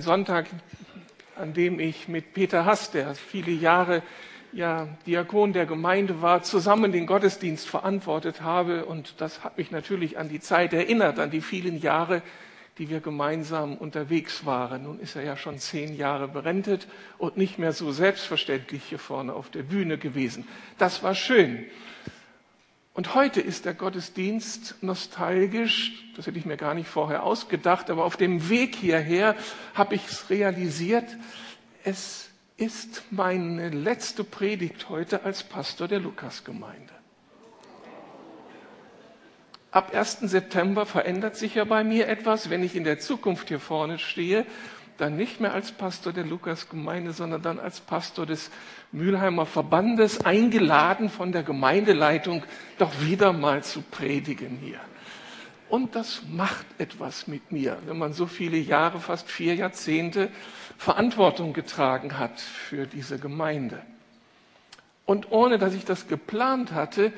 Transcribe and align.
Sonntag, 0.00 0.46
an 1.36 1.52
dem 1.52 1.80
ich 1.80 2.08
mit 2.08 2.34
Peter 2.34 2.64
Hass, 2.64 2.90
der 2.90 3.14
viele 3.14 3.52
Jahre 3.52 4.02
ja 4.52 4.88
Diakon 5.06 5.52
der 5.52 5.66
Gemeinde 5.66 6.22
war, 6.22 6.42
zusammen 6.42 6.92
den 6.92 7.06
Gottesdienst 7.06 7.68
verantwortet 7.68 8.40
habe. 8.42 8.84
Und 8.86 9.20
das 9.20 9.44
hat 9.44 9.58
mich 9.58 9.70
natürlich 9.70 10.18
an 10.18 10.28
die 10.28 10.40
Zeit 10.40 10.72
erinnert, 10.72 11.18
an 11.18 11.30
die 11.30 11.40
vielen 11.40 11.80
Jahre, 11.80 12.22
die 12.78 12.88
wir 12.88 13.00
gemeinsam 13.00 13.76
unterwegs 13.76 14.46
waren. 14.46 14.84
Nun 14.84 15.00
ist 15.00 15.16
er 15.16 15.24
ja 15.24 15.36
schon 15.36 15.58
zehn 15.58 15.96
Jahre 15.96 16.28
berentet 16.28 16.86
und 17.18 17.36
nicht 17.36 17.58
mehr 17.58 17.72
so 17.72 17.92
selbstverständlich 17.92 18.84
hier 18.84 18.98
vorne 18.98 19.32
auf 19.34 19.50
der 19.50 19.64
Bühne 19.64 19.98
gewesen. 19.98 20.46
Das 20.78 21.02
war 21.02 21.14
schön. 21.14 21.66
Und 22.98 23.14
heute 23.14 23.40
ist 23.40 23.64
der 23.64 23.74
Gottesdienst 23.74 24.74
nostalgisch, 24.80 25.92
das 26.16 26.26
hätte 26.26 26.36
ich 26.36 26.46
mir 26.46 26.56
gar 26.56 26.74
nicht 26.74 26.88
vorher 26.88 27.22
ausgedacht, 27.22 27.90
aber 27.90 28.04
auf 28.04 28.16
dem 28.16 28.48
Weg 28.48 28.74
hierher 28.74 29.36
habe 29.72 29.94
ich 29.94 30.04
es 30.08 30.30
realisiert, 30.30 31.04
es 31.84 32.28
ist 32.56 33.04
meine 33.12 33.68
letzte 33.68 34.24
Predigt 34.24 34.88
heute 34.88 35.22
als 35.22 35.44
Pastor 35.44 35.86
der 35.86 36.00
Lukasgemeinde. 36.00 36.92
Ab 39.70 39.94
1. 39.94 40.22
September 40.22 40.84
verändert 40.84 41.36
sich 41.36 41.54
ja 41.54 41.62
bei 41.62 41.84
mir 41.84 42.08
etwas, 42.08 42.50
wenn 42.50 42.64
ich 42.64 42.74
in 42.74 42.82
der 42.82 42.98
Zukunft 42.98 43.46
hier 43.46 43.60
vorne 43.60 44.00
stehe, 44.00 44.44
dann 44.98 45.16
nicht 45.16 45.40
mehr 45.40 45.54
als 45.54 45.72
Pastor 45.72 46.12
der 46.12 46.24
Lukasgemeinde, 46.24 47.12
sondern 47.12 47.40
dann 47.40 47.58
als 47.58 47.80
Pastor 47.80 48.26
des 48.26 48.50
Mülheimer 48.92 49.46
Verbandes, 49.46 50.24
eingeladen 50.24 51.08
von 51.08 51.32
der 51.32 51.44
Gemeindeleitung, 51.44 52.42
doch 52.78 52.92
wieder 53.00 53.32
mal 53.32 53.62
zu 53.62 53.80
predigen 53.80 54.58
hier. 54.60 54.80
Und 55.68 55.94
das 55.94 56.22
macht 56.30 56.66
etwas 56.78 57.28
mit 57.28 57.52
mir, 57.52 57.78
wenn 57.86 57.98
man 57.98 58.12
so 58.12 58.26
viele 58.26 58.56
Jahre, 58.56 59.00
fast 59.00 59.30
vier 59.30 59.54
Jahrzehnte 59.54 60.30
Verantwortung 60.78 61.52
getragen 61.52 62.18
hat 62.18 62.40
für 62.40 62.86
diese 62.86 63.18
Gemeinde. 63.18 63.80
Und 65.04 65.30
ohne 65.30 65.58
dass 65.58 65.74
ich 65.74 65.84
das 65.84 66.08
geplant 66.08 66.72
hatte, 66.72 67.12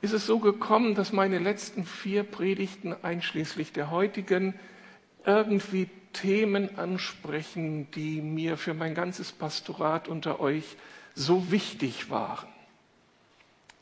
ist 0.00 0.12
es 0.12 0.26
so 0.26 0.38
gekommen, 0.38 0.94
dass 0.94 1.12
meine 1.12 1.38
letzten 1.38 1.84
vier 1.84 2.22
Predigten 2.22 2.94
einschließlich 3.02 3.72
der 3.72 3.90
heutigen 3.90 4.54
irgendwie 5.24 5.88
Themen 6.20 6.78
ansprechen, 6.78 7.90
die 7.90 8.22
mir 8.22 8.56
für 8.56 8.74
mein 8.74 8.94
ganzes 8.94 9.32
Pastorat 9.32 10.08
unter 10.08 10.40
euch 10.40 10.76
so 11.14 11.50
wichtig 11.50 12.08
waren. 12.10 12.48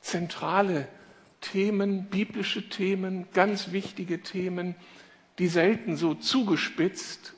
Zentrale 0.01 0.89
Themen, 1.41 2.07
biblische 2.07 2.69
Themen, 2.69 3.27
ganz 3.35 3.71
wichtige 3.71 4.21
Themen, 4.23 4.75
die 5.39 5.47
selten 5.47 5.97
so 5.97 6.15
zugespitzt, 6.15 7.35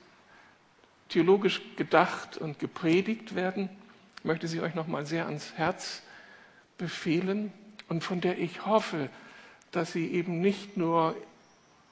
theologisch 1.08 1.60
gedacht 1.76 2.38
und 2.38 2.58
gepredigt 2.58 3.34
werden. 3.34 3.68
Ich 4.18 4.24
möchte 4.24 4.48
sie 4.48 4.60
euch 4.60 4.74
nochmal 4.74 5.04
sehr 5.04 5.26
ans 5.26 5.52
Herz 5.56 6.02
befehlen 6.78 7.52
und 7.88 8.02
von 8.02 8.20
der 8.20 8.38
ich 8.38 8.64
hoffe, 8.64 9.10
dass 9.72 9.92
sie 9.92 10.10
eben 10.12 10.40
nicht 10.40 10.76
nur 10.76 11.14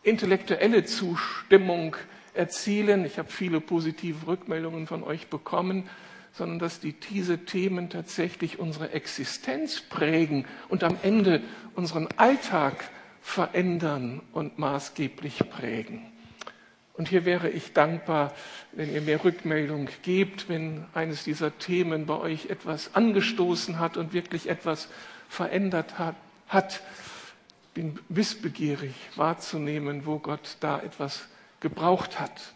intellektuelle 0.02 0.84
Zustimmung 0.84 1.96
erzielen. 2.34 3.04
Ich 3.04 3.18
habe 3.18 3.30
viele 3.30 3.60
positive 3.60 4.26
Rückmeldungen 4.26 4.86
von 4.86 5.02
euch 5.02 5.28
bekommen, 5.28 5.88
sondern 6.32 6.58
dass 6.58 6.80
die, 6.80 6.92
diese 6.92 7.44
Themen 7.44 7.90
tatsächlich 7.90 8.58
unsere 8.58 8.92
Existenz 8.92 9.80
prägen 9.80 10.46
und 10.68 10.82
am 10.82 10.96
Ende 11.02 11.42
unseren 11.74 12.08
Alltag 12.16 12.84
verändern 13.22 14.20
und 14.32 14.58
maßgeblich 14.58 15.38
prägen. 15.48 16.02
Und 16.94 17.08
hier 17.08 17.24
wäre 17.24 17.50
ich 17.50 17.72
dankbar, 17.72 18.32
wenn 18.72 18.92
ihr 18.92 19.00
mir 19.00 19.24
Rückmeldung 19.24 19.88
gebt, 20.02 20.48
wenn 20.48 20.84
eines 20.94 21.24
dieser 21.24 21.58
Themen 21.58 22.06
bei 22.06 22.16
euch 22.16 22.50
etwas 22.50 22.94
angestoßen 22.94 23.80
hat 23.80 23.96
und 23.96 24.12
wirklich 24.12 24.48
etwas 24.48 24.88
verändert 25.28 25.98
hat. 25.98 26.14
hat. 26.48 26.82
Bin 27.74 27.98
wissbegierig 28.08 28.94
wahrzunehmen, 29.16 30.06
wo 30.06 30.20
Gott 30.20 30.58
da 30.60 30.80
etwas 30.80 31.26
gebraucht 31.64 32.20
hat. 32.20 32.52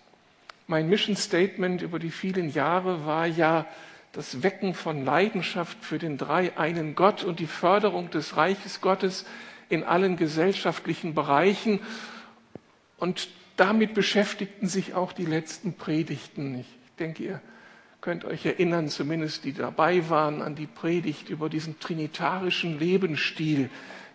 Mein 0.67 0.91
Mission 0.91 1.17
Statement 1.17 1.81
über 1.81 1.99
die 1.99 2.11
vielen 2.11 2.53
Jahre 2.53 3.07
war 3.07 3.27
ja 3.27 3.65
das 4.13 4.43
Wecken 4.43 4.75
von 4.75 5.03
Leidenschaft 5.03 5.79
für 5.81 5.99
den 5.99 6.19
drei 6.19 6.59
einen 6.59 6.95
Gott 6.95 7.25
und 7.25 7.41
die 7.41 7.47
Förderung 7.47 8.11
des 8.11 8.37
Reiches 8.37 8.83
Gottes 8.83 9.25
in 9.71 9.83
allen 9.83 10.19
gesellschaftlichen 10.19 11.15
Bereichen. 11.15 11.81
Und 12.99 13.31
damit 13.57 13.95
beschäftigten 13.95 14.69
sich 14.69 14.93
auch 14.93 15.15
die 15.15 15.25
letzten 15.25 15.73
Predigten. 15.73 16.61
Ich 16.61 16.67
denke, 16.99 17.23
ihr 17.23 17.41
könnt 18.03 18.27
euch 18.27 18.45
erinnern, 18.45 18.91
zumindest 18.91 19.45
die 19.45 19.55
dabei 19.55 20.11
waren, 20.11 20.43
an 20.43 20.55
die 20.55 20.67
Predigt 20.67 21.31
über 21.31 21.49
diesen 21.49 21.81
trinitarischen 21.81 22.79
Lebensstil, 22.79 23.71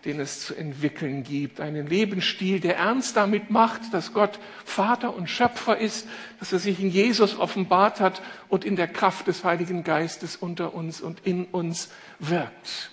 den 0.06 0.20
es 0.20 0.46
zu 0.46 0.56
entwickeln 0.56 1.24
gibt. 1.24 1.62
Einen 1.62 1.88
Lebensstil, 1.88 2.60
der 2.60 2.78
ernst 2.78 3.16
damit 3.16 3.50
macht, 3.50 3.94
dass 3.94 4.14
Gott 4.14 4.40
Vater 4.66 5.16
und 5.16 5.30
Schöpfer 5.30 5.78
ist, 5.78 6.08
dass 6.40 6.52
er 6.52 6.60
sich 6.60 6.80
in 6.80 6.90
Jesus 6.90 7.40
offenbart 7.40 8.00
hat 8.00 8.22
und 8.50 8.66
in 8.66 8.76
der 8.76 8.88
Kraft 8.88 9.28
des 9.28 9.44
Heiligen 9.44 9.84
Geistes 9.84 10.36
unter 10.36 10.74
uns 10.74 11.00
und 11.02 11.26
in 11.26 11.46
uns 11.46 11.90
wirkt. 12.20 12.92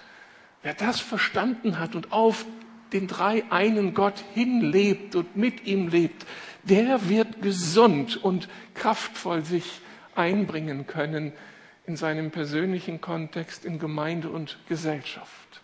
Wer 0.62 0.74
das 0.74 1.00
verstanden 1.00 1.78
hat 1.78 1.94
und 1.94 2.12
auf 2.12 2.44
den 2.92 3.06
drei 3.06 3.44
einen 3.50 3.94
Gott 3.94 4.22
hinlebt 4.34 5.14
und 5.16 5.36
mit 5.36 5.66
ihm 5.66 5.88
lebt, 5.88 6.26
der 6.62 7.08
wird 7.08 7.40
gesund 7.42 8.22
und 8.22 8.48
kraftvoll 8.74 9.44
sich 9.44 9.80
einbringen 10.14 10.86
können 10.86 11.32
in 11.86 11.96
seinem 11.96 12.30
persönlichen 12.30 13.00
Kontext, 13.00 13.64
in 13.64 13.78
Gemeinde 13.78 14.28
und 14.28 14.58
Gesellschaft. 14.68 15.59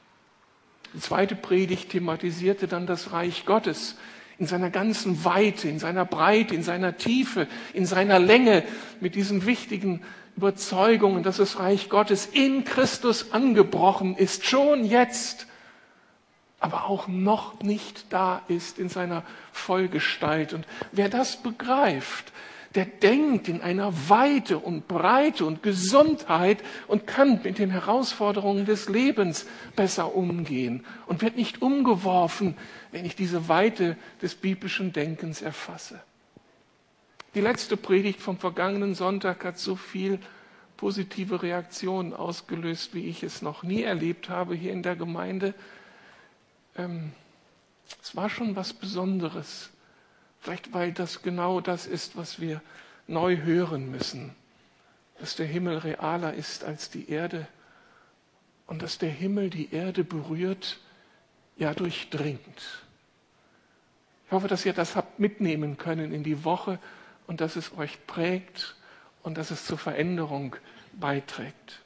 Die 0.95 1.01
zweite 1.01 1.35
Predigt 1.35 1.91
thematisierte 1.91 2.69
dann 2.69 2.87
das 2.87 3.13
Reich 3.13 3.45
Gottes 3.45 3.97
in 4.39 4.47
seiner 4.47 4.71
ganzen 4.71 5.25
Weite, 5.25 5.69
in 5.69 5.79
seiner 5.79 6.05
Breite, 6.05 6.55
in 6.55 6.63
seiner 6.63 6.97
Tiefe, 6.97 7.47
in 7.73 7.87
seiner 7.87 8.19
Länge, 8.19 8.63
mit 9.01 9.15
diesen 9.15 9.47
wichtigen 9.47 10.03
Überzeugungen, 10.37 11.23
dass 11.23 11.39
das 11.39 11.59
Reich 11.59 11.89
Gottes 11.89 12.27
in 12.27 12.65
Christus 12.65 13.33
angebrochen 13.33 14.17
ist, 14.17 14.45
schon 14.45 14.85
jetzt, 14.85 15.47
aber 16.61 16.85
auch 16.85 17.09
noch 17.09 17.63
nicht 17.63 18.07
da 18.11 18.43
ist 18.49 18.79
in 18.79 18.89
seiner 18.89 19.23
Vollgestalt. 19.53 20.53
Und 20.53 20.67
wer 20.93 21.09
das 21.09 21.43
begreift, 21.43 22.33
der 22.76 22.84
denkt 22.84 23.48
in 23.48 23.62
einer 23.62 23.92
Weite 24.10 24.59
und 24.59 24.87
Breite 24.87 25.47
und 25.47 25.62
Gesundheit 25.62 26.62
und 26.87 27.06
kann 27.06 27.41
mit 27.42 27.59
den 27.59 27.70
Herausforderungen 27.70 28.66
des 28.66 28.91
Lebens 28.91 29.47
besser 29.75 30.14
umgehen 30.14 30.84
und 31.06 31.22
wird 31.22 31.37
nicht 31.37 31.62
umgeworfen, 31.62 32.54
wenn 32.92 33.06
ich 33.06 33.16
diese 33.16 33.48
Weite 33.48 33.97
des 34.20 34.34
biblischen 34.34 34.92
Denkens 34.92 35.41
erfasse. 35.41 36.00
Die 37.34 37.41
letzte 37.41 37.78
Predigt 37.78 38.20
vom 38.20 38.38
vergangenen 38.38 38.94
Sonntag 38.94 39.44
hat 39.44 39.58
so 39.58 39.75
viel 39.75 40.19
positive 40.76 41.43
Reaktionen 41.43 42.12
ausgelöst, 42.12 42.94
wie 42.94 43.06
ich 43.06 43.22
es 43.22 43.41
noch 43.41 43.62
nie 43.62 43.82
erlebt 43.82 44.28
habe 44.28 44.54
hier 44.54 44.72
in 44.72 44.82
der 44.82 44.97
Gemeinde. 44.97 45.54
Ähm, 46.76 47.12
es 48.03 48.14
war 48.14 48.28
schon 48.28 48.54
was 48.54 48.75
Besonderes, 48.75 49.70
Vielleicht 50.47 50.73
weil 50.73 50.93
das 50.93 51.23
genau 51.23 51.61
das 51.61 51.89
ist, 51.89 52.17
was 52.17 52.41
wir 52.41 52.62
neu 53.09 53.39
hören 53.39 53.91
müssen. 53.91 54.33
Dass 55.19 55.34
der 55.34 55.47
Himmel 55.47 55.79
realer 55.79 56.34
ist 56.34 56.62
als 56.62 56.89
die 56.89 57.11
Erde 57.11 57.49
und 58.69 58.81
dass 58.81 58.99
der 58.99 59.11
Himmel 59.11 59.51
die 59.51 59.75
Erde 59.75 60.05
berührt, 60.05 60.79
ja 61.56 61.75
durchdringt. 61.75 62.85
Ich 64.26 64.31
hoffe, 64.31 64.47
dass 64.47 64.65
ihr 64.65 64.73
das 64.73 64.94
habt 64.94 65.19
mitnehmen 65.19 65.79
können 65.79 66.12
in 66.12 66.23
die 66.23 66.44
Woche 66.44 66.79
und 67.26 67.41
dass 67.41 67.56
es 67.56 67.76
euch 67.76 68.06
prägt 68.06 68.76
und 69.25 69.38
dass 69.38 69.50
es 69.50 69.67
zur 69.67 69.79
Veränderung 69.79 70.55
beiträgt. 70.93 71.82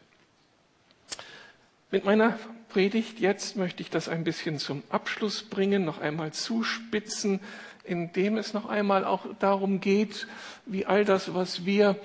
Mit 1.90 2.04
meiner 2.04 2.38
Predigt 2.68 3.20
jetzt 3.20 3.56
möchte 3.56 3.82
ich 3.82 3.88
das 3.88 4.10
ein 4.10 4.22
bisschen 4.22 4.58
zum 4.58 4.82
Abschluss 4.90 5.44
bringen, 5.44 5.86
noch 5.86 5.98
einmal 5.98 6.34
zuspitzen 6.34 7.40
in 7.84 8.12
dem 8.12 8.36
es 8.36 8.54
noch 8.54 8.68
einmal 8.68 9.04
auch 9.04 9.26
darum 9.38 9.80
geht, 9.80 10.26
wie 10.66 10.86
all 10.86 11.04
das, 11.04 11.34
was 11.34 11.64
wir 11.64 11.96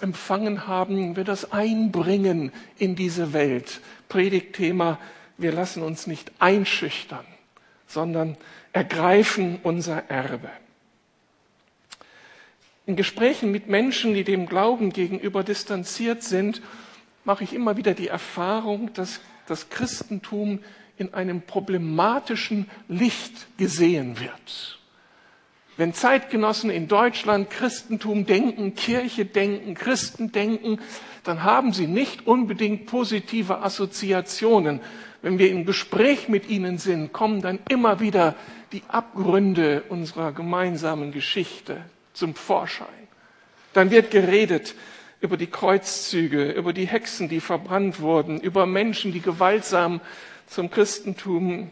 empfangen 0.00 0.66
haben, 0.66 1.16
wir 1.16 1.24
das 1.24 1.52
einbringen 1.52 2.52
in 2.78 2.96
diese 2.96 3.32
Welt. 3.32 3.80
Predigtthema, 4.08 4.98
wir 5.38 5.52
lassen 5.52 5.82
uns 5.82 6.06
nicht 6.06 6.32
einschüchtern, 6.38 7.24
sondern 7.86 8.36
ergreifen 8.72 9.58
unser 9.62 10.10
Erbe. 10.10 10.50
In 12.84 12.96
Gesprächen 12.96 13.50
mit 13.52 13.68
Menschen, 13.68 14.12
die 14.12 14.24
dem 14.24 14.46
Glauben 14.46 14.92
gegenüber 14.92 15.44
distanziert 15.44 16.22
sind, 16.22 16.62
mache 17.24 17.44
ich 17.44 17.54
immer 17.54 17.76
wieder 17.76 17.94
die 17.94 18.08
Erfahrung, 18.08 18.92
dass 18.94 19.20
das 19.46 19.70
Christentum 19.70 20.58
in 20.96 21.14
einem 21.14 21.42
problematischen 21.42 22.68
Licht 22.88 23.46
gesehen 23.56 24.18
wird. 24.18 24.81
Wenn 25.76 25.94
Zeitgenossen 25.94 26.68
in 26.68 26.86
Deutschland 26.86 27.48
Christentum 27.48 28.26
denken, 28.26 28.74
Kirche 28.74 29.24
denken, 29.24 29.74
Christen 29.74 30.30
denken, 30.30 30.78
dann 31.24 31.44
haben 31.44 31.72
sie 31.72 31.86
nicht 31.86 32.26
unbedingt 32.26 32.86
positive 32.86 33.62
Assoziationen. 33.62 34.80
Wenn 35.22 35.38
wir 35.38 35.50
im 35.50 35.64
Gespräch 35.64 36.28
mit 36.28 36.48
ihnen 36.50 36.76
sind, 36.78 37.12
kommen 37.12 37.40
dann 37.40 37.58
immer 37.68 38.00
wieder 38.00 38.34
die 38.72 38.82
Abgründe 38.88 39.84
unserer 39.88 40.32
gemeinsamen 40.32 41.10
Geschichte 41.12 41.84
zum 42.12 42.34
Vorschein. 42.34 42.86
Dann 43.72 43.90
wird 43.90 44.10
geredet 44.10 44.74
über 45.22 45.38
die 45.38 45.46
Kreuzzüge, 45.46 46.50
über 46.50 46.74
die 46.74 46.86
Hexen, 46.86 47.28
die 47.30 47.40
verbrannt 47.40 48.00
wurden, 48.00 48.40
über 48.40 48.66
Menschen, 48.66 49.12
die 49.12 49.20
gewaltsam 49.20 50.00
zum 50.46 50.70
Christentum 50.70 51.70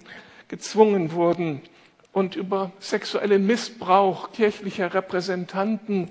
gezwungen 0.49 1.12
wurden 1.12 1.61
und 2.12 2.35
über 2.37 2.73
sexuellen 2.79 3.47
Missbrauch 3.47 4.33
kirchlicher 4.33 4.93
Repräsentanten. 4.93 6.09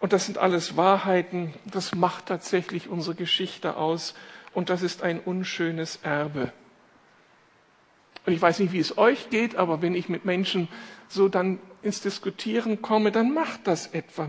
Und 0.00 0.12
das 0.12 0.26
sind 0.26 0.38
alles 0.38 0.76
Wahrheiten. 0.76 1.54
Das 1.64 1.94
macht 1.94 2.26
tatsächlich 2.26 2.88
unsere 2.88 3.14
Geschichte 3.14 3.76
aus. 3.76 4.14
Und 4.52 4.70
das 4.70 4.82
ist 4.82 5.02
ein 5.02 5.20
unschönes 5.20 6.00
Erbe. 6.02 6.52
Und 8.26 8.32
ich 8.32 8.42
weiß 8.42 8.58
nicht, 8.58 8.72
wie 8.72 8.78
es 8.78 8.98
euch 8.98 9.30
geht, 9.30 9.56
aber 9.56 9.80
wenn 9.80 9.94
ich 9.94 10.08
mit 10.08 10.24
Menschen 10.24 10.68
so 11.08 11.28
dann 11.28 11.60
ins 11.82 12.00
Diskutieren 12.00 12.82
komme, 12.82 13.12
dann 13.12 13.32
macht 13.32 13.66
das 13.66 13.86
etwas 13.86 14.28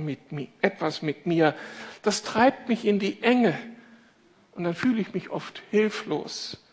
mit 1.02 1.26
mir. 1.26 1.56
Das 2.04 2.24
treibt 2.24 2.70
mich 2.70 2.86
in 2.86 3.00
die 3.00 3.22
Enge. 3.22 3.58
Und 4.52 4.64
dann 4.64 4.76
fühle 4.76 5.02
ich 5.02 5.14
mich 5.14 5.32
oft 5.32 5.62
hilflos. 5.72 6.64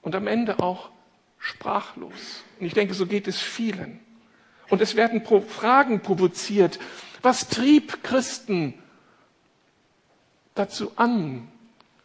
Und 0.00 0.14
am 0.14 0.26
Ende 0.26 0.60
auch 0.60 0.91
sprachlos. 1.42 2.44
Und 2.58 2.66
ich 2.66 2.72
denke, 2.72 2.94
so 2.94 3.06
geht 3.06 3.28
es 3.28 3.40
vielen. 3.40 4.00
Und 4.70 4.80
es 4.80 4.96
werden 4.96 5.22
Fragen 5.48 6.00
provoziert. 6.00 6.78
Was 7.20 7.48
trieb 7.48 8.02
Christen 8.02 8.74
dazu 10.54 10.92
an, 10.96 11.48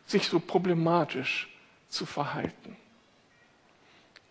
sich 0.05 0.27
so 0.27 0.39
problematisch 0.39 1.47
zu 1.87 2.05
verhalten? 2.05 2.75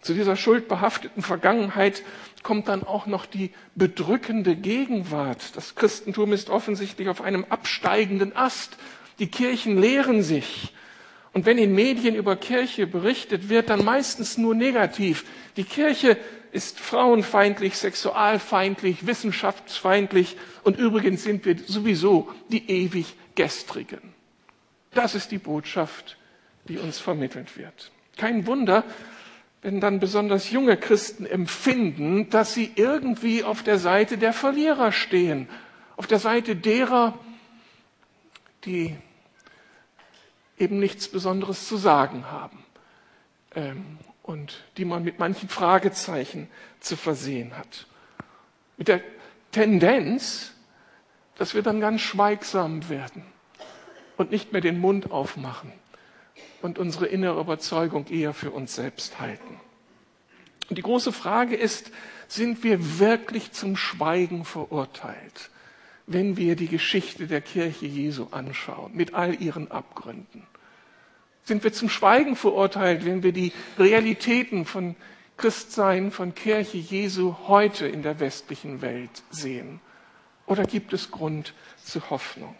Zu 0.02 0.12
dieser 0.12 0.36
schuldbehafteten 0.36 1.22
Vergangenheit 1.22 2.02
kommt 2.42 2.68
dann 2.68 2.82
auch 2.84 3.06
noch 3.06 3.26
die 3.26 3.52
bedrückende 3.74 4.54
Gegenwart. 4.54 5.56
Das 5.56 5.74
Christentum 5.74 6.32
ist 6.32 6.50
offensichtlich 6.50 7.08
auf 7.08 7.22
einem 7.22 7.44
absteigenden 7.48 8.36
Ast. 8.36 8.76
Die 9.18 9.28
Kirchen 9.28 9.80
lehren 9.80 10.22
sich. 10.22 10.72
Und 11.36 11.44
wenn 11.44 11.58
in 11.58 11.74
Medien 11.74 12.14
über 12.14 12.34
Kirche 12.34 12.86
berichtet 12.86 13.50
wird, 13.50 13.68
dann 13.68 13.84
meistens 13.84 14.38
nur 14.38 14.54
negativ. 14.54 15.26
Die 15.58 15.64
Kirche 15.64 16.16
ist 16.50 16.80
frauenfeindlich, 16.80 17.76
sexualfeindlich, 17.76 19.06
wissenschaftsfeindlich 19.06 20.38
und 20.64 20.78
übrigens 20.78 21.24
sind 21.24 21.44
wir 21.44 21.58
sowieso 21.58 22.32
die 22.48 22.70
ewig 22.70 23.16
Gestrigen. 23.34 24.14
Das 24.94 25.14
ist 25.14 25.30
die 25.30 25.36
Botschaft, 25.36 26.16
die 26.68 26.78
uns 26.78 27.00
vermittelt 27.00 27.58
wird. 27.58 27.92
Kein 28.16 28.46
Wunder, 28.46 28.82
wenn 29.60 29.78
dann 29.78 30.00
besonders 30.00 30.50
junge 30.50 30.78
Christen 30.78 31.26
empfinden, 31.26 32.30
dass 32.30 32.54
sie 32.54 32.72
irgendwie 32.76 33.44
auf 33.44 33.62
der 33.62 33.78
Seite 33.78 34.16
der 34.16 34.32
Verlierer 34.32 34.90
stehen, 34.90 35.50
auf 35.98 36.06
der 36.06 36.18
Seite 36.18 36.56
derer, 36.56 37.18
die 38.64 38.96
eben 40.58 40.78
nichts 40.78 41.08
Besonderes 41.08 41.68
zu 41.68 41.76
sagen 41.76 42.30
haben 42.30 42.64
ähm, 43.54 43.98
und 44.22 44.64
die 44.76 44.84
man 44.84 45.04
mit 45.04 45.18
manchen 45.18 45.48
Fragezeichen 45.48 46.48
zu 46.80 46.96
versehen 46.96 47.56
hat. 47.56 47.86
Mit 48.76 48.88
der 48.88 49.00
Tendenz, 49.52 50.52
dass 51.36 51.54
wir 51.54 51.62
dann 51.62 51.80
ganz 51.80 52.00
schweigsam 52.00 52.88
werden 52.88 53.24
und 54.16 54.30
nicht 54.30 54.52
mehr 54.52 54.60
den 54.60 54.78
Mund 54.78 55.10
aufmachen 55.10 55.72
und 56.62 56.78
unsere 56.78 57.06
innere 57.06 57.40
Überzeugung 57.40 58.06
eher 58.08 58.34
für 58.34 58.50
uns 58.50 58.74
selbst 58.74 59.20
halten. 59.20 59.60
Und 60.68 60.78
die 60.78 60.82
große 60.82 61.12
Frage 61.12 61.54
ist, 61.54 61.92
sind 62.28 62.64
wir 62.64 62.98
wirklich 62.98 63.52
zum 63.52 63.76
Schweigen 63.76 64.44
verurteilt? 64.44 65.50
Wenn 66.06 66.36
wir 66.36 66.56
die 66.56 66.68
Geschichte 66.68 67.26
der 67.26 67.40
Kirche 67.40 67.86
Jesu 67.86 68.28
anschauen, 68.30 68.94
mit 68.94 69.14
all 69.14 69.40
ihren 69.40 69.70
Abgründen. 69.70 70.46
Sind 71.44 71.64
wir 71.64 71.72
zum 71.72 71.88
Schweigen 71.88 72.36
verurteilt, 72.36 73.04
wenn 73.04 73.22
wir 73.22 73.32
die 73.32 73.52
Realitäten 73.78 74.64
von 74.66 74.96
Christsein, 75.36 76.10
von 76.10 76.34
Kirche 76.34 76.78
Jesu 76.78 77.36
heute 77.46 77.86
in 77.86 78.02
der 78.02 78.20
westlichen 78.20 78.82
Welt 78.82 79.22
sehen? 79.30 79.80
Oder 80.46 80.64
gibt 80.64 80.92
es 80.92 81.10
Grund 81.10 81.54
zur 81.82 82.08
Hoffnung? 82.10 82.54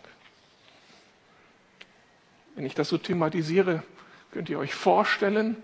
Wenn 2.55 2.67
ich 2.67 2.75
das 2.75 2.89
so 2.89 2.99
thematisiere, 2.99 3.83
könnt 4.33 4.49
ihr 4.49 4.59
euch 4.59 4.75
vorstellen, 4.75 5.57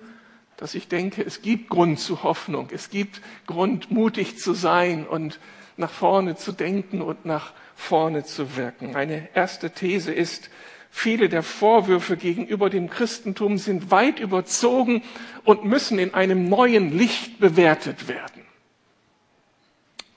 dass 0.56 0.75
ich 0.75 0.88
denke, 0.88 1.23
es 1.23 1.43
gibt 1.43 1.69
Grund 1.69 1.99
zur 1.99 2.23
Hoffnung, 2.23 2.69
es 2.73 2.90
gibt 2.90 3.20
Grund, 3.46 3.90
mutig 3.90 4.38
zu 4.38 4.52
sein 4.52 5.06
und 5.06 5.40
nach 5.76 5.90
vorne 5.90 6.37
zu 6.37 6.52
denken 6.52 7.02
und 7.02 7.25
nach 7.25 7.52
vorne 7.74 8.24
zu 8.24 8.56
wirken. 8.56 8.94
Eine 8.96 9.28
erste 9.34 9.70
These 9.70 10.12
ist, 10.12 10.50
viele 10.90 11.28
der 11.28 11.42
Vorwürfe 11.42 12.16
gegenüber 12.16 12.70
dem 12.70 12.90
Christentum 12.90 13.58
sind 13.58 13.90
weit 13.90 14.20
überzogen 14.20 15.02
und 15.44 15.64
müssen 15.64 15.98
in 15.98 16.14
einem 16.14 16.48
neuen 16.48 16.96
Licht 16.96 17.40
bewertet 17.40 18.08
werden. 18.08 18.42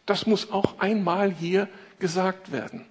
Das 0.06 0.28
muss 0.28 0.52
auch 0.52 0.80
einmal 0.80 1.32
hier 1.32 1.68
gesagt 2.00 2.52
werden. 2.52 2.86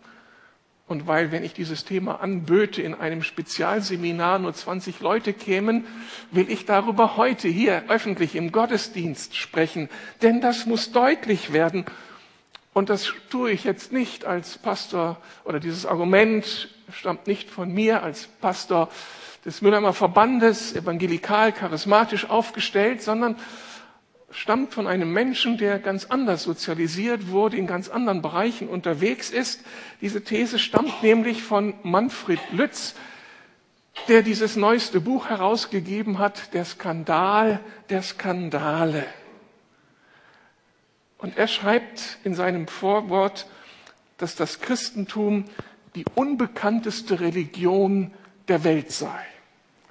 Und 0.86 1.06
weil, 1.06 1.32
wenn 1.32 1.44
ich 1.44 1.54
dieses 1.54 1.86
Thema 1.86 2.20
anböte, 2.20 2.82
in 2.82 2.94
einem 2.94 3.22
Spezialseminar 3.22 4.38
nur 4.38 4.52
20 4.52 5.00
Leute 5.00 5.32
kämen, 5.32 5.86
will 6.30 6.50
ich 6.50 6.66
darüber 6.66 7.16
heute 7.16 7.48
hier 7.48 7.84
öffentlich 7.88 8.36
im 8.36 8.52
Gottesdienst 8.52 9.34
sprechen. 9.34 9.88
Denn 10.20 10.42
das 10.42 10.66
muss 10.66 10.92
deutlich 10.92 11.54
werden 11.54 11.86
und 12.74 12.90
das 12.90 13.12
tue 13.30 13.52
ich 13.52 13.64
jetzt 13.64 13.92
nicht 13.92 14.26
als 14.26 14.58
Pastor 14.58 15.16
oder 15.44 15.60
dieses 15.60 15.86
Argument 15.86 16.68
stammt 16.92 17.26
nicht 17.26 17.48
von 17.48 17.72
mir 17.72 18.02
als 18.02 18.26
Pastor 18.26 18.90
des 19.44 19.62
Mülheimer 19.62 19.92
Verbandes, 19.92 20.74
evangelikal, 20.74 21.52
charismatisch 21.52 22.28
aufgestellt, 22.28 23.00
sondern 23.00 23.36
stammt 24.30 24.74
von 24.74 24.88
einem 24.88 25.12
Menschen, 25.12 25.56
der 25.56 25.78
ganz 25.78 26.06
anders 26.06 26.42
sozialisiert 26.42 27.28
wurde, 27.28 27.56
in 27.56 27.68
ganz 27.68 27.88
anderen 27.88 28.22
Bereichen 28.22 28.68
unterwegs 28.68 29.30
ist. 29.30 29.64
Diese 30.00 30.24
These 30.24 30.58
stammt 30.58 31.02
nämlich 31.02 31.42
von 31.42 31.74
Manfred 31.84 32.40
Lütz, 32.50 32.94
der 34.08 34.22
dieses 34.22 34.56
neueste 34.56 35.00
Buch 35.00 35.28
herausgegeben 35.28 36.18
hat, 36.18 36.52
Der 36.52 36.64
Skandal 36.64 37.60
der 37.88 38.02
Skandale. 38.02 39.04
Und 41.24 41.38
er 41.38 41.48
schreibt 41.48 42.18
in 42.22 42.34
seinem 42.34 42.68
Vorwort, 42.68 43.46
dass 44.18 44.36
das 44.36 44.60
Christentum 44.60 45.46
die 45.94 46.04
unbekannteste 46.14 47.18
Religion 47.18 48.12
der 48.48 48.62
Welt 48.62 48.92
sei. 48.92 49.24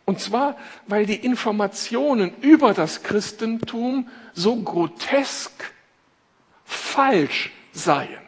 Und 0.06 0.20
zwar, 0.20 0.56
weil 0.86 1.08
die 1.08 1.16
Informationen 1.16 2.40
über 2.42 2.76
das 2.76 3.02
Christentum 3.02 4.12
so 4.34 4.58
grotesk 4.58 5.74
falsch 6.66 7.52
seien. 7.72 8.22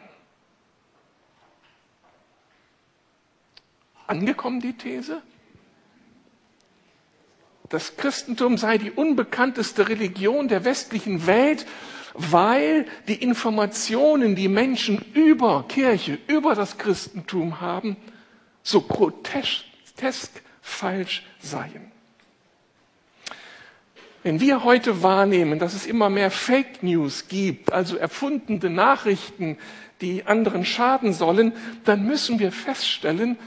Angekommen 4.08 4.58
die 4.58 4.72
These? 4.72 5.22
Das 7.68 7.96
Christentum 7.96 8.58
sei 8.58 8.78
die 8.78 8.90
unbekannteste 8.90 9.88
Religion 9.88 10.48
der 10.48 10.64
westlichen 10.64 11.28
Welt, 11.28 11.66
weil 12.18 12.86
die 13.08 13.22
Informationen, 13.22 14.34
die 14.34 14.48
Menschen 14.48 15.04
über 15.14 15.64
Kirche, 15.68 16.18
über 16.26 16.54
das 16.54 16.78
Christentum 16.78 17.60
haben, 17.60 17.96
so 18.62 18.80
grotesk 18.80 19.62
falsch 20.60 21.24
seien. 21.40 21.92
Wenn 24.22 24.40
wir 24.40 24.64
heute 24.64 25.04
wahrnehmen, 25.04 25.60
dass 25.60 25.74
es 25.74 25.86
immer 25.86 26.10
mehr 26.10 26.32
Fake 26.32 26.82
News 26.82 27.28
gibt, 27.28 27.72
also 27.72 27.96
erfundene 27.96 28.70
Nachrichten, 28.70 29.56
die 30.00 30.26
anderen 30.26 30.64
schaden 30.64 31.12
sollen, 31.12 31.52
dann 31.84 32.04
müssen 32.04 32.40
wir 32.40 32.50
feststellen, 32.50 33.38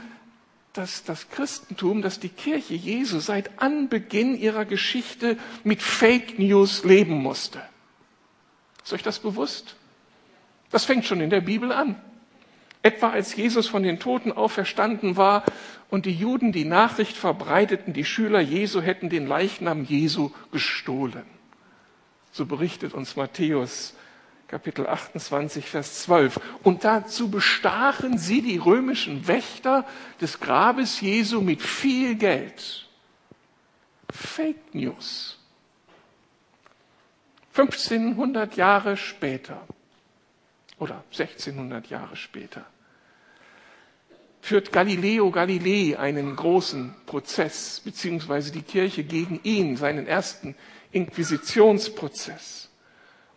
dass 0.72 1.04
das 1.04 1.28
Christentum, 1.28 2.00
dass 2.00 2.20
die 2.20 2.28
Kirche 2.28 2.74
Jesu 2.74 3.18
seit 3.18 3.60
Anbeginn 3.60 4.36
ihrer 4.36 4.64
Geschichte 4.64 5.36
mit 5.64 5.82
Fake 5.82 6.38
News 6.38 6.84
leben 6.84 7.14
musste. 7.22 7.60
Ist 8.90 8.94
euch 8.94 9.02
das 9.04 9.20
bewusst? 9.20 9.76
Das 10.72 10.84
fängt 10.84 11.04
schon 11.04 11.20
in 11.20 11.30
der 11.30 11.42
Bibel 11.42 11.70
an. 11.70 11.94
Etwa 12.82 13.10
als 13.10 13.36
Jesus 13.36 13.68
von 13.68 13.84
den 13.84 14.00
Toten 14.00 14.32
auferstanden 14.32 15.16
war 15.16 15.44
und 15.90 16.06
die 16.06 16.12
Juden 16.12 16.50
die 16.50 16.64
Nachricht 16.64 17.16
verbreiteten, 17.16 17.92
die 17.92 18.04
Schüler 18.04 18.40
Jesu 18.40 18.80
hätten 18.80 19.08
den 19.08 19.28
Leichnam 19.28 19.84
Jesu 19.84 20.32
gestohlen. 20.50 21.22
So 22.32 22.46
berichtet 22.46 22.92
uns 22.92 23.14
Matthäus 23.14 23.94
Kapitel 24.48 24.88
28, 24.88 25.66
Vers 25.66 26.02
12. 26.02 26.40
Und 26.64 26.82
dazu 26.82 27.30
bestachen 27.30 28.18
sie 28.18 28.42
die 28.42 28.58
römischen 28.58 29.28
Wächter 29.28 29.86
des 30.20 30.40
Grabes 30.40 31.00
Jesu 31.00 31.42
mit 31.42 31.62
viel 31.62 32.16
Geld. 32.16 32.88
Fake 34.12 34.74
News. 34.74 35.39
1500 37.60 38.56
Jahre 38.56 38.96
später 38.96 39.60
oder 40.78 41.04
1600 41.12 41.88
Jahre 41.88 42.16
später 42.16 42.64
führt 44.40 44.72
Galileo 44.72 45.30
Galilei 45.30 45.98
einen 45.98 46.34
großen 46.34 46.94
Prozess, 47.04 47.82
beziehungsweise 47.84 48.50
die 48.50 48.62
Kirche 48.62 49.04
gegen 49.04 49.40
ihn, 49.42 49.76
seinen 49.76 50.06
ersten 50.06 50.54
Inquisitionsprozess. 50.92 52.70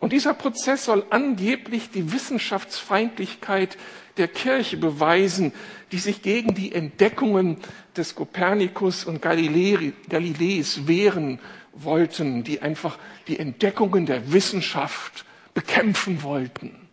Und 0.00 0.12
dieser 0.12 0.32
Prozess 0.34 0.86
soll 0.86 1.04
angeblich 1.10 1.90
die 1.90 2.12
Wissenschaftsfeindlichkeit 2.12 3.76
der 4.16 4.28
Kirche 4.28 4.76
beweisen, 4.76 5.52
die 5.92 5.98
sich 5.98 6.22
gegen 6.22 6.54
die 6.54 6.72
Entdeckungen 6.72 7.58
des 7.96 8.14
Kopernikus 8.14 9.04
und 9.04 9.20
Galileis 9.20 10.86
wehren 10.86 11.38
wollten, 11.74 12.44
die 12.44 12.62
einfach 12.62 12.98
die 13.26 13.38
Entdeckungen 13.38 14.06
der 14.06 14.32
Wissenschaft 14.32 15.24
bekämpfen 15.54 16.22
wollten, 16.22 16.88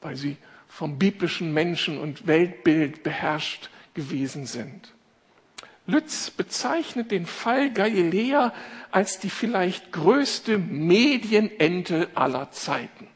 weil 0.00 0.16
sie 0.16 0.36
vom 0.68 0.98
biblischen 0.98 1.52
Menschen- 1.52 1.98
und 1.98 2.26
Weltbild 2.26 3.02
beherrscht 3.02 3.70
gewesen 3.94 4.46
sind. 4.46 4.92
Lütz 5.86 6.30
bezeichnet 6.30 7.12
den 7.12 7.26
Fall 7.26 7.72
Galilea 7.72 8.52
als 8.90 9.20
die 9.20 9.30
vielleicht 9.30 9.92
größte 9.92 10.58
Medienente 10.58 12.08
aller 12.14 12.50
Zeiten 12.50 13.06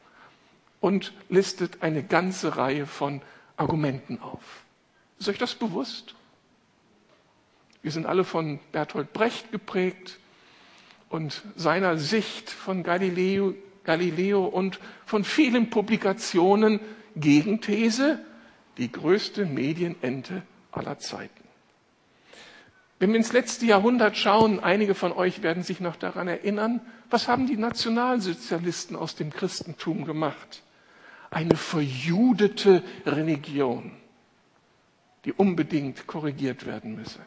und 0.80 1.12
listet 1.28 1.82
eine 1.82 2.02
ganze 2.02 2.56
Reihe 2.56 2.86
von 2.86 3.22
Argumenten 3.56 4.20
auf. 4.20 4.62
Ist 5.18 5.28
euch 5.28 5.38
das 5.38 5.54
bewusst? 5.54 6.14
Wir 7.82 7.92
sind 7.92 8.06
alle 8.06 8.24
von 8.24 8.58
Bertolt 8.72 9.12
Brecht 9.12 9.52
geprägt 9.52 10.18
und 11.08 11.42
seiner 11.56 11.98
Sicht 11.98 12.50
von 12.50 12.82
Galileo, 12.82 13.54
Galileo 13.84 14.44
und 14.44 14.80
von 15.06 15.24
vielen 15.24 15.70
Publikationen 15.70 16.80
Gegenthese, 17.16 18.20
die 18.76 18.92
größte 18.92 19.46
Medienente 19.46 20.42
aller 20.72 20.98
Zeiten. 20.98 21.40
Wenn 22.98 23.10
wir 23.10 23.16
ins 23.16 23.32
letzte 23.32 23.64
Jahrhundert 23.64 24.18
schauen, 24.18 24.60
einige 24.60 24.94
von 24.94 25.12
euch 25.12 25.42
werden 25.42 25.62
sich 25.62 25.80
noch 25.80 25.96
daran 25.96 26.28
erinnern, 26.28 26.82
was 27.08 27.28
haben 27.28 27.46
die 27.46 27.56
Nationalsozialisten 27.56 28.94
aus 28.94 29.16
dem 29.16 29.30
Christentum 29.30 30.04
gemacht? 30.04 30.62
Eine 31.30 31.56
verjudete 31.56 32.84
Religion, 33.06 33.92
die 35.24 35.32
unbedingt 35.32 36.06
korrigiert 36.06 36.66
werden 36.66 36.94
müsse. 36.94 37.20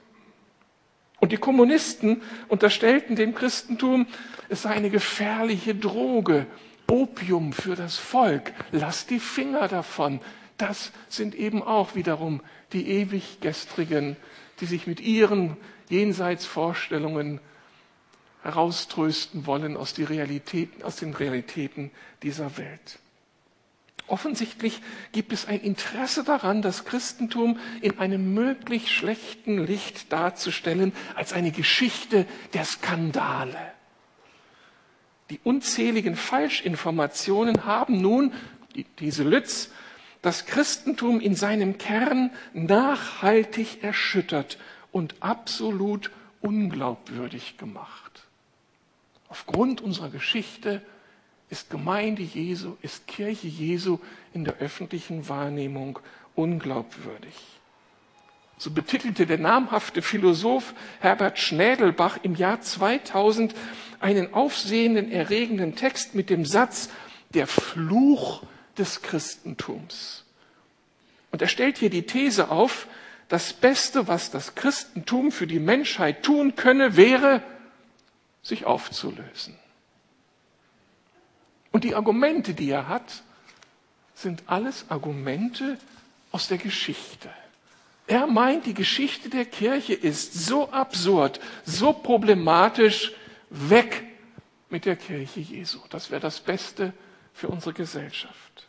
Und 1.24 1.32
die 1.32 1.38
Kommunisten 1.38 2.22
unterstellten 2.50 3.15
dem 3.15 3.34
Christentum, 3.34 4.08
es 4.50 4.63
sei 4.63 4.72
eine 4.72 4.89
gefährliche 4.89 5.74
Droge, 5.74 6.48
Opium 6.86 7.53
für 7.53 7.77
das 7.77 7.96
Volk. 7.96 8.51
Lasst 8.74 9.10
die 9.10 9.22
Finger 9.22 9.70
davon. 9.70 10.20
Das 10.58 10.92
sind 11.08 11.34
eben 11.34 11.63
auch 11.63 11.96
wiederum 11.96 12.42
die 12.74 12.89
ewig 12.89 13.39
gestrigen, 13.39 14.18
die 14.60 14.65
sich 14.65 14.86
mit 14.86 15.00
ihren 15.00 15.56
Jenseitsvorstellungen 15.88 17.39
herauströsten 18.42 19.46
wollen 19.46 19.77
aus, 19.77 19.98
Realitäten, 19.98 20.84
aus 20.84 20.98
den 20.98 21.13
Realitäten 21.13 21.92
dieser 22.22 22.58
Welt. 22.58 23.00
Offensichtlich 24.13 24.79
gibt 25.12 25.34
es 25.34 25.48
ein 25.48 25.60
Interesse 25.60 26.24
daran, 26.24 26.62
das 26.62 26.86
Christentum 26.86 27.58
in 27.82 27.98
einem 27.98 28.36
möglichst 28.36 28.89
schlechten 28.89 29.65
Licht 29.65 30.13
darzustellen, 30.13 30.93
als 31.15 31.34
eine 31.34 31.50
Geschichte 31.50 32.27
der 32.53 32.63
Skandale. 32.63 33.58
Die 35.32 35.39
unzähligen 35.43 36.15
Falschinformationen 36.15 37.65
haben 37.65 38.01
nun, 38.01 38.34
diese 39.00 39.24
Lütz, 39.24 39.72
das 40.22 40.46
Christentum 40.46 41.20
in 41.20 41.34
seinem 41.34 41.79
Kern 41.79 42.29
nachhaltig 42.53 43.82
erschüttert 43.82 44.60
und 44.91 45.15
absolut 45.22 46.12
unglaubwürdig 46.39 47.58
gemacht. 47.58 48.27
Aufgrund 49.27 49.82
unserer 49.82 50.12
Geschichte 50.12 50.84
ist 51.50 51.70
Gemeinde 51.70 52.24
Jesu, 52.24 52.78
ist 52.82 53.08
Kirche 53.08 53.48
Jesu 53.48 54.00
in 54.34 54.46
der 54.46 54.56
öffentlichen 54.56 55.30
Wahrnehmung 55.30 56.00
unglaubwürdig. 56.36 57.36
So 58.58 58.72
betitelte 58.72 59.26
der 59.26 59.40
namhafte 59.40 60.02
Philosoph 60.02 60.74
Herbert 61.00 61.38
Schnädelbach 61.40 62.20
im 62.24 62.36
Jahr 62.36 62.62
2000 62.62 63.54
einen 64.00 64.34
aufsehenden, 64.34 65.12
erregenden 65.12 65.76
Text 65.76 66.16
mit 66.16 66.30
dem 66.30 66.46
Satz, 66.46 66.90
der 67.34 67.48
Fluch 67.48 68.44
des 68.78 69.02
Christentums. 69.02 70.26
Und 71.32 71.42
er 71.42 71.48
stellt 71.48 71.78
hier 71.78 71.90
die 71.90 72.06
These 72.06 72.52
auf, 72.52 72.88
das 73.28 73.54
Beste, 73.54 74.08
was 74.08 74.30
das 74.30 74.56
Christentum 74.56 75.32
für 75.32 75.48
die 75.48 75.60
Menschheit 75.60 76.24
tun 76.24 76.56
könne, 76.56 76.96
wäre, 76.96 77.42
sich 78.44 78.66
aufzulösen. 78.66 79.58
Und 81.74 81.84
die 81.84 81.96
Argumente, 81.96 82.53
die 82.53 82.70
er 82.70 82.88
hat, 82.88 83.24
sind 84.13 84.44
alles 84.46 84.86
Argumente 84.89 85.77
aus 86.32 86.48
der 86.48 86.60
Geschichte. 86.60 87.30
Er 88.06 88.27
meint, 88.27 88.68
die 88.68 88.75
Geschichte 88.75 89.30
der 89.30 89.46
Kirche 89.46 89.94
ist 89.94 90.46
so 90.46 90.70
absurd, 90.70 91.39
so 91.65 91.92
problematisch, 91.92 93.13
weg 93.50 94.03
mit 94.70 94.86
der 94.86 94.96
Kirche 94.96 95.39
Jesu. 95.39 95.80
Das 95.89 96.12
wäre 96.12 96.22
das 96.22 96.39
Beste 96.39 96.94
für 97.34 97.48
unsere 97.48 97.74
Gesellschaft. 97.74 98.68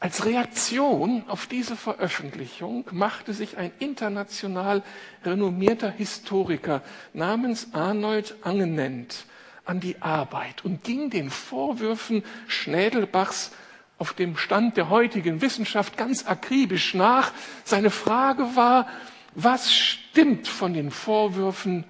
Als 0.00 0.26
Reaktion 0.26 1.24
auf 1.28 1.46
diese 1.46 1.76
Veröffentlichung 1.76 2.86
machte 2.90 3.32
sich 3.32 3.56
ein 3.56 3.72
international 3.78 4.82
renommierter 5.24 5.90
Historiker 5.90 6.82
namens 7.12 7.68
Arnold 7.72 8.34
Angenent 8.42 9.26
an 9.64 9.80
die 9.80 10.00
Arbeit 10.02 10.64
und 10.64 10.84
ging 10.84 11.10
den 11.10 11.30
Vorwürfen 11.30 12.22
Schnädelbachs 12.46 13.52
auf 13.98 14.12
dem 14.12 14.36
Stand 14.36 14.76
der 14.76 14.90
heutigen 14.90 15.40
Wissenschaft 15.40 15.96
ganz 15.96 16.26
akribisch 16.26 16.94
nach. 16.94 17.32
Seine 17.64 17.90
Frage 17.90 18.56
war, 18.56 18.88
was 19.34 19.72
stimmt 19.72 20.48
von 20.48 20.74
den 20.74 20.90
Vorwürfen 20.90 21.84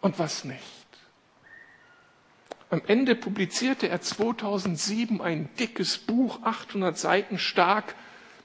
und 0.00 0.18
was 0.18 0.44
nicht? 0.44 0.62
Am 2.70 2.82
Ende 2.86 3.14
publizierte 3.14 3.88
er 3.88 4.00
2007 4.00 5.20
ein 5.20 5.50
dickes 5.58 5.98
Buch, 5.98 6.40
800 6.42 6.96
Seiten 6.96 7.38
stark, 7.38 7.94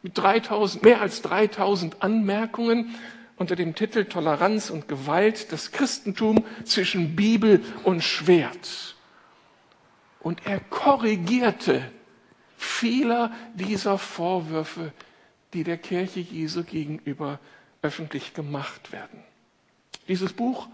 mit 0.03 0.17
3000, 0.17 0.83
mehr 0.83 1.01
als 1.01 1.21
3000 1.21 2.03
Anmerkungen 2.03 2.93
unter 3.37 3.55
dem 3.55 3.75
Titel 3.75 4.05
Toleranz 4.05 4.69
und 4.69 4.87
Gewalt, 4.87 5.51
das 5.51 5.71
Christentum 5.71 6.43
zwischen 6.65 7.15
Bibel 7.15 7.63
und 7.83 8.03
Schwert. 8.03 8.95
Und 10.19 10.45
er 10.45 10.59
korrigierte 10.59 11.89
vieler 12.57 13.31
dieser 13.53 13.97
Vorwürfe, 13.97 14.91
die 15.53 15.63
der 15.63 15.77
Kirche 15.77 16.19
Jesu 16.19 16.63
gegenüber 16.63 17.39
öffentlich 17.81 18.33
gemacht 18.33 18.91
werden. 18.91 19.23
Dieses 20.07 20.33
Buch 20.33 20.67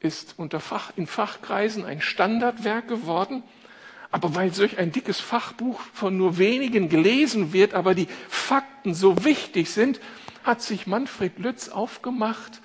ist 0.00 0.34
unter 0.36 0.60
Fach, 0.60 0.92
in 0.96 1.06
Fachkreisen 1.06 1.84
ein 1.84 2.00
Standardwerk 2.00 2.86
geworden. 2.88 3.42
Aber 4.10 4.34
weil 4.36 4.52
solch 4.52 4.78
ein 4.78 4.92
dickes 4.92 5.18
Fachbuch 5.18 5.80
von 5.92 6.16
nur 6.16 6.38
wenigen 6.38 6.88
gelesen 6.88 7.52
wird, 7.52 7.74
aber 7.74 7.94
die 7.94 8.06
Fakten 8.28 8.94
so 8.94 9.24
wichtig 9.24 9.70
sind, 9.70 9.98
hat 10.44 10.62
sich 10.62 10.86
Manfred 10.86 11.38
Lütz 11.38 11.70
aufgemacht, 11.70 12.60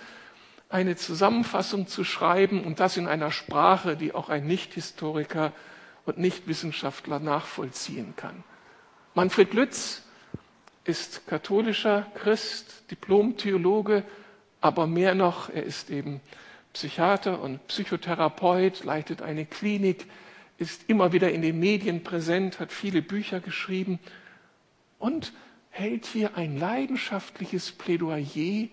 eine 0.70 0.96
Zusammenfassung 0.96 1.88
zu 1.88 2.04
schreiben 2.04 2.64
und 2.64 2.80
das 2.80 2.98
in 2.98 3.08
einer 3.08 3.32
Sprache, 3.32 3.98
die 3.98 4.14
auch 4.14 4.30
ein 4.30 4.46
Nichthistoriker 4.46 5.54
und 6.06 6.20
Nichtwissenschaftler 6.20 7.20
nachvollziehen 7.20 8.14
kann. 8.16 8.44
Manfred 9.16 9.54
Lütz 9.54 10.04
ist 10.84 11.26
katholischer 11.28 12.06
Christ, 12.16 12.84
Diplom-Theologe, 12.92 14.04
aber 14.62 14.86
mehr 14.86 15.16
noch, 15.16 15.50
er 15.50 15.64
ist 15.64 15.90
eben 15.90 16.22
Psychiater 16.74 17.42
und 17.42 17.66
Psychotherapeut, 17.68 18.84
leitet 18.84 19.22
eine 19.22 19.46
Klinik, 19.46 20.06
ist 20.58 20.88
immer 20.88 21.14
wieder 21.14 21.32
in 21.32 21.42
den 21.42 21.60
Medien 21.60 22.04
präsent, 22.04 22.60
hat 22.60 22.72
viele 22.72 23.02
Bücher 23.02 23.40
geschrieben 23.40 24.00
und 25.00 25.34
hält 25.80 26.06
hier 26.06 26.36
ein 26.36 26.58
leidenschaftliches 26.58 27.72
Plädoyer 27.72 28.68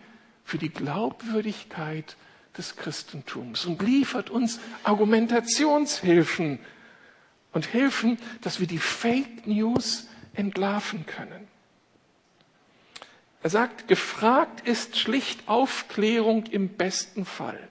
für 0.45 0.59
die 0.59 0.71
Glaubwürdigkeit 0.71 2.17
des 2.59 2.77
Christentums 2.77 3.65
und 3.65 3.81
liefert 3.83 4.31
uns 4.31 4.61
Argumentationshilfen 4.83 6.59
und 7.53 7.73
helfen, 7.73 8.19
dass 8.43 8.61
wir 8.61 8.67
die 8.67 8.79
Fake 8.79 9.47
News 9.47 10.09
entlarven 10.35 11.07
können. 11.07 11.49
Er 13.43 13.51
sagt, 13.51 13.87
gefragt 13.87 14.67
ist 14.67 14.99
schlicht 14.99 15.49
Aufklärung 15.49 16.47
im 16.47 16.69
besten 16.69 17.25
Fall. 17.25 17.69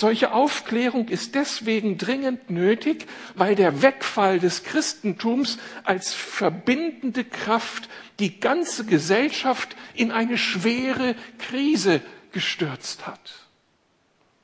Solche 0.00 0.32
Aufklärung 0.32 1.08
ist 1.08 1.34
deswegen 1.34 1.98
dringend 1.98 2.48
nötig, 2.48 3.06
weil 3.34 3.54
der 3.54 3.82
Wegfall 3.82 4.38
des 4.38 4.64
Christentums 4.64 5.58
als 5.84 6.14
verbindende 6.14 7.22
Kraft 7.22 7.90
die 8.18 8.40
ganze 8.40 8.86
Gesellschaft 8.86 9.76
in 9.92 10.10
eine 10.10 10.38
schwere 10.38 11.14
Krise 11.38 12.00
gestürzt 12.32 13.06
hat. 13.06 13.20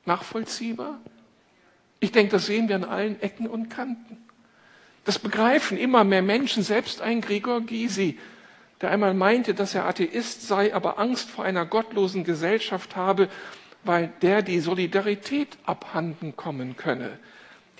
Nachvollziehbar? 0.05 1.01
Ich 2.01 2.11
denke, 2.11 2.33
das 2.33 2.45
sehen 2.45 2.69
wir 2.69 2.75
an 2.75 2.83
allen 2.83 3.19
Ecken 3.23 3.47
und 3.47 3.69
Kanten. 3.69 4.17
Das 5.05 5.17
begreifen 5.17 5.79
immer 5.79 6.03
mehr 6.03 6.21
Menschen, 6.21 6.61
selbst 6.61 7.01
ein 7.01 7.19
Gregor 7.19 7.61
Gysi, 7.61 8.19
der 8.81 8.91
einmal 8.91 9.15
meinte, 9.15 9.55
dass 9.55 9.73
er 9.73 9.87
Atheist 9.87 10.47
sei, 10.47 10.75
aber 10.75 10.99
Angst 10.99 11.31
vor 11.31 11.45
einer 11.45 11.65
gottlosen 11.65 12.23
Gesellschaft 12.23 12.95
habe, 12.95 13.27
weil 13.83 14.11
der 14.21 14.41
die 14.41 14.59
Solidarität 14.59 15.57
abhanden 15.65 16.35
kommen 16.35 16.75
könne. 16.75 17.19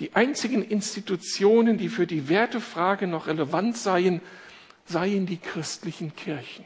Die 0.00 0.14
einzigen 0.14 0.62
Institutionen, 0.62 1.76
die 1.76 1.88
für 1.88 2.06
die 2.06 2.28
Wertefrage 2.28 3.06
noch 3.06 3.26
relevant 3.26 3.76
seien, 3.76 4.20
seien 4.84 5.26
die 5.26 5.38
christlichen 5.38 6.14
Kirchen. 6.14 6.64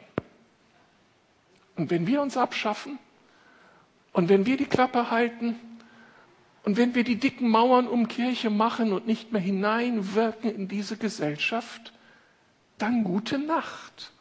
Und 1.77 1.91
wenn 1.91 2.07
wir 2.07 2.21
uns 2.21 2.37
abschaffen 2.37 2.99
und 4.13 4.29
wenn 4.29 4.47
wir 4.47 4.57
die 4.57 4.67
Klappe 4.67 5.11
halten 5.11 5.57
und 6.65 6.77
wenn 6.77 6.95
wir 6.95 7.05
die 7.05 7.17
dicken 7.17 7.49
Mauern 7.49 7.89
um 7.89 8.09
Kirche 8.09 8.51
machen 8.51 8.93
und 8.93 9.07
nicht 9.07 9.33
mehr 9.33 9.41
hineinwirken 9.41 10.55
in 10.55 10.69
diese 10.69 10.97
Gesellschaft, 10.97 11.93
dann 12.79 13.05
gute 13.05 13.39
Nacht. 13.39 14.13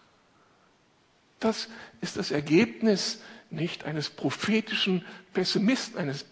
Das 1.40 1.68
ist 2.00 2.18
das 2.18 2.32
Ergebnis 2.32 3.22
nicht 3.52 3.86
eines 3.86 4.10
prophetischen 4.10 5.06
Pessimisten, 5.34 6.00
eines 6.00 6.26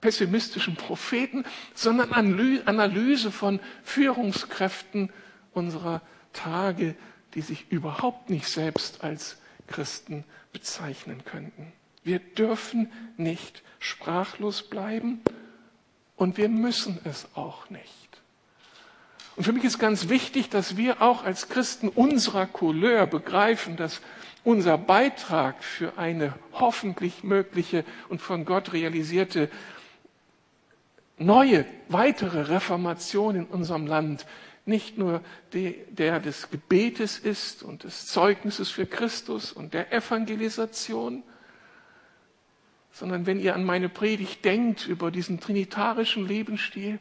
pessimistischen 0.00 0.76
Propheten, 0.76 1.44
sondern 1.74 2.12
Analyse 2.12 3.32
von 3.32 3.60
Führungskräften 3.82 5.10
unserer 5.52 6.02
Tage, 6.32 6.94
die 7.34 7.40
sich 7.40 7.66
überhaupt 7.70 8.30
nicht 8.30 8.48
selbst 8.48 9.02
als 9.02 9.38
Christen 9.66 10.24
bezeichnen 10.52 11.24
könnten. 11.24 11.72
Wir 12.04 12.20
dürfen 12.20 12.92
nicht 13.16 13.62
sprachlos 13.78 14.62
bleiben 14.62 15.20
und 16.14 16.36
wir 16.36 16.48
müssen 16.48 17.00
es 17.04 17.26
auch 17.34 17.68
nicht. 17.70 18.06
Und 19.34 19.44
für 19.44 19.52
mich 19.52 19.64
ist 19.64 19.78
ganz 19.78 20.08
wichtig, 20.08 20.48
dass 20.48 20.76
wir 20.76 21.02
auch 21.02 21.24
als 21.24 21.48
Christen 21.48 21.88
unserer 21.88 22.46
Couleur 22.46 23.06
begreifen, 23.06 23.76
dass 23.76 24.00
unser 24.46 24.78
Beitrag 24.78 25.64
für 25.64 25.98
eine 25.98 26.32
hoffentlich 26.52 27.24
mögliche 27.24 27.84
und 28.08 28.22
von 28.22 28.44
Gott 28.44 28.72
realisierte 28.72 29.50
neue, 31.18 31.66
weitere 31.88 32.42
Reformation 32.42 33.34
in 33.34 33.46
unserem 33.46 33.88
Land 33.88 34.24
nicht 34.64 34.98
nur 34.98 35.20
der 35.52 36.20
des 36.20 36.48
Gebetes 36.50 37.18
ist 37.18 37.64
und 37.64 37.82
des 37.82 38.06
Zeugnisses 38.06 38.70
für 38.70 38.86
Christus 38.86 39.50
und 39.50 39.74
der 39.74 39.92
Evangelisation, 39.92 41.24
sondern 42.92 43.26
wenn 43.26 43.40
ihr 43.40 43.52
an 43.56 43.64
meine 43.64 43.88
Predigt 43.88 44.44
denkt 44.44 44.86
über 44.86 45.10
diesen 45.10 45.40
trinitarischen 45.40 46.24
Lebensstil, 46.24 47.00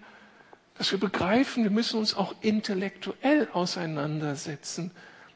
dass 0.79 0.91
wir 0.91 0.99
begreifen, 0.99 1.63
wir 1.63 1.71
müssen 1.71 1.99
uns 1.99 2.15
auch 2.15 2.33
intellektuell 2.41 3.47
auseinandersetzen 3.53 4.89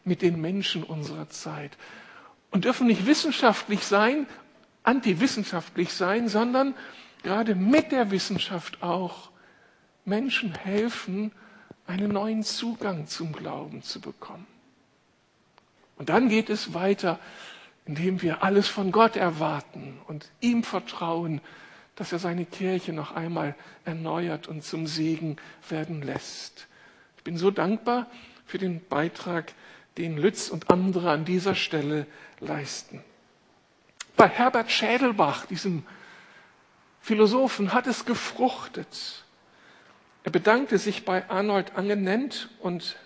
mit 0.03 0.21
den 0.21 0.39
Menschen 0.39 0.83
unserer 0.83 1.29
Zeit 1.29 1.77
und 2.51 2.65
dürfen 2.65 2.87
nicht 2.87 3.05
wissenschaftlich 3.05 3.83
sein, 3.83 4.27
antiwissenschaftlich 4.83 5.93
sein, 5.93 6.29
sondern 6.29 6.73
gerade 7.23 7.55
mit 7.55 7.91
der 7.91 8.11
Wissenschaft 8.11 8.81
auch 8.81 9.29
Menschen 10.05 10.55
helfen, 10.55 11.31
einen 11.85 12.11
neuen 12.11 12.43
Zugang 12.43 13.07
zum 13.07 13.33
Glauben 13.33 13.81
zu 13.81 13.99
bekommen. 13.99 14.47
Und 15.97 16.09
dann 16.09 16.29
geht 16.29 16.49
es 16.49 16.73
weiter, 16.73 17.19
indem 17.85 18.21
wir 18.21 18.43
alles 18.43 18.67
von 18.67 18.91
Gott 18.91 19.15
erwarten 19.15 19.99
und 20.07 20.29
ihm 20.39 20.63
vertrauen, 20.63 21.41
dass 21.95 22.13
er 22.13 22.19
seine 22.19 22.45
Kirche 22.45 22.93
noch 22.93 23.11
einmal 23.11 23.55
erneuert 23.83 24.47
und 24.47 24.63
zum 24.63 24.87
Segen 24.87 25.37
werden 25.67 26.01
lässt. 26.01 26.67
Ich 27.17 27.23
bin 27.23 27.37
so 27.37 27.51
dankbar 27.51 28.07
für 28.49 28.57
den 28.57 28.83
Beitrag, 28.83 29.53
den 29.99 30.17
Lütz 30.17 30.49
und 30.49 30.71
andere 30.71 31.11
an 31.11 31.23
dieser 31.23 31.53
Stelle 31.53 32.07
leisten. 32.39 33.03
Bei 34.17 34.27
Herbert 34.27 34.71
Schädelbach, 34.71 35.45
diesem 35.45 35.83
Philosophen, 36.99 37.73
hat 37.73 37.85
es 37.85 38.05
gefruchtet. 38.05 39.23
Er 40.23 40.31
bedankte 40.31 40.79
sich 40.79 41.05
bei 41.05 41.29
Arnold 41.29 41.75
Angenent 41.75 42.49
und 42.59 42.97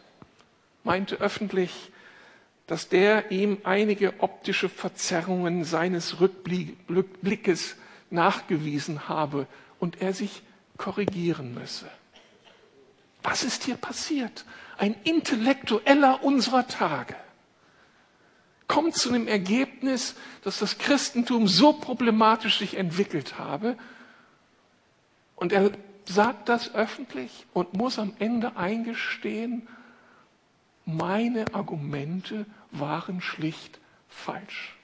meinte 0.86 1.18
öffentlich, 1.18 1.92
dass 2.66 2.88
der 2.88 3.30
ihm 3.30 3.58
einige 3.66 4.22
optische 4.22 4.70
Verzerrungen 4.70 5.66
seines 5.66 6.22
Rückblickes 6.22 7.76
nachgewiesen 8.10 9.10
habe 9.10 9.46
und 9.78 10.02
er 10.02 10.14
sich 10.14 10.42
korrigieren 10.78 11.54
müsse. 11.54 11.90
Was 13.24 13.44
ist 13.44 13.64
hier 13.64 13.78
passiert? 13.78 14.46
Ein 14.78 14.96
Intellektueller 15.04 16.24
unserer 16.24 16.68
Tage 16.68 17.16
kommt 18.68 18.96
zu 18.96 19.12
dem 19.12 19.28
Ergebnis, 19.28 20.16
dass 20.44 20.60
das 20.60 20.78
Christentum 20.78 21.48
so 21.48 21.74
problematisch 21.74 22.58
sich 22.58 22.76
entwickelt 22.76 23.38
habe. 23.38 23.78
Und 25.36 25.54
er 25.54 25.72
sagt 26.06 26.50
das 26.50 26.74
öffentlich 26.74 27.46
und 27.54 27.74
muss 27.74 28.00
am 28.00 28.14
Ende 28.20 28.58
eingestehen, 28.58 29.68
meine 30.86 31.54
Argumente 31.54 32.46
waren 32.72 33.22
schlicht 33.22 33.80
falsch. 34.10 34.76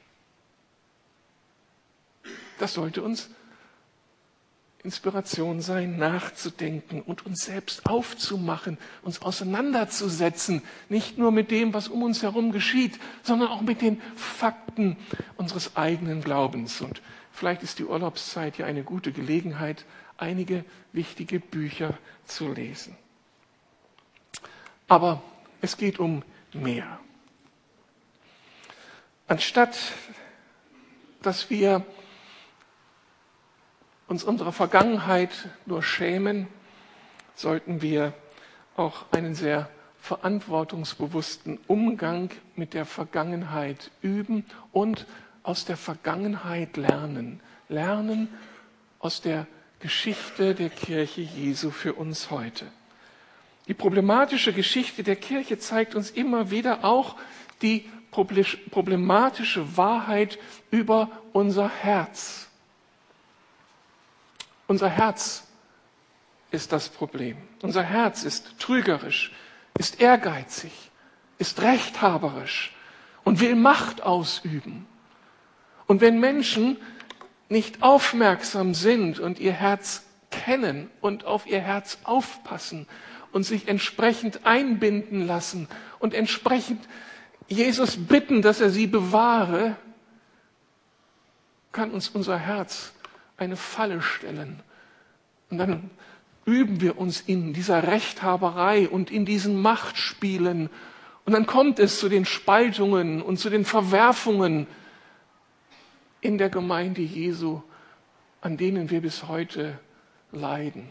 Das 2.59 2.73
sollte 2.73 3.01
uns 3.01 3.29
Inspiration 4.83 5.61
sein, 5.61 5.97
nachzudenken 5.97 7.01
und 7.01 7.25
uns 7.25 7.45
selbst 7.45 7.85
aufzumachen, 7.85 8.77
uns 9.01 9.21
auseinanderzusetzen, 9.21 10.61
nicht 10.87 11.17
nur 11.17 11.31
mit 11.31 11.51
dem, 11.51 11.73
was 11.73 11.89
um 11.89 12.01
uns 12.03 12.23
herum 12.23 12.51
geschieht, 12.51 12.99
sondern 13.23 13.49
auch 13.49 13.61
mit 13.61 13.81
den 13.81 14.01
Fakten 14.15 14.95
unseres 15.35 15.75
eigenen 15.75 16.21
Glaubens. 16.21 16.79
Und 16.79 17.01
vielleicht 17.31 17.61
ist 17.61 17.79
die 17.79 17.85
Urlaubszeit 17.85 18.57
ja 18.57 18.65
eine 18.65 18.83
gute 18.83 19.11
Gelegenheit, 19.11 19.85
einige 20.17 20.63
wichtige 20.93 21.39
Bücher 21.39 21.97
zu 22.25 22.51
lesen. 22.53 22.95
Aber 24.87 25.21
es 25.61 25.77
geht 25.77 25.99
um 25.99 26.23
mehr. 26.53 26.99
Anstatt 29.27 29.77
dass 31.21 31.49
wir 31.49 31.85
uns 34.09 34.23
unserer 34.23 34.51
Vergangenheit 34.51 35.29
nur 35.67 35.83
schämen, 35.83 36.47
sollten 37.35 37.81
wir 37.81 38.13
auch 38.75 39.05
einen 39.11 39.35
sehr 39.35 39.69
verantwortungsbewussten 40.01 41.59
Umgang 41.67 42.31
mit 42.55 42.73
der 42.73 42.85
Vergangenheit 42.85 43.91
üben 44.01 44.45
und 44.71 45.05
aus 45.43 45.65
der 45.65 45.77
Vergangenheit 45.77 46.75
lernen. 46.75 47.39
Lernen 47.69 48.29
aus 48.97 49.21
der 49.21 49.45
Geschichte 49.79 50.55
der 50.55 50.69
Kirche 50.69 51.21
Jesu 51.21 51.69
für 51.69 51.93
uns 51.93 52.31
heute. 52.31 52.65
Die 53.67 53.75
problematische 53.75 54.53
Geschichte 54.53 55.03
der 55.03 55.17
Kirche 55.17 55.59
zeigt 55.59 55.93
uns 55.93 56.09
immer 56.09 56.49
wieder 56.49 56.83
auch 56.83 57.15
die 57.61 57.87
problematische 58.09 59.77
Wahrheit 59.77 60.39
über 60.71 61.09
unser 61.31 61.69
Herz. 61.69 62.48
Unser 64.69 64.89
Herz 64.89 65.47
ist 66.51 66.71
das 66.71 66.89
Problem. 66.89 67.37
Unser 67.63 67.81
Herz 67.81 68.23
ist 68.23 68.59
trügerisch, 68.59 69.31
ist 69.79 69.99
ehrgeizig, 69.99 70.71
ist 71.39 71.63
rechthaberisch 71.63 72.75
und 73.23 73.39
will 73.39 73.55
Macht 73.55 74.03
ausüben. 74.03 74.85
Und 75.87 76.01
wenn 76.01 76.19
Menschen 76.19 76.77
nicht 77.49 77.81
aufmerksam 77.81 78.75
sind 78.75 79.17
und 79.17 79.39
ihr 79.39 79.53
Herz 79.53 80.03
kennen 80.29 80.91
und 81.01 81.25
auf 81.25 81.47
ihr 81.47 81.61
Herz 81.61 81.97
aufpassen 82.03 82.87
und 83.31 83.45
sich 83.45 83.67
entsprechend 83.67 84.45
einbinden 84.45 85.25
lassen 85.25 85.67
und 85.97 86.13
entsprechend 86.13 86.87
Jesus 87.47 87.97
bitten, 87.97 88.43
dass 88.43 88.61
er 88.61 88.69
sie 88.69 88.85
bewahre, 88.85 89.77
kann 91.71 91.89
uns 91.89 92.09
unser 92.09 92.37
Herz 92.37 92.93
eine 93.39 93.55
Falle 93.55 94.01
stellen. 94.01 94.61
Und 95.49 95.57
dann 95.57 95.89
üben 96.45 96.81
wir 96.81 96.97
uns 96.97 97.21
in 97.21 97.53
dieser 97.53 97.83
Rechthaberei 97.87 98.89
und 98.89 99.11
in 99.11 99.25
diesen 99.25 99.61
Machtspielen. 99.61 100.69
Und 101.25 101.33
dann 101.33 101.45
kommt 101.45 101.79
es 101.79 101.99
zu 101.99 102.09
den 102.09 102.25
Spaltungen 102.25 103.21
und 103.21 103.37
zu 103.37 103.49
den 103.49 103.65
Verwerfungen 103.65 104.67
in 106.21 106.37
der 106.37 106.49
Gemeinde 106.49 107.01
Jesu, 107.01 107.61
an 108.41 108.57
denen 108.57 108.89
wir 108.89 109.01
bis 109.01 109.27
heute 109.27 109.79
leiden. 110.31 110.89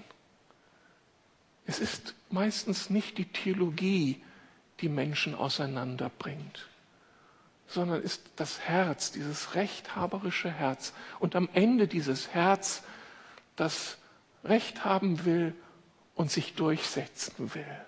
Es 1.66 1.80
ist 1.80 2.14
meistens 2.30 2.88
nicht 2.88 3.18
die 3.18 3.26
Theologie, 3.26 4.22
die 4.80 4.88
Menschen 4.88 5.34
auseinanderbringt, 5.34 6.66
sondern 7.68 8.02
ist 8.02 8.22
das 8.36 8.60
Herz, 8.60 9.12
dieses 9.12 9.54
rechthaberische 9.54 10.50
Herz. 10.50 10.94
Und 11.20 11.36
am 11.36 11.48
Ende 11.52 11.86
dieses 11.86 12.28
Herz, 12.34 12.82
das 13.56 13.98
Recht 14.42 14.84
haben 14.84 15.24
will 15.24 15.54
und 16.14 16.30
sich 16.30 16.54
durchsetzen 16.54 17.54
will. 17.54 17.80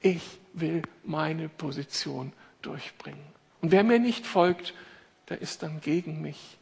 Ich 0.00 0.38
will 0.52 0.82
meine 1.02 1.48
Position 1.48 2.32
durchbringen. 2.60 3.24
Und 3.62 3.72
wer 3.72 3.82
mir 3.82 3.98
nicht 3.98 4.26
folgt, 4.26 4.74
der 5.30 5.40
ist 5.40 5.62
dann 5.62 5.80
gegen 5.80 6.20
mich. 6.20 6.58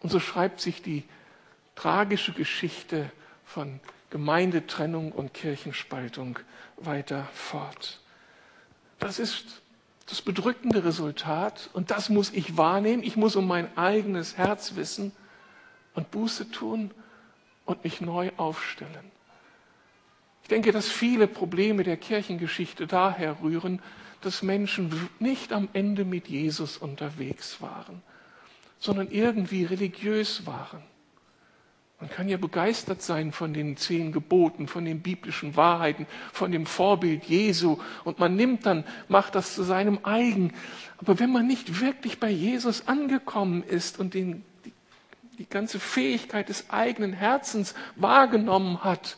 Und 0.00 0.10
so 0.10 0.18
schreibt 0.18 0.60
sich 0.60 0.80
die 0.80 1.04
tragische 1.74 2.32
Geschichte 2.32 3.12
von 3.44 3.80
Gemeindetrennung 4.08 5.12
und 5.12 5.34
Kirchenspaltung 5.34 6.38
weiter 6.76 7.28
fort. 7.34 8.00
Das 8.98 9.18
ist 9.18 9.60
das 10.06 10.22
bedrückende 10.22 10.84
Resultat 10.84 11.68
und 11.72 11.90
das 11.90 12.08
muss 12.08 12.32
ich 12.32 12.56
wahrnehmen. 12.56 13.02
Ich 13.02 13.16
muss 13.16 13.36
um 13.36 13.46
mein 13.46 13.76
eigenes 13.76 14.36
Herz 14.36 14.76
wissen 14.76 15.12
und 15.94 16.10
Buße 16.12 16.50
tun 16.50 16.92
und 17.64 17.82
mich 17.82 18.00
neu 18.00 18.30
aufstellen. 18.36 19.10
Ich 20.42 20.48
denke, 20.48 20.70
dass 20.70 20.88
viele 20.88 21.26
Probleme 21.26 21.82
der 21.82 21.96
Kirchengeschichte 21.96 22.86
daher 22.86 23.42
rühren, 23.42 23.82
dass 24.20 24.42
Menschen 24.42 25.10
nicht 25.18 25.52
am 25.52 25.68
Ende 25.72 26.04
mit 26.04 26.28
Jesus 26.28 26.78
unterwegs 26.78 27.60
waren, 27.60 28.00
sondern 28.78 29.10
irgendwie 29.10 29.64
religiös 29.64 30.46
waren. 30.46 30.82
Man 32.00 32.10
kann 32.10 32.28
ja 32.28 32.36
begeistert 32.36 33.00
sein 33.00 33.32
von 33.32 33.54
den 33.54 33.78
zehn 33.78 34.12
Geboten, 34.12 34.68
von 34.68 34.84
den 34.84 35.00
biblischen 35.00 35.56
Wahrheiten, 35.56 36.06
von 36.32 36.52
dem 36.52 36.66
Vorbild 36.66 37.24
Jesu 37.24 37.78
und 38.04 38.18
man 38.18 38.36
nimmt 38.36 38.66
dann, 38.66 38.84
macht 39.08 39.34
das 39.34 39.54
zu 39.54 39.62
seinem 39.62 40.00
eigen. 40.02 40.52
Aber 40.98 41.18
wenn 41.18 41.32
man 41.32 41.46
nicht 41.46 41.80
wirklich 41.80 42.20
bei 42.20 42.30
Jesus 42.30 42.86
angekommen 42.86 43.62
ist 43.62 43.98
und 43.98 44.12
den, 44.12 44.44
die, 44.66 44.72
die 45.38 45.48
ganze 45.48 45.80
Fähigkeit 45.80 46.50
des 46.50 46.68
eigenen 46.68 47.14
Herzens 47.14 47.74
wahrgenommen 47.94 48.84
hat, 48.84 49.16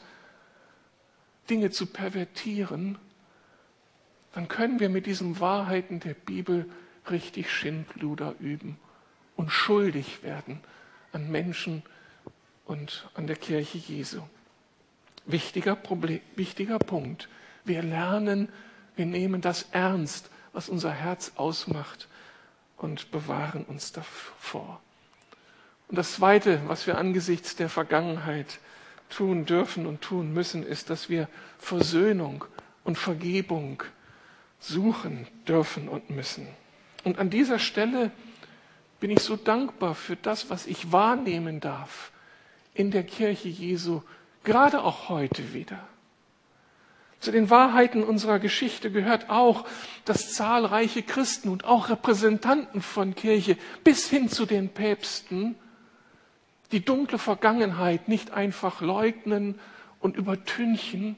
Dinge 1.50 1.70
zu 1.70 1.86
pervertieren, 1.86 2.96
dann 4.34 4.46
können 4.46 4.78
wir 4.78 4.88
mit 4.88 5.06
diesen 5.06 5.40
Wahrheiten 5.40 5.98
der 5.98 6.14
Bibel 6.14 6.70
richtig 7.10 7.50
Schindluder 7.50 8.34
üben 8.38 8.78
und 9.34 9.50
schuldig 9.50 10.22
werden 10.22 10.60
an 11.12 11.30
Menschen, 11.30 11.82
und 12.68 13.08
an 13.14 13.26
der 13.26 13.36
Kirche 13.36 13.78
Jesu. 13.78 14.20
Wichtiger, 15.24 15.74
Problem, 15.74 16.20
wichtiger 16.36 16.78
Punkt. 16.78 17.28
Wir 17.64 17.82
lernen, 17.82 18.48
wir 18.94 19.06
nehmen 19.06 19.40
das 19.40 19.66
ernst, 19.72 20.30
was 20.52 20.68
unser 20.68 20.92
Herz 20.92 21.32
ausmacht 21.36 22.08
und 22.76 23.10
bewahren 23.10 23.64
uns 23.64 23.92
davor. 23.92 24.80
Und 25.88 25.96
das 25.96 26.14
Zweite, 26.14 26.60
was 26.66 26.86
wir 26.86 26.98
angesichts 26.98 27.56
der 27.56 27.70
Vergangenheit 27.70 28.60
tun 29.08 29.46
dürfen 29.46 29.86
und 29.86 30.02
tun 30.02 30.32
müssen, 30.34 30.62
ist, 30.62 30.90
dass 30.90 31.08
wir 31.08 31.28
Versöhnung 31.58 32.44
und 32.84 32.98
Vergebung 32.98 33.82
suchen 34.60 35.26
dürfen 35.46 35.88
und 35.88 36.10
müssen. 36.10 36.46
Und 37.04 37.18
an 37.18 37.30
dieser 37.30 37.58
Stelle 37.58 38.10
bin 39.00 39.10
ich 39.10 39.20
so 39.20 39.36
dankbar 39.36 39.94
für 39.94 40.16
das, 40.16 40.50
was 40.50 40.66
ich 40.66 40.92
wahrnehmen 40.92 41.60
darf 41.60 42.12
in 42.78 42.90
der 42.90 43.02
Kirche 43.02 43.48
Jesu, 43.48 44.02
gerade 44.44 44.84
auch 44.84 45.08
heute 45.08 45.52
wieder. 45.52 45.80
Zu 47.20 47.32
den 47.32 47.50
Wahrheiten 47.50 48.04
unserer 48.04 48.38
Geschichte 48.38 48.92
gehört 48.92 49.28
auch, 49.28 49.64
dass 50.04 50.32
zahlreiche 50.32 51.02
Christen 51.02 51.48
und 51.48 51.64
auch 51.64 51.88
Repräsentanten 51.88 52.80
von 52.80 53.16
Kirche 53.16 53.56
bis 53.82 54.08
hin 54.08 54.28
zu 54.28 54.46
den 54.46 54.68
Päpsten 54.68 55.56
die 56.70 56.84
dunkle 56.84 57.18
Vergangenheit 57.18 58.06
nicht 58.06 58.30
einfach 58.30 58.80
leugnen 58.80 59.58
und 59.98 60.16
übertünchen, 60.16 61.16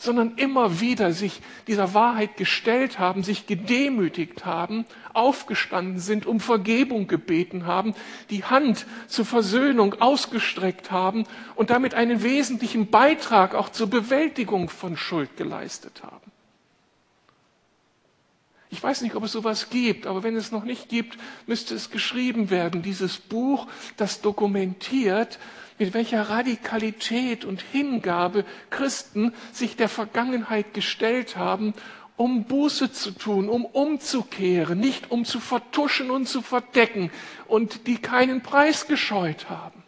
sondern 0.00 0.32
immer 0.36 0.80
wieder 0.80 1.12
sich 1.12 1.42
dieser 1.66 1.92
Wahrheit 1.92 2.38
gestellt 2.38 2.98
haben, 2.98 3.22
sich 3.22 3.46
gedemütigt 3.46 4.46
haben, 4.46 4.86
aufgestanden 5.12 6.00
sind, 6.00 6.24
um 6.24 6.40
Vergebung 6.40 7.06
gebeten 7.06 7.66
haben, 7.66 7.94
die 8.30 8.44
Hand 8.44 8.86
zur 9.08 9.26
Versöhnung 9.26 10.00
ausgestreckt 10.00 10.90
haben 10.90 11.24
und 11.54 11.68
damit 11.68 11.94
einen 11.94 12.22
wesentlichen 12.22 12.90
Beitrag 12.90 13.54
auch 13.54 13.68
zur 13.68 13.90
Bewältigung 13.90 14.70
von 14.70 14.96
Schuld 14.96 15.36
geleistet 15.36 16.02
haben. 16.02 16.29
Ich 18.70 18.82
weiß 18.82 19.00
nicht, 19.00 19.16
ob 19.16 19.24
es 19.24 19.32
sowas 19.32 19.68
gibt, 19.68 20.06
aber 20.06 20.22
wenn 20.22 20.36
es 20.36 20.52
noch 20.52 20.64
nicht 20.64 20.88
gibt, 20.88 21.18
müsste 21.46 21.74
es 21.74 21.90
geschrieben 21.90 22.50
werden. 22.50 22.82
Dieses 22.82 23.18
Buch, 23.18 23.66
das 23.96 24.20
dokumentiert, 24.20 25.38
mit 25.78 25.92
welcher 25.92 26.28
Radikalität 26.28 27.44
und 27.44 27.62
Hingabe 27.62 28.44
Christen 28.70 29.32
sich 29.52 29.76
der 29.76 29.88
Vergangenheit 29.88 30.72
gestellt 30.72 31.36
haben, 31.36 31.74
um 32.16 32.44
Buße 32.44 32.92
zu 32.92 33.12
tun, 33.12 33.48
um 33.48 33.64
umzukehren, 33.64 34.78
nicht 34.78 35.10
um 35.10 35.24
zu 35.24 35.40
vertuschen 35.40 36.10
und 36.10 36.28
zu 36.28 36.42
verdecken 36.42 37.10
und 37.48 37.86
die 37.86 37.96
keinen 37.96 38.42
Preis 38.42 38.86
gescheut 38.86 39.48
haben. 39.48 39.82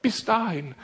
Bis 0.00 0.24
dahin 0.24 0.76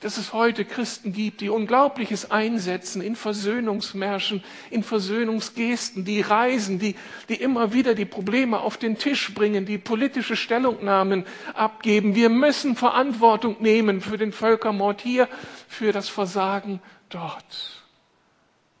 dass 0.00 0.18
es 0.18 0.34
heute 0.34 0.66
Christen 0.66 1.12
gibt, 1.12 1.40
die 1.40 1.48
Unglaubliches 1.48 2.30
einsetzen 2.30 3.00
in 3.00 3.16
Versöhnungsmärschen, 3.16 4.44
in 4.70 4.82
Versöhnungsgesten, 4.82 6.04
die 6.04 6.20
reisen, 6.20 6.78
die, 6.78 6.96
die 7.30 7.36
immer 7.36 7.72
wieder 7.72 7.94
die 7.94 8.04
Probleme 8.04 8.60
auf 8.60 8.76
den 8.76 8.98
Tisch 8.98 9.32
bringen, 9.32 9.64
die 9.64 9.78
politische 9.78 10.36
Stellungnahmen 10.36 11.24
abgeben. 11.54 12.14
Wir 12.14 12.28
müssen 12.28 12.76
Verantwortung 12.76 13.56
nehmen 13.60 14.02
für 14.02 14.18
den 14.18 14.32
Völkermord 14.32 15.00
hier, 15.00 15.28
für 15.66 15.92
das 15.92 16.10
Versagen 16.10 16.82
dort. 17.08 17.84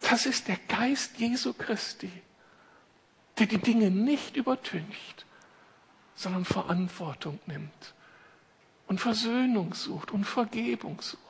Das 0.00 0.26
ist 0.26 0.48
der 0.48 0.58
Geist 0.68 1.18
Jesu 1.18 1.54
Christi, 1.54 2.10
der 3.38 3.46
die 3.46 3.58
Dinge 3.58 3.90
nicht 3.90 4.36
übertüncht, 4.36 5.24
sondern 6.14 6.44
Verantwortung 6.44 7.40
nimmt 7.46 7.95
und 8.86 9.00
Versöhnung 9.00 9.74
sucht 9.74 10.12
und 10.12 10.24
Vergebung 10.24 11.00
sucht. 11.00 11.20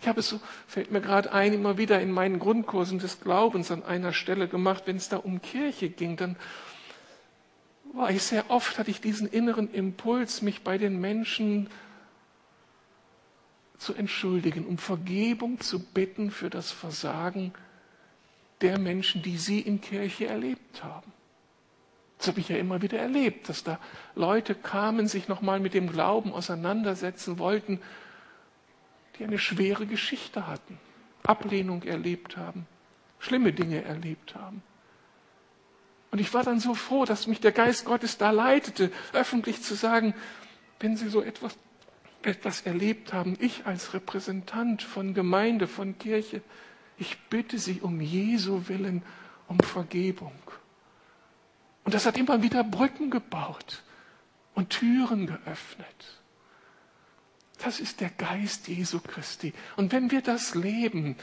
Ich 0.00 0.08
habe 0.08 0.20
es 0.20 0.28
so, 0.28 0.40
fällt 0.66 0.90
mir 0.90 1.00
gerade 1.00 1.32
ein, 1.32 1.52
immer 1.52 1.76
wieder 1.76 2.00
in 2.00 2.10
meinen 2.10 2.38
Grundkursen 2.38 2.98
des 2.98 3.20
Glaubens 3.20 3.70
an 3.70 3.84
einer 3.84 4.12
Stelle 4.12 4.48
gemacht, 4.48 4.84
wenn 4.86 4.96
es 4.96 5.08
da 5.08 5.18
um 5.18 5.42
Kirche 5.42 5.90
ging, 5.90 6.16
dann 6.16 6.36
war 7.92 8.10
ich 8.10 8.22
sehr 8.22 8.50
oft, 8.50 8.78
hatte 8.78 8.90
ich 8.90 9.00
diesen 9.00 9.28
inneren 9.28 9.70
Impuls, 9.72 10.40
mich 10.40 10.62
bei 10.62 10.78
den 10.78 10.98
Menschen 11.00 11.68
zu 13.76 13.94
entschuldigen, 13.94 14.64
um 14.64 14.78
Vergebung 14.78 15.60
zu 15.60 15.78
bitten 15.78 16.30
für 16.30 16.48
das 16.48 16.70
Versagen 16.70 17.52
der 18.62 18.78
Menschen, 18.78 19.22
die 19.22 19.36
sie 19.36 19.60
in 19.60 19.80
Kirche 19.80 20.26
erlebt 20.26 20.82
haben. 20.82 21.12
Das 22.22 22.28
habe 22.28 22.38
ich 22.38 22.50
ja 22.50 22.56
immer 22.56 22.82
wieder 22.82 23.00
erlebt, 23.00 23.48
dass 23.48 23.64
da 23.64 23.80
Leute 24.14 24.54
kamen, 24.54 25.08
sich 25.08 25.26
nochmal 25.26 25.58
mit 25.58 25.74
dem 25.74 25.90
Glauben 25.90 26.32
auseinandersetzen 26.32 27.40
wollten, 27.40 27.80
die 29.18 29.24
eine 29.24 29.40
schwere 29.40 29.86
Geschichte 29.86 30.46
hatten, 30.46 30.78
Ablehnung 31.24 31.82
erlebt 31.82 32.36
haben, 32.36 32.68
schlimme 33.18 33.52
Dinge 33.52 33.82
erlebt 33.82 34.36
haben. 34.36 34.62
Und 36.12 36.20
ich 36.20 36.32
war 36.32 36.44
dann 36.44 36.60
so 36.60 36.74
froh, 36.74 37.04
dass 37.06 37.26
mich 37.26 37.40
der 37.40 37.50
Geist 37.50 37.86
Gottes 37.86 38.18
da 38.18 38.30
leitete, 38.30 38.92
öffentlich 39.12 39.60
zu 39.60 39.74
sagen, 39.74 40.14
wenn 40.78 40.96
Sie 40.96 41.08
so 41.08 41.22
etwas, 41.22 41.58
etwas 42.22 42.60
erlebt 42.60 43.12
haben, 43.12 43.36
ich 43.40 43.66
als 43.66 43.94
Repräsentant 43.94 44.80
von 44.84 45.12
Gemeinde, 45.12 45.66
von 45.66 45.98
Kirche, 45.98 46.40
ich 46.98 47.18
bitte 47.30 47.58
Sie 47.58 47.80
um 47.80 48.00
Jesu 48.00 48.68
willen 48.68 49.02
um 49.48 49.58
Vergebung. 49.58 50.30
Und 51.84 51.94
das 51.94 52.06
hat 52.06 52.16
immer 52.16 52.42
wieder 52.42 52.64
Brücken 52.64 53.10
gebaut 53.10 53.82
und 54.54 54.70
Türen 54.70 55.26
geöffnet. 55.26 56.20
Das 57.58 57.80
ist 57.80 58.00
der 58.00 58.10
Geist 58.10 58.68
Jesu 58.68 59.00
Christi. 59.00 59.52
Und 59.76 59.92
wenn 59.92 60.10
wir 60.10 60.20
das 60.20 60.54
leben, 60.54 61.16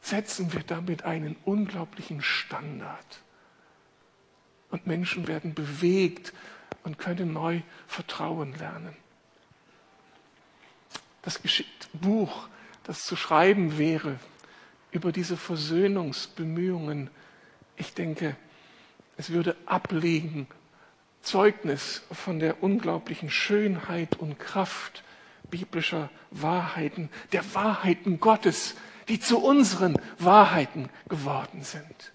setzen 0.00 0.52
wir 0.52 0.62
damit 0.62 1.04
einen 1.04 1.36
unglaublichen 1.44 2.22
Standard. 2.22 3.22
Und 4.70 4.86
Menschen 4.86 5.28
werden 5.28 5.54
bewegt 5.54 6.32
und 6.82 6.98
können 6.98 7.32
neu 7.32 7.60
Vertrauen 7.86 8.54
lernen. 8.58 8.96
das 11.22 11.40
Buch, 11.92 12.48
das 12.84 13.04
zu 13.04 13.14
schreiben 13.14 13.78
wäre 13.78 14.18
über 14.90 15.12
diese 15.12 15.36
Versöhnungsbemühungen, 15.36 17.10
ich 17.76 17.94
denke, 17.94 18.36
es 19.22 19.30
würde 19.30 19.54
ablegen 19.66 20.48
Zeugnis 21.20 22.02
von 22.10 22.40
der 22.40 22.60
unglaublichen 22.60 23.30
Schönheit 23.30 24.16
und 24.16 24.40
Kraft 24.40 25.04
biblischer 25.48 26.10
Wahrheiten, 26.32 27.08
der 27.30 27.54
Wahrheiten 27.54 28.18
Gottes, 28.18 28.74
die 29.06 29.20
zu 29.20 29.38
unseren 29.38 29.96
Wahrheiten 30.18 30.88
geworden 31.08 31.62
sind. 31.62 32.12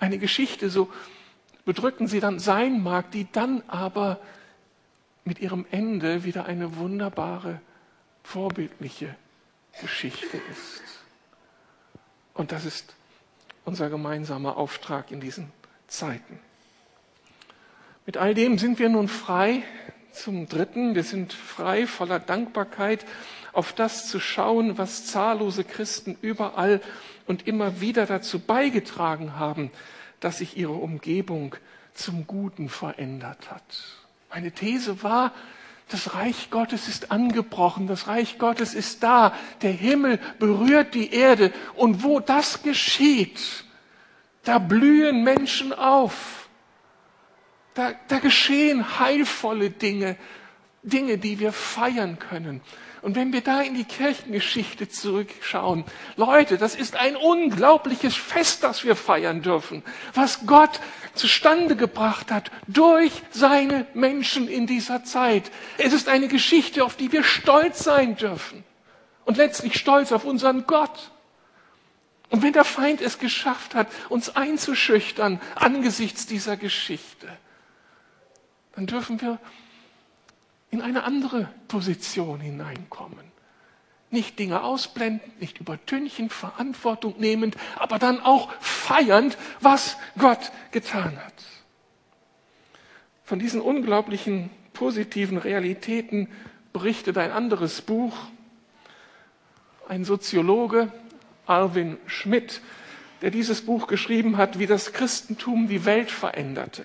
Eine 0.00 0.18
Geschichte, 0.18 0.68
so 0.68 0.90
bedrückend 1.64 2.10
sie 2.10 2.18
dann 2.18 2.40
sein 2.40 2.82
mag, 2.82 3.12
die 3.12 3.30
dann 3.30 3.62
aber 3.68 4.18
mit 5.24 5.38
ihrem 5.38 5.64
Ende 5.70 6.24
wieder 6.24 6.46
eine 6.46 6.76
wunderbare, 6.76 7.60
vorbildliche 8.24 9.14
Geschichte 9.80 10.40
ist. 10.50 10.82
Und 12.32 12.50
das 12.50 12.64
ist 12.64 12.96
unser 13.64 13.90
gemeinsamer 13.90 14.56
Auftrag 14.56 15.12
in 15.12 15.20
diesen 15.20 15.52
Zeiten. 15.88 16.38
Mit 18.06 18.16
all 18.16 18.34
dem 18.34 18.58
sind 18.58 18.78
wir 18.78 18.88
nun 18.88 19.08
frei 19.08 19.62
zum 20.12 20.48
Dritten. 20.48 20.94
Wir 20.94 21.04
sind 21.04 21.32
frei 21.32 21.86
voller 21.86 22.20
Dankbarkeit 22.20 23.04
auf 23.52 23.72
das 23.72 24.08
zu 24.08 24.20
schauen, 24.20 24.78
was 24.78 25.06
zahllose 25.06 25.64
Christen 25.64 26.16
überall 26.20 26.80
und 27.26 27.46
immer 27.46 27.80
wieder 27.80 28.06
dazu 28.06 28.38
beigetragen 28.38 29.38
haben, 29.38 29.70
dass 30.20 30.38
sich 30.38 30.56
ihre 30.56 30.72
Umgebung 30.72 31.56
zum 31.94 32.26
Guten 32.26 32.68
verändert 32.68 33.50
hat. 33.50 33.62
Meine 34.30 34.50
These 34.50 35.02
war, 35.02 35.32
das 35.88 36.14
Reich 36.14 36.50
Gottes 36.50 36.88
ist 36.88 37.12
angebrochen, 37.12 37.86
das 37.86 38.08
Reich 38.08 38.38
Gottes 38.38 38.74
ist 38.74 39.02
da, 39.02 39.34
der 39.62 39.72
Himmel 39.72 40.18
berührt 40.38 40.94
die 40.94 41.12
Erde 41.12 41.52
und 41.74 42.02
wo 42.02 42.20
das 42.20 42.62
geschieht, 42.62 43.63
da 44.44 44.58
blühen 44.58 45.24
Menschen 45.24 45.72
auf, 45.72 46.48
da, 47.74 47.92
da 48.08 48.18
geschehen 48.18 48.98
heilvolle 48.98 49.70
Dinge, 49.70 50.16
Dinge, 50.82 51.18
die 51.18 51.38
wir 51.40 51.52
feiern 51.52 52.18
können. 52.18 52.60
Und 53.04 53.16
wenn 53.16 53.34
wir 53.34 53.42
da 53.42 53.60
in 53.60 53.74
die 53.74 53.84
Kirchengeschichte 53.84 54.88
zurückschauen, 54.88 55.84
Leute, 56.16 56.56
das 56.56 56.74
ist 56.74 56.96
ein 56.96 57.16
unglaubliches 57.16 58.16
Fest, 58.16 58.62
das 58.62 58.82
wir 58.82 58.96
feiern 58.96 59.42
dürfen, 59.42 59.82
was 60.14 60.46
Gott 60.46 60.80
zustande 61.12 61.76
gebracht 61.76 62.30
hat 62.30 62.50
durch 62.66 63.12
seine 63.30 63.86
Menschen 63.92 64.48
in 64.48 64.66
dieser 64.66 65.04
Zeit. 65.04 65.50
Es 65.76 65.92
ist 65.92 66.08
eine 66.08 66.28
Geschichte, 66.28 66.82
auf 66.82 66.96
die 66.96 67.12
wir 67.12 67.24
stolz 67.24 67.84
sein 67.84 68.16
dürfen 68.16 68.64
und 69.26 69.36
letztlich 69.36 69.78
stolz 69.78 70.10
auf 70.10 70.24
unseren 70.24 70.66
Gott. 70.66 71.10
Und 72.34 72.42
wenn 72.42 72.52
der 72.52 72.64
Feind 72.64 73.00
es 73.00 73.20
geschafft 73.20 73.76
hat, 73.76 73.86
uns 74.08 74.34
einzuschüchtern 74.34 75.40
angesichts 75.54 76.26
dieser 76.26 76.56
Geschichte, 76.56 77.28
dann 78.74 78.88
dürfen 78.88 79.20
wir 79.20 79.38
in 80.72 80.82
eine 80.82 81.04
andere 81.04 81.48
Position 81.68 82.40
hineinkommen. 82.40 83.24
Nicht 84.10 84.36
Dinge 84.40 84.64
ausblendend, 84.64 85.40
nicht 85.40 85.60
übertünchend, 85.60 86.32
Verantwortung 86.32 87.14
nehmend, 87.20 87.56
aber 87.76 88.00
dann 88.00 88.18
auch 88.18 88.50
feiernd, 88.58 89.38
was 89.60 89.96
Gott 90.18 90.50
getan 90.72 91.16
hat. 91.24 91.34
Von 93.22 93.38
diesen 93.38 93.60
unglaublichen 93.60 94.50
positiven 94.72 95.38
Realitäten 95.38 96.26
berichtet 96.72 97.16
ein 97.16 97.30
anderes 97.30 97.80
Buch. 97.80 98.16
Ein 99.86 100.04
Soziologe, 100.04 100.90
Alvin 101.46 101.98
Schmidt, 102.06 102.60
der 103.22 103.30
dieses 103.30 103.62
Buch 103.62 103.86
geschrieben 103.86 104.36
hat, 104.36 104.58
wie 104.58 104.66
das 104.66 104.92
Christentum 104.92 105.68
die 105.68 105.84
Welt 105.84 106.10
veränderte. 106.10 106.84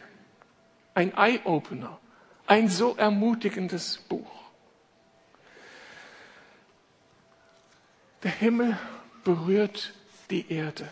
Ein 0.93 1.13
Eye-Opener 1.15 2.00
ein 2.50 2.67
so 2.67 2.95
ermutigendes 2.98 4.00
Buch. 4.10 4.32
Der 8.24 8.32
Himmel 8.32 8.78
berührt 9.24 9.93
die 10.32 10.52
Erde. 10.52 10.89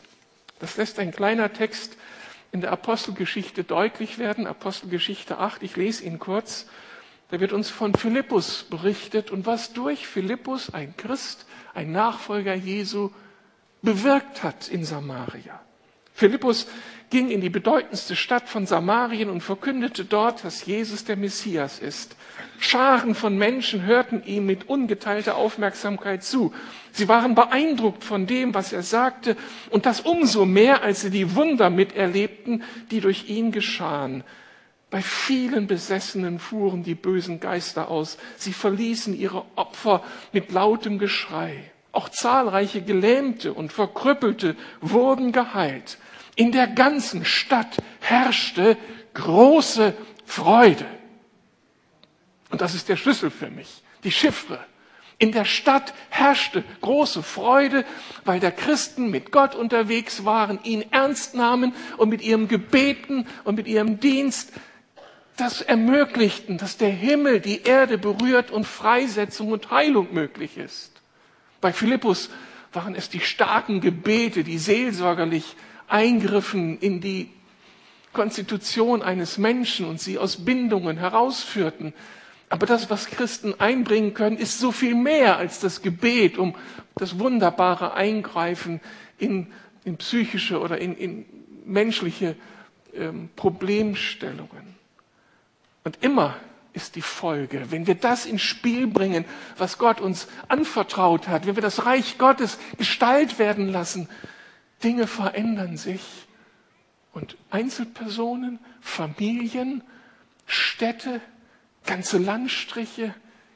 Das 0.59 0.77
lässt 0.77 0.99
ein 0.99 1.11
kleiner 1.11 1.51
Text 1.51 1.97
in 2.51 2.61
der 2.61 2.71
Apostelgeschichte 2.71 3.63
deutlich 3.63 4.19
werden, 4.19 4.45
Apostelgeschichte 4.45 5.39
8. 5.39 5.63
Ich 5.63 5.75
lese 5.75 6.05
ihn 6.05 6.19
kurz. 6.19 6.67
Da 7.31 7.39
wird 7.39 7.53
uns 7.53 7.71
von 7.71 7.95
Philippus 7.95 8.63
berichtet 8.63 9.31
und 9.31 9.47
was 9.47 9.73
durch 9.73 10.07
Philippus, 10.07 10.73
ein 10.73 10.95
Christ, 10.95 11.47
ein 11.73 11.91
Nachfolger 11.91 12.53
Jesu, 12.53 13.09
bewirkt 13.87 14.43
hat 14.43 14.67
in 14.67 14.83
Samaria. 14.83 15.61
Philippus 16.13 16.67
ging 17.09 17.29
in 17.29 17.39
die 17.39 17.49
bedeutendste 17.49 18.17
Stadt 18.17 18.49
von 18.49 18.65
Samarien 18.65 19.29
und 19.29 19.39
verkündete 19.39 20.03
dort, 20.03 20.43
dass 20.43 20.65
Jesus 20.65 21.05
der 21.05 21.15
Messias 21.15 21.79
ist. 21.79 22.17
Scharen 22.59 23.15
von 23.15 23.37
Menschen 23.37 23.85
hörten 23.85 24.23
ihm 24.25 24.45
mit 24.45 24.67
ungeteilter 24.67 25.37
Aufmerksamkeit 25.37 26.21
zu. 26.21 26.53
Sie 26.91 27.07
waren 27.07 27.33
beeindruckt 27.33 28.03
von 28.03 28.27
dem, 28.27 28.53
was 28.53 28.73
er 28.73 28.83
sagte, 28.83 29.37
und 29.69 29.85
das 29.85 30.01
umso 30.01 30.43
mehr, 30.43 30.83
als 30.83 30.99
sie 30.99 31.09
die 31.09 31.33
Wunder 31.33 31.69
miterlebten, 31.69 32.63
die 32.91 32.99
durch 32.99 33.29
ihn 33.29 33.53
geschahen. 33.53 34.25
Bei 34.89 35.01
vielen 35.01 35.65
Besessenen 35.67 36.39
fuhren 36.39 36.83
die 36.83 36.95
bösen 36.95 37.39
Geister 37.39 37.89
aus. 37.89 38.17
Sie 38.35 38.51
verließen 38.51 39.17
ihre 39.17 39.45
Opfer 39.55 40.03
mit 40.33 40.51
lautem 40.51 40.99
Geschrei. 40.99 41.71
Auch 41.91 42.09
zahlreiche 42.09 42.81
Gelähmte 42.81 43.53
und 43.53 43.73
Verkrüppelte 43.73 44.55
wurden 44.81 45.31
geheilt. 45.31 45.97
In 46.35 46.51
der 46.51 46.67
ganzen 46.67 47.25
Stadt 47.25 47.77
herrschte 47.99 48.77
große 49.13 49.93
Freude. 50.25 50.85
Und 52.49 52.61
das 52.61 52.75
ist 52.75 52.89
der 52.89 52.97
Schlüssel 52.97 53.31
für 53.31 53.49
mich, 53.49 53.81
die 54.03 54.11
Chiffre. 54.11 54.59
In 55.19 55.31
der 55.31 55.45
Stadt 55.45 55.95
herrschte 56.09 56.63
große 56.81 57.23
Freude, 57.23 57.85
weil 58.23 58.39
der 58.39 58.51
Christen 58.51 59.09
mit 59.09 59.31
Gott 59.31 59.55
unterwegs 59.55 60.25
waren, 60.25 60.59
ihn 60.63 60.85
ernst 60.91 61.33
nahmen 61.33 61.73
und 61.97 62.09
mit 62.09 62.21
ihrem 62.21 62.47
Gebeten 62.47 63.25
und 63.43 63.55
mit 63.55 63.67
ihrem 63.67 63.99
Dienst 63.99 64.53
das 65.35 65.61
ermöglichten, 65.61 66.57
dass 66.57 66.77
der 66.77 66.89
Himmel 66.89 67.39
die 67.39 67.63
Erde 67.63 67.97
berührt 67.97 68.51
und 68.51 68.65
Freisetzung 68.65 69.51
und 69.51 69.71
Heilung 69.71 70.13
möglich 70.13 70.57
ist. 70.57 70.96
Bei 71.61 71.73
Philippus 71.73 72.29
waren 72.73 72.95
es 72.95 73.09
die 73.09 73.19
starken 73.19 73.81
Gebete, 73.81 74.43
die 74.43 74.57
seelsorgerlich 74.57 75.55
eingriffen 75.87 76.79
in 76.79 77.01
die 77.01 77.29
Konstitution 78.13 79.01
eines 79.01 79.37
Menschen 79.37 79.85
und 79.85 79.99
sie 79.99 80.17
aus 80.17 80.43
Bindungen 80.43 80.97
herausführten. 80.97 81.93
Aber 82.49 82.65
das, 82.65 82.89
was 82.89 83.07
Christen 83.07 83.53
einbringen 83.59 84.13
können, 84.13 84.37
ist 84.37 84.59
so 84.59 84.71
viel 84.71 84.95
mehr 84.95 85.37
als 85.37 85.59
das 85.59 85.81
Gebet 85.81 86.37
um 86.37 86.55
das 86.95 87.19
wunderbare 87.19 87.93
Eingreifen 87.93 88.79
in, 89.17 89.47
in 89.83 89.97
psychische 89.97 90.59
oder 90.59 90.77
in, 90.77 90.95
in 90.95 91.25
menschliche 91.65 92.35
ähm, 92.93 93.29
Problemstellungen. 93.35 94.75
Und 95.83 95.97
immer 96.01 96.37
ist 96.77 96.95
die 96.95 97.01
Folge, 97.01 97.71
wenn 97.71 97.87
wir 97.87 97.95
das 97.95 98.27
ins 98.27 98.43
Spiel 98.43 98.85
bringen, 98.85 99.25
was 99.57 99.79
Gott 99.79 99.99
uns 99.99 100.27
anvertraut 100.47 101.27
hat, 101.27 101.47
wenn 101.47 101.55
wir 101.55 101.63
das 101.63 101.85
Reich 101.85 102.17
Gottes 102.19 102.59
Gestalt 102.77 103.39
werden 103.39 103.67
lassen, 103.67 104.07
Dinge 104.83 105.07
verändern 105.07 105.75
sich 105.75 106.27
und 107.13 107.35
Einzelpersonen, 107.49 108.59
Familien, 108.79 109.83
Städte, 110.45 111.19
ganze 111.85 112.19
Landstriche, 112.19 113.13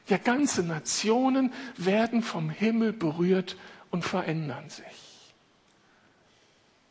ja 0.08 0.18
ganze 0.18 0.64
Nationen 0.64 1.52
werden 1.76 2.22
vom 2.22 2.50
Himmel 2.50 2.92
berührt 2.92 3.56
und 3.90 4.04
verändern 4.04 4.68
sich. 4.68 5.32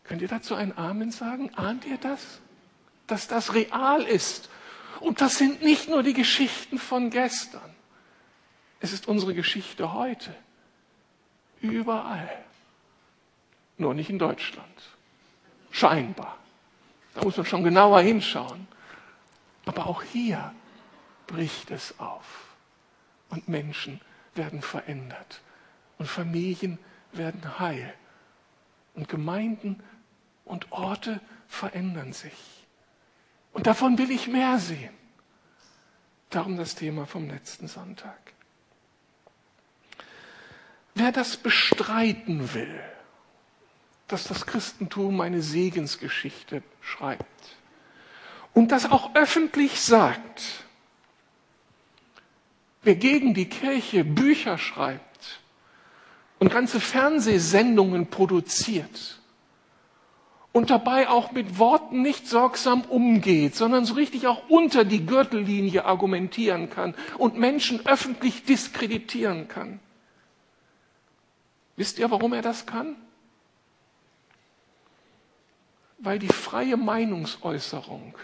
Könnt 0.06 0.22
ihr 0.22 0.30
dazu 0.30 0.56
ein 0.56 0.78
Amen 0.78 1.12
sagen? 1.12 1.52
Ahnt 1.56 1.86
ihr 1.86 1.98
das? 1.98 2.40
Dass 3.08 3.28
das 3.28 3.54
real 3.54 4.04
ist. 4.04 4.50
Und 5.02 5.20
das 5.20 5.38
sind 5.38 5.64
nicht 5.64 5.90
nur 5.90 6.04
die 6.04 6.14
Geschichten 6.14 6.78
von 6.78 7.10
gestern. 7.10 7.76
Es 8.80 8.94
ist 8.94 9.08
unsere 9.08 9.34
Geschichte 9.34 9.94
heute. 9.94 10.34
Überall 11.60 12.30
nur 13.78 13.94
nicht 13.96 14.10
in 14.10 14.20
Deutschland. 14.20 14.82
Scheinbar. 15.72 16.38
Da 17.16 17.24
muss 17.24 17.36
man 17.36 17.46
schon 17.46 17.64
genauer 17.64 18.02
hinschauen. 18.02 18.68
Aber 19.66 19.88
auch 19.88 20.04
hier 20.04 20.54
bricht 21.28 21.72
es 21.72 22.00
auf. 22.00 22.56
Und 23.30 23.50
Menschen 23.50 24.02
werden 24.36 24.62
verändert. 24.62 25.42
Und 25.98 26.08
Familien 26.08 26.78
werden 27.12 27.60
heil. 27.60 27.94
Und 28.94 29.10
Gemeinden 29.10 29.82
und 30.46 30.72
Orte 30.72 31.22
verändern 31.48 32.14
sich. 32.14 32.61
Und 33.54 33.68
davon 33.68 33.98
will 33.98 34.12
ich 34.12 34.28
mehr 34.28 34.60
sehen. 34.60 34.94
Darum 36.30 36.58
das 36.58 36.76
Thema 36.76 37.06
vom 37.06 37.30
letzten 37.30 37.68
Sonntag. 37.68 38.32
wer 40.96 41.12
das 41.12 41.38
bestreiten 41.38 42.54
will, 42.54 42.80
dass 44.08 44.26
das 44.26 44.46
Christentum 44.46 45.22
eine 45.22 45.42
Segensgeschichte 45.42 46.64
schreibt 46.82 47.26
und 48.54 48.72
das 48.72 48.92
auch 48.92 49.16
öffentlich 49.16 49.80
sagt, 49.80 50.66
wer 52.84 52.96
gegen 52.96 53.34
die 53.34 53.48
Kirche 53.48 54.04
Bücher 54.04 54.58
schreibt 54.58 55.40
und 56.40 56.52
ganze 56.52 56.80
Fernsehsendungen 56.80 58.08
produziert 58.08 59.21
und 60.54 60.70
dabei 60.70 61.08
auch 61.08 61.32
mit 61.32 61.60
Worten 61.60 62.02
nicht 62.02 62.28
sorgsam 62.28 62.82
umgeht, 62.82 63.56
sondern 63.56 63.86
so 63.86 63.94
richtig 63.94 64.28
auch 64.28 64.50
unter 64.50 64.84
die 64.84 65.06
Gürtellinie 65.06 65.86
argumentieren 65.86 66.70
kann 66.70 66.94
und 67.18 67.38
Menschen 67.38 67.86
öffentlich 67.86 68.44
diskreditieren 68.44 69.48
kann. 69.48 69.80
Wisst 71.78 72.00
ihr, 72.00 72.12
warum 72.12 72.34
er 72.34 72.42
das 72.42 72.66
kann? 72.66 72.96
Weil 76.00 76.20
die 76.20 76.28
freie 76.28 76.78
Meinungsäußerung 76.78 78.18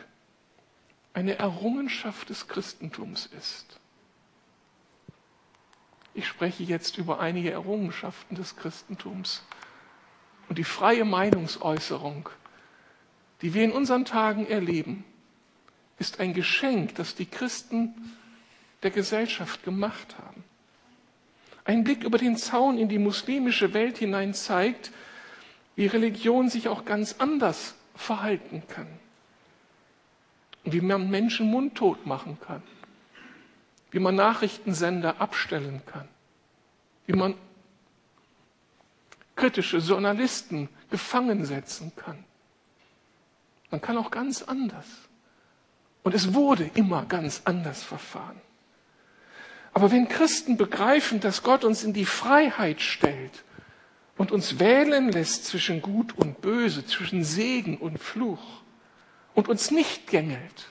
eine 1.13 1.39
Errungenschaft 1.39 2.29
des 2.29 2.47
Christentums 2.47 3.27
ist. 3.37 3.79
Ich 6.13 6.27
spreche 6.27 6.63
jetzt 6.63 6.97
über 6.97 7.19
einige 7.19 7.51
Errungenschaften 7.51 8.35
des 8.35 8.55
Christentums. 8.55 9.43
Und 10.49 10.57
die 10.57 10.63
freie 10.63 11.05
Meinungsäußerung, 11.05 12.29
die 13.41 13.53
wir 13.53 13.63
in 13.63 13.71
unseren 13.71 14.05
Tagen 14.05 14.47
erleben, 14.47 15.03
ist 15.99 16.19
ein 16.19 16.33
Geschenk, 16.33 16.95
das 16.95 17.15
die 17.15 17.25
Christen 17.25 17.93
der 18.83 18.91
Gesellschaft 18.91 19.63
gemacht 19.63 20.15
haben. 20.17 20.43
Ein 21.65 21.83
Blick 21.83 22.03
über 22.03 22.17
den 22.17 22.37
Zaun 22.37 22.77
in 22.77 22.87
die 22.87 22.99
muslimische 22.99 23.73
Welt 23.73 23.97
hinein 23.97 24.33
zeigt, 24.33 24.91
wie 25.75 25.87
Religion 25.87 26.49
sich 26.49 26.69
auch 26.69 26.85
ganz 26.85 27.15
anders 27.17 27.75
verhalten 27.95 28.63
kann. 28.67 28.87
Wie 30.63 30.81
man 30.81 31.09
Menschen 31.09 31.51
mundtot 31.51 32.05
machen 32.05 32.37
kann. 32.39 32.63
Wie 33.91 33.99
man 33.99 34.15
Nachrichtensender 34.15 35.19
abstellen 35.19 35.81
kann. 35.85 36.07
Wie 37.05 37.13
man 37.13 37.35
kritische 39.37 39.77
Journalisten 39.77 40.67
gefangen 40.89 41.45
setzen 41.45 41.93
kann. 41.95 42.25
Man 43.71 43.79
kann 43.79 43.97
auch 43.97 44.11
ganz 44.11 44.43
anders. 44.43 44.85
Und 46.03 46.13
es 46.13 46.33
wurde 46.33 46.69
immer 46.73 47.05
ganz 47.05 47.41
anders 47.45 47.83
verfahren. 47.83 48.41
Aber 49.73 49.91
wenn 49.91 50.07
Christen 50.07 50.57
begreifen, 50.57 51.19
dass 51.19 51.43
Gott 51.43 51.63
uns 51.63 51.83
in 51.83 51.93
die 51.93 52.05
Freiheit 52.05 52.81
stellt 52.81 53.43
und 54.17 54.31
uns 54.31 54.59
wählen 54.59 55.11
lässt 55.11 55.45
zwischen 55.45 55.81
Gut 55.81 56.17
und 56.17 56.41
Böse, 56.41 56.85
zwischen 56.85 57.23
Segen 57.23 57.77
und 57.77 57.99
Fluch 57.99 58.63
und 59.35 59.47
uns 59.49 59.69
nicht 59.69 60.07
gängelt, 60.07 60.67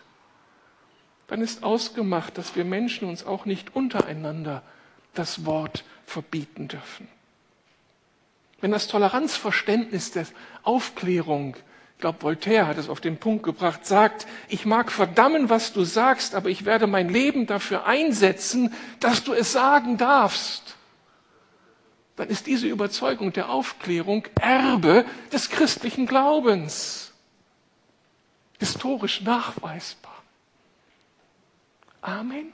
dann 1.28 1.40
ist 1.40 1.62
ausgemacht, 1.62 2.38
dass 2.38 2.56
wir 2.56 2.64
Menschen 2.64 3.08
uns 3.08 3.24
auch 3.24 3.44
nicht 3.44 3.76
untereinander 3.76 4.62
das 5.14 5.44
Wort 5.44 5.84
verbieten 6.04 6.68
dürfen. 6.68 7.08
Wenn 8.60 8.70
das 8.70 8.88
Toleranzverständnis 8.88 10.12
der 10.12 10.26
Aufklärung, 10.62 11.56
ich 11.96 12.00
glaube, 12.00 12.22
Voltaire 12.22 12.66
hat 12.66 12.78
es 12.78 12.88
auf 12.88 13.00
den 13.00 13.18
Punkt 13.18 13.42
gebracht, 13.42 13.86
sagt, 13.86 14.26
ich 14.48 14.66
mag 14.66 14.92
verdammen, 14.92 15.48
was 15.48 15.72
du 15.72 15.84
sagst, 15.84 16.34
aber 16.34 16.48
ich 16.50 16.64
werde 16.64 16.86
mein 16.86 17.08
Leben 17.08 17.46
dafür 17.46 17.86
einsetzen, 17.86 18.74
dass 19.00 19.24
du 19.24 19.32
es 19.32 19.52
sagen 19.52 19.96
darfst, 19.96 20.76
dann 22.16 22.28
ist 22.28 22.46
diese 22.46 22.66
Überzeugung 22.66 23.32
der 23.32 23.50
Aufklärung 23.50 24.26
Erbe 24.40 25.04
des 25.32 25.50
christlichen 25.50 26.06
Glaubens. 26.06 27.12
Historisch 28.58 29.20
nachweisbar. 29.20 30.22
Amen. 32.00 32.52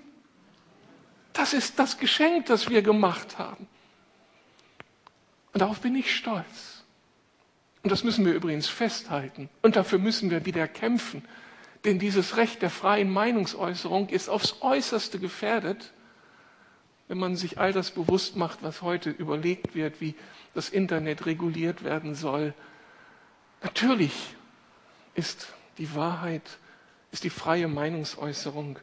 Das 1.33 1.53
ist 1.53 1.79
das 1.79 1.99
Geschenk, 1.99 2.47
das 2.47 2.69
wir 2.69 2.83
gemacht 2.83 3.39
haben. 3.39 3.69
Und 5.53 5.61
darauf 5.61 5.81
bin 5.81 5.95
ich 5.95 6.15
stolz. 6.15 6.85
Und 7.83 7.91
das 7.91 8.05
müssen 8.05 8.25
wir 8.25 8.33
übrigens 8.33 8.69
festhalten. 8.69 9.49
Und 9.61 9.77
dafür 9.77 9.99
müssen 9.99 10.31
wir 10.31 10.47
wieder 10.47 10.69
kämpfen. 10.69 11.25
Denn 11.85 11.99
dieses 11.99 12.37
Recht 12.37 12.63
der 12.63 12.71
freien 12.71 13.11
Meinungsäußerung 13.11 14.09
ist 14.09 14.29
aufs 14.29 14.57
äußerste 14.61 15.19
gefährdet, 15.19 15.93
wenn 17.09 17.19
man 17.19 17.35
sich 17.37 17.59
all 17.59 17.73
das 17.73 17.91
bewusst 17.91 18.37
macht, 18.37 18.63
was 18.63 18.83
heute 18.83 19.11
überlegt 19.11 19.75
wird, 19.75 20.01
wie 20.01 20.15
das 20.55 20.69
Internet 20.69 21.27
reguliert 21.27 21.83
werden 21.83 22.15
soll. 22.15 22.55
Natürlich 23.63 24.35
ist 25.15 25.49
die 25.79 25.95
Wahrheit, 25.95 26.59
ist 27.11 27.25
die 27.25 27.31
freie 27.31 27.69
Meinungsäußerung 27.69 28.79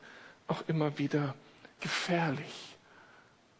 auch 0.47 0.63
immer 0.67 0.97
wieder 0.97 1.35
gefährlich. 1.79 2.68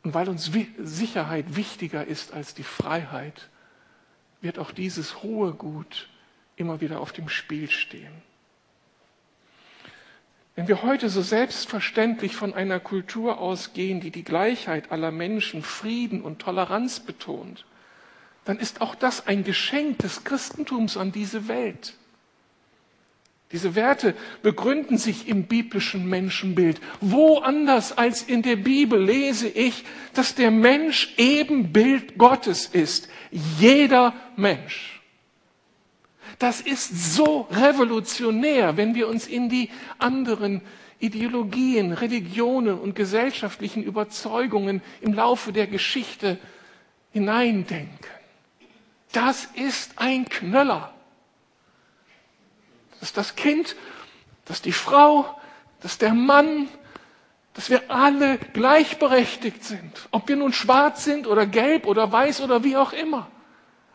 Und 0.04 0.14
weil 0.14 0.30
uns 0.30 0.52
Sicherheit 0.78 1.56
wichtiger 1.56 2.06
ist 2.06 2.34
als 2.34 2.54
die 2.54 2.64
Freiheit, 2.64 3.50
wird 4.42 4.58
auch 4.60 4.72
dieses 4.72 5.24
hohe 5.24 5.54
Gut 5.54 6.08
immer 6.56 6.82
wieder 6.82 7.02
auf 7.02 7.12
dem 7.12 7.30
Spiel 7.30 7.70
stehen. 7.70 8.14
Wenn 10.56 10.68
wir 10.68 10.84
heute 10.84 11.10
so 11.10 11.22
selbstverständlich 11.22 12.36
von 12.36 12.54
einer 12.54 12.80
Kultur 12.80 13.40
ausgehen, 13.40 14.02
die 14.02 14.12
die 14.12 14.26
Gleichheit 14.26 14.92
aller 14.92 15.12
Menschen, 15.12 15.64
Frieden 15.64 16.22
und 16.22 16.40
Toleranz 16.40 17.00
betont, 17.00 17.66
dann 18.44 18.60
ist 18.60 18.82
auch 18.82 18.96
das 18.96 19.28
ein 19.28 19.44
Geschenk 19.44 20.00
des 20.00 20.24
Christentums 20.24 20.98
an 20.98 21.12
diese 21.12 21.48
Welt. 21.48 21.94
Diese 23.52 23.74
Werte 23.74 24.14
begründen 24.44 25.00
sich 25.00 25.28
im 25.28 25.46
biblischen 25.46 26.08
Menschenbild. 26.08 26.80
Wo 27.02 27.40
anders 27.40 27.98
als 27.98 28.22
in 28.22 28.44
der 28.44 28.58
Bibel 28.58 29.02
lese 29.04 29.48
ich, 29.48 29.86
dass 30.14 30.36
der 30.36 30.52
Mensch 30.52 31.14
eben 31.18 31.74
Bild 31.74 32.20
Gottes 32.20 32.68
ist. 32.68 33.10
Jeder 33.32 34.14
Mensch. 34.36 35.02
Das 36.38 36.62
ist 36.62 37.16
so 37.16 37.48
revolutionär, 37.52 38.78
wenn 38.78 38.94
wir 38.94 39.08
uns 39.08 39.26
in 39.26 39.50
die 39.50 39.70
anderen 39.98 40.62
Ideologien, 41.00 41.92
Religionen 41.92 42.78
und 42.78 42.96
gesellschaftlichen 42.96 43.82
Überzeugungen 43.82 44.82
im 45.02 45.14
Laufe 45.14 45.52
der 45.52 45.66
Geschichte 45.66 46.38
hineindenken. 47.12 47.98
Das 49.12 49.46
ist 49.56 49.94
ein 49.96 50.30
Knöller 50.30 50.94
dass 53.00 53.14
das 53.14 53.36
Kind, 53.36 53.76
dass 54.46 54.62
die 54.62 54.72
Frau, 54.72 55.26
dass 55.82 55.98
der 55.98 56.14
Mann, 56.14 56.68
dass 57.54 57.70
wir 57.70 57.90
alle 57.90 58.38
gleichberechtigt 58.38 59.64
sind. 59.64 60.08
Ob 60.12 60.28
wir 60.28 60.36
nun 60.36 60.54
schwarz 60.54 61.04
sind 61.04 61.28
oder 61.28 61.46
gelb 61.46 61.86
oder 61.86 62.12
weiß 62.12 62.42
oder 62.42 62.64
wie 62.64 62.78
auch 62.78 62.94
immer. 62.94 63.30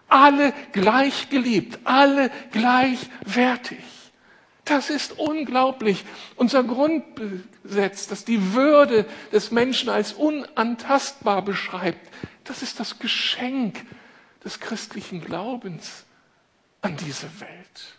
Alle 0.09 0.53
gleich 0.73 1.29
geliebt, 1.31 1.79
alle 1.85 2.31
gleichwertig. 2.53 3.79
Das 4.65 4.89
ist 4.89 5.19
unglaublich. 5.19 6.05
Unser 6.37 6.65
Grundgesetz, 6.65 8.07
das 8.07 8.25
die 8.25 8.55
Würde 8.55 9.07
des 9.33 9.51
Menschen 9.51 9.91
als 9.91 10.13
unantastbar 10.13 11.43
beschreibt, 11.43 12.09
das 12.45 12.63
ist 12.63 12.81
das 12.81 12.99
Geschenk 12.99 13.85
des 14.43 14.61
christlichen 14.61 15.23
Glaubens 15.23 16.05
an 16.81 16.97
diese 16.97 17.29
Welt 17.41 17.99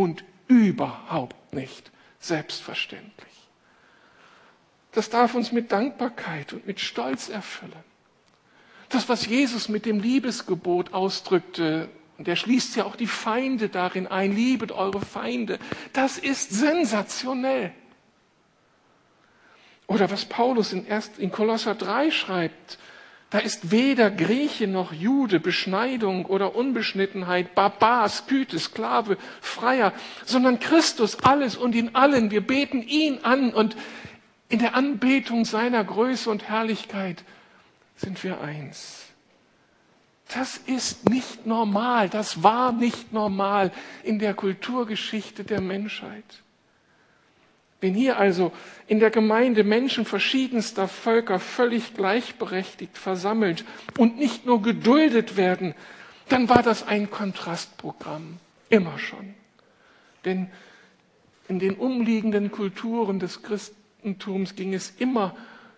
und 0.00 0.24
überhaupt 0.48 1.52
nicht 1.52 1.90
selbstverständlich. 2.20 3.28
Das 4.92 5.10
darf 5.10 5.34
uns 5.34 5.52
mit 5.52 5.72
Dankbarkeit 5.72 6.54
und 6.54 6.66
mit 6.66 6.80
Stolz 6.80 7.28
erfüllen. 7.28 7.84
Das, 8.88 9.10
was 9.10 9.26
Jesus 9.26 9.68
mit 9.68 9.84
dem 9.84 10.00
Liebesgebot 10.00 10.94
ausdrückte, 10.94 11.90
und 12.16 12.26
er 12.26 12.36
schließt 12.36 12.76
ja 12.76 12.86
auch 12.86 12.96
die 12.96 13.06
Feinde 13.06 13.68
darin 13.68 14.06
ein, 14.06 14.34
liebet 14.34 14.72
eure 14.72 15.02
Feinde, 15.02 15.58
das 15.92 16.16
ist 16.16 16.50
sensationell. 16.50 17.72
Oder 19.86 20.10
was 20.10 20.24
Paulus 20.24 20.72
in, 20.72 21.30
Kolosser 21.30 21.74
3 21.74 22.10
schreibt, 22.10 22.78
da 23.30 23.38
ist 23.38 23.70
weder 23.70 24.10
Grieche 24.10 24.66
noch 24.66 24.92
Jude, 24.92 25.38
Beschneidung 25.38 26.26
oder 26.26 26.56
Unbeschnittenheit, 26.56 27.54
Barbar, 27.54 28.08
Sküte, 28.08 28.58
Sklave, 28.58 29.16
Freier, 29.40 29.92
sondern 30.24 30.58
Christus 30.58 31.20
alles 31.22 31.56
und 31.56 31.76
in 31.76 31.94
allen. 31.94 32.32
Wir 32.32 32.44
beten 32.44 32.82
ihn 32.82 33.20
an 33.22 33.54
und 33.54 33.76
in 34.48 34.58
der 34.58 34.74
Anbetung 34.74 35.44
seiner 35.44 35.84
Größe 35.84 36.28
und 36.28 36.48
Herrlichkeit 36.48 37.22
sind 37.96 38.22
wir 38.24 38.40
eins. 38.40 39.06
Das 40.34 40.56
ist 40.56 41.08
nicht 41.08 41.46
normal, 41.46 42.08
das 42.08 42.42
war 42.42 42.72
nicht 42.72 43.12
normal 43.12 43.70
in 44.02 44.18
der 44.18 44.34
Kulturgeschichte 44.34 45.44
der 45.44 45.60
Menschheit. 45.60 46.24
Wenn 47.80 47.94
hier 47.94 48.18
also 48.18 48.52
in 48.86 49.00
der 49.00 49.10
Gemeinde 49.10 49.64
Menschen 49.64 50.04
verschiedenster 50.04 50.86
Völker 50.86 51.38
völlig 51.38 51.94
gleichberechtigt 51.94 52.98
versammelt 52.98 53.64
und 53.96 54.18
nicht 54.18 54.44
nur 54.44 54.60
geduldet 54.60 55.36
werden, 55.36 55.74
dann 56.28 56.48
war 56.48 56.62
das 56.62 56.86
ein 56.86 57.10
Kontrastprogramm, 57.10 58.38
immer 58.68 58.98
schon. 58.98 59.34
Denn 60.24 60.50
in 61.48 61.58
den 61.58 61.74
umliegenden 61.74 62.50
Kulturen 62.50 63.18
des 63.18 63.42
Christentums 63.42 64.54
ging 64.54 64.74
es 64.74 64.90
immer 64.98 65.34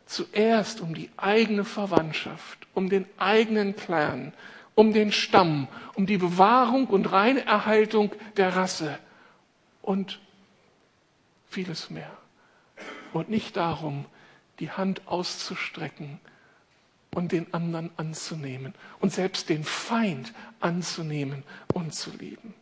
zuerst 0.07 0.81
um 0.81 0.95
die 0.95 1.09
eigene 1.17 1.65
Verwandtschaft, 1.65 2.67
um 2.75 2.91
den 2.91 3.07
eigenen 3.17 3.77
Clan, 3.77 4.33
um 4.75 4.93
den 4.93 5.13
Stamm, 5.13 5.69
um 5.95 6.07
die 6.07 6.19
Bewahrung 6.19 6.89
und 6.89 7.13
reine 7.13 7.47
Erhaltung 7.47 8.13
der 8.37 8.57
Rasse 8.57 8.99
und 9.81 10.21
vieles 11.53 11.91
mehr. 11.91 12.11
Und 13.13 13.29
nicht 13.29 13.57
darum, 13.57 14.07
die 14.59 14.71
Hand 14.71 15.07
auszustrecken 15.07 16.21
und 17.15 17.33
den 17.33 17.53
anderen 17.53 17.91
anzunehmen 17.97 18.75
und 19.01 19.13
selbst 19.13 19.49
den 19.49 19.65
Feind 19.65 20.33
anzunehmen 20.61 21.43
und 21.75 21.95
zu 21.95 22.11
lieben. 22.11 22.55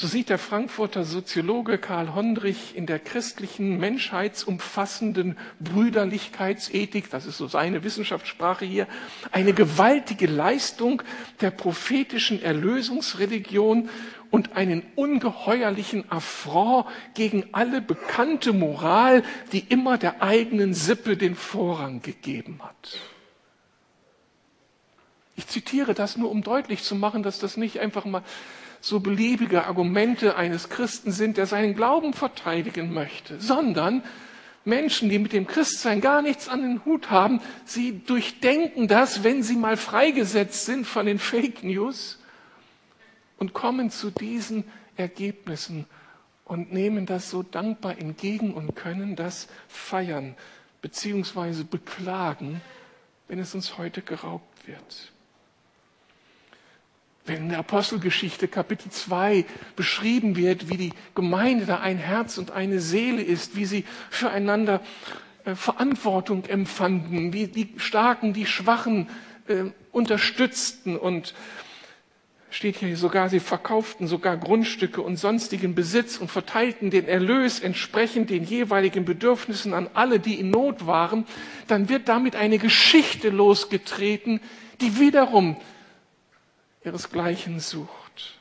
So 0.00 0.06
sieht 0.06 0.28
der 0.28 0.38
Frankfurter 0.38 1.04
Soziologe 1.04 1.76
Karl 1.76 2.14
Hondrich 2.14 2.76
in 2.76 2.86
der 2.86 3.00
christlichen 3.00 3.78
menschheitsumfassenden 3.78 5.36
Brüderlichkeitsethik, 5.58 7.10
das 7.10 7.26
ist 7.26 7.36
so 7.36 7.48
seine 7.48 7.82
Wissenschaftssprache 7.82 8.64
hier, 8.64 8.86
eine 9.32 9.52
gewaltige 9.52 10.28
Leistung 10.28 11.02
der 11.40 11.50
prophetischen 11.50 12.40
Erlösungsreligion 12.40 13.88
und 14.30 14.56
einen 14.56 14.82
ungeheuerlichen 14.94 16.10
Affront 16.10 16.86
gegen 17.14 17.44
alle 17.52 17.80
bekannte 17.80 18.52
Moral, 18.52 19.22
die 19.52 19.60
immer 19.60 19.98
der 19.98 20.22
eigenen 20.22 20.74
Sippe 20.74 21.16
den 21.16 21.34
Vorrang 21.34 22.02
gegeben 22.02 22.60
hat. 22.62 22.98
Ich 25.36 25.46
zitiere 25.46 25.94
das 25.94 26.16
nur, 26.16 26.30
um 26.30 26.42
deutlich 26.42 26.82
zu 26.82 26.94
machen, 26.94 27.22
dass 27.22 27.38
das 27.38 27.56
nicht 27.56 27.78
einfach 27.78 28.04
mal 28.04 28.22
so 28.80 29.00
beliebige 29.00 29.66
Argumente 29.66 30.36
eines 30.36 30.68
Christen 30.68 31.12
sind, 31.12 31.36
der 31.36 31.46
seinen 31.46 31.74
Glauben 31.74 32.12
verteidigen 32.12 32.92
möchte, 32.92 33.40
sondern 33.40 34.02
Menschen, 34.64 35.08
die 35.08 35.18
mit 35.18 35.32
dem 35.32 35.46
Christsein 35.46 36.00
gar 36.00 36.22
nichts 36.22 36.48
an 36.48 36.62
den 36.62 36.84
Hut 36.84 37.10
haben, 37.10 37.40
sie 37.64 38.00
durchdenken 38.04 38.86
das, 38.86 39.24
wenn 39.24 39.42
sie 39.42 39.56
mal 39.56 39.76
freigesetzt 39.76 40.66
sind 40.66 40.86
von 40.86 41.06
den 41.06 41.18
Fake 41.18 41.64
News 41.64 42.17
und 43.38 43.54
kommen 43.54 43.90
zu 43.90 44.10
diesen 44.10 44.64
Ergebnissen 44.96 45.86
und 46.44 46.72
nehmen 46.72 47.06
das 47.06 47.30
so 47.30 47.42
dankbar 47.42 47.98
entgegen 47.98 48.54
und 48.54 48.74
können 48.74 49.16
das 49.16 49.48
feiern 49.68 50.34
beziehungsweise 50.80 51.64
beklagen, 51.64 52.60
wenn 53.28 53.38
es 53.38 53.54
uns 53.54 53.78
heute 53.78 54.02
geraubt 54.02 54.66
wird. 54.66 55.12
Wenn 57.26 57.36
in 57.36 57.48
der 57.50 57.58
Apostelgeschichte 57.58 58.48
Kapitel 58.48 58.90
2 58.90 59.44
beschrieben 59.76 60.36
wird, 60.36 60.70
wie 60.70 60.78
die 60.78 60.92
Gemeinde 61.14 61.66
da 61.66 61.80
ein 61.80 61.98
Herz 61.98 62.38
und 62.38 62.52
eine 62.52 62.80
Seele 62.80 63.22
ist, 63.22 63.54
wie 63.54 63.66
sie 63.66 63.84
füreinander 64.08 64.80
äh, 65.44 65.54
Verantwortung 65.54 66.46
empfanden, 66.46 67.34
wie 67.34 67.48
die 67.48 67.74
Starken 67.76 68.32
die 68.32 68.46
Schwachen 68.46 69.10
äh, 69.46 69.64
unterstützten 69.92 70.96
und 70.96 71.34
steht 72.50 72.76
hier 72.76 72.96
sogar, 72.96 73.28
sie 73.28 73.40
verkauften 73.40 74.06
sogar 74.06 74.36
Grundstücke 74.36 75.02
und 75.02 75.16
sonstigen 75.16 75.74
Besitz 75.74 76.16
und 76.16 76.30
verteilten 76.30 76.90
den 76.90 77.06
Erlös 77.06 77.60
entsprechend 77.60 78.30
den 78.30 78.44
jeweiligen 78.44 79.04
Bedürfnissen 79.04 79.74
an 79.74 79.88
alle, 79.94 80.18
die 80.18 80.40
in 80.40 80.50
Not 80.50 80.86
waren, 80.86 81.26
dann 81.66 81.88
wird 81.88 82.08
damit 82.08 82.36
eine 82.36 82.58
Geschichte 82.58 83.28
losgetreten, 83.28 84.40
die 84.80 84.98
wiederum 84.98 85.56
ihresgleichen 86.84 87.60
sucht. 87.60 88.38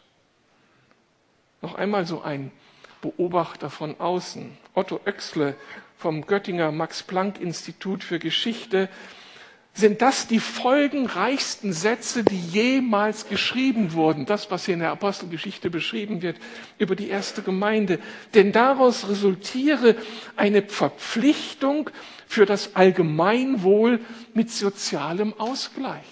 Noch 1.61 1.75
einmal 1.75 2.05
so 2.05 2.21
ein 2.21 2.51
Beobachter 3.01 3.69
von 3.69 3.99
außen, 3.99 4.57
Otto 4.73 4.99
Oechsle 5.05 5.55
vom 5.97 6.25
Göttinger 6.25 6.71
Max-Planck-Institut 6.71 8.03
für 8.03 8.19
Geschichte, 8.19 8.89
sind 9.78 10.01
das 10.01 10.28
die 10.28 10.39
folgenreichsten 10.39 11.71
Sätze, 11.71 12.23
die 12.23 12.39
jemals 12.39 13.30
geschrieben 13.30 13.93
wurden. 13.93 14.25
Das, 14.25 14.49
was 14.49 14.65
hier 14.65 14.73
in 14.73 14.80
der 14.80 14.91
Apostelgeschichte 14.91 15.69
beschrieben 15.69 16.23
wird 16.23 16.38
über 16.80 16.95
die 16.95 17.09
erste 17.09 17.43
Gemeinde. 17.43 17.99
Denn 18.34 18.51
daraus 18.51 19.07
resultiere 19.07 19.95
eine 20.36 20.63
Verpflichtung 20.63 21.91
für 22.28 22.47
das 22.47 22.75
Allgemeinwohl 22.75 23.99
mit 24.34 24.49
sozialem 24.49 25.34
Ausgleich. 25.39 26.05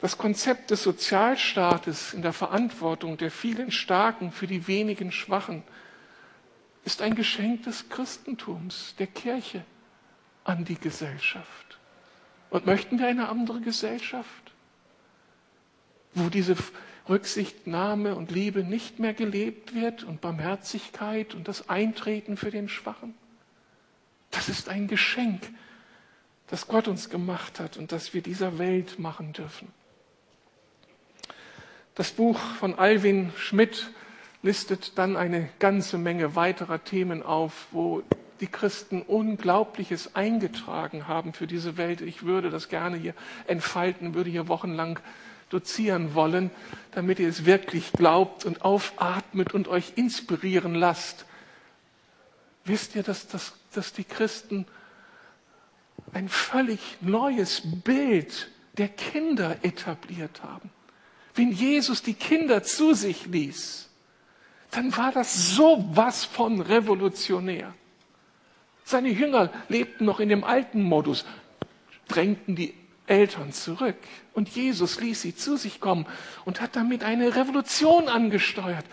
Das 0.00 0.16
Konzept 0.16 0.70
des 0.70 0.84
Sozialstaates 0.84 2.14
in 2.14 2.22
der 2.22 2.32
Verantwortung 2.32 3.16
der 3.16 3.32
vielen 3.32 3.72
Starken 3.72 4.30
für 4.30 4.46
die 4.46 4.68
wenigen 4.68 5.10
Schwachen 5.10 5.64
ist 6.84 7.02
ein 7.02 7.16
Geschenk 7.16 7.64
des 7.64 7.88
Christentums, 7.88 8.94
der 8.98 9.08
Kirche 9.08 9.64
an 10.50 10.64
die 10.64 10.78
Gesellschaft. 10.78 11.78
Und 12.50 12.66
möchten 12.66 12.98
wir 12.98 13.06
eine 13.06 13.28
andere 13.28 13.60
Gesellschaft, 13.60 14.52
wo 16.14 16.28
diese 16.28 16.56
Rücksichtnahme 17.08 18.16
und 18.16 18.32
Liebe 18.32 18.64
nicht 18.64 18.98
mehr 18.98 19.14
gelebt 19.14 19.74
wird 19.74 20.02
und 20.02 20.20
Barmherzigkeit 20.20 21.34
und 21.34 21.46
das 21.46 21.68
Eintreten 21.68 22.36
für 22.36 22.50
den 22.50 22.68
Schwachen? 22.68 23.14
Das 24.32 24.48
ist 24.48 24.68
ein 24.68 24.88
Geschenk, 24.88 25.48
das 26.48 26.66
Gott 26.66 26.88
uns 26.88 27.08
gemacht 27.10 27.60
hat 27.60 27.76
und 27.76 27.92
das 27.92 28.12
wir 28.12 28.22
dieser 28.22 28.58
Welt 28.58 28.98
machen 28.98 29.32
dürfen. 29.32 29.68
Das 31.94 32.10
Buch 32.10 32.38
von 32.38 32.76
Alwin 32.76 33.32
Schmidt 33.36 33.90
listet 34.42 34.98
dann 34.98 35.16
eine 35.16 35.48
ganze 35.58 35.98
Menge 35.98 36.34
weiterer 36.34 36.82
Themen 36.82 37.22
auf, 37.22 37.68
wo 37.70 38.02
die 38.40 38.46
Christen 38.46 39.02
Unglaubliches 39.02 40.14
eingetragen 40.14 41.06
haben 41.08 41.32
für 41.32 41.46
diese 41.46 41.76
Welt. 41.76 42.00
Ich 42.00 42.24
würde 42.24 42.50
das 42.50 42.68
gerne 42.68 42.96
hier 42.96 43.14
entfalten, 43.46 44.14
würde 44.14 44.30
hier 44.30 44.48
wochenlang 44.48 44.98
dozieren 45.48 46.14
wollen, 46.14 46.50
damit 46.92 47.18
ihr 47.18 47.28
es 47.28 47.44
wirklich 47.44 47.92
glaubt 47.92 48.44
und 48.44 48.62
aufatmet 48.62 49.52
und 49.52 49.68
euch 49.68 49.92
inspirieren 49.96 50.74
lasst. 50.74 51.26
Wisst 52.64 52.94
ihr, 52.94 53.02
dass, 53.02 53.26
dass, 53.26 53.54
dass 53.74 53.92
die 53.92 54.04
Christen 54.04 54.66
ein 56.12 56.28
völlig 56.28 56.98
neues 57.00 57.62
Bild 57.64 58.50
der 58.78 58.88
Kinder 58.88 59.56
etabliert 59.62 60.42
haben? 60.42 60.70
wenn 61.34 61.52
Jesus 61.52 62.02
die 62.02 62.14
Kinder 62.14 62.62
zu 62.62 62.94
sich 62.94 63.26
ließ, 63.26 63.88
dann 64.70 64.96
war 64.96 65.12
das 65.12 65.54
so 65.54 65.84
was 65.92 66.24
von 66.24 66.60
revolutionär. 66.60 67.74
Seine 68.90 69.10
Jünger 69.10 69.50
lebten 69.68 70.04
noch 70.04 70.18
in 70.18 70.28
dem 70.28 70.42
alten 70.42 70.82
Modus, 70.82 71.24
drängten 72.08 72.56
die 72.56 72.74
Eltern 73.06 73.52
zurück. 73.52 73.94
Und 74.34 74.48
Jesus 74.48 75.00
ließ 75.00 75.22
sie 75.22 75.36
zu 75.36 75.56
sich 75.56 75.80
kommen 75.80 76.06
und 76.44 76.60
hat 76.60 76.74
damit 76.74 77.04
eine 77.04 77.36
Revolution 77.36 78.08
angesteuert, 78.08 78.84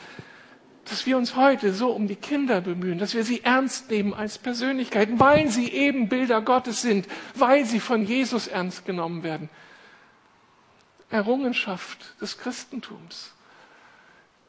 dass 0.86 1.08
wir 1.08 1.18
uns 1.18 1.36
heute 1.36 1.74
so 1.74 1.90
um 1.90 2.08
die 2.08 2.16
Kinder 2.16 2.62
bemühen, 2.62 3.00
dass 3.00 3.16
wir 3.16 3.24
sie 3.24 3.44
ernst 3.44 3.90
nehmen 3.90 4.14
als 4.14 4.38
Persönlichkeiten, 4.38 5.20
weil 5.20 5.50
sie 5.50 5.72
eben 5.72 6.10
Bilder 6.10 6.42
Gottes 6.42 6.84
sind, 6.84 7.08
weil 7.34 7.66
sie 7.66 7.80
von 7.80 8.06
Jesus 8.06 8.48
ernst 8.48 8.86
genommen 8.86 9.24
werden. 9.24 9.50
Errungenschaft 11.10 12.22
des 12.22 12.38
Christentums. 12.38 13.34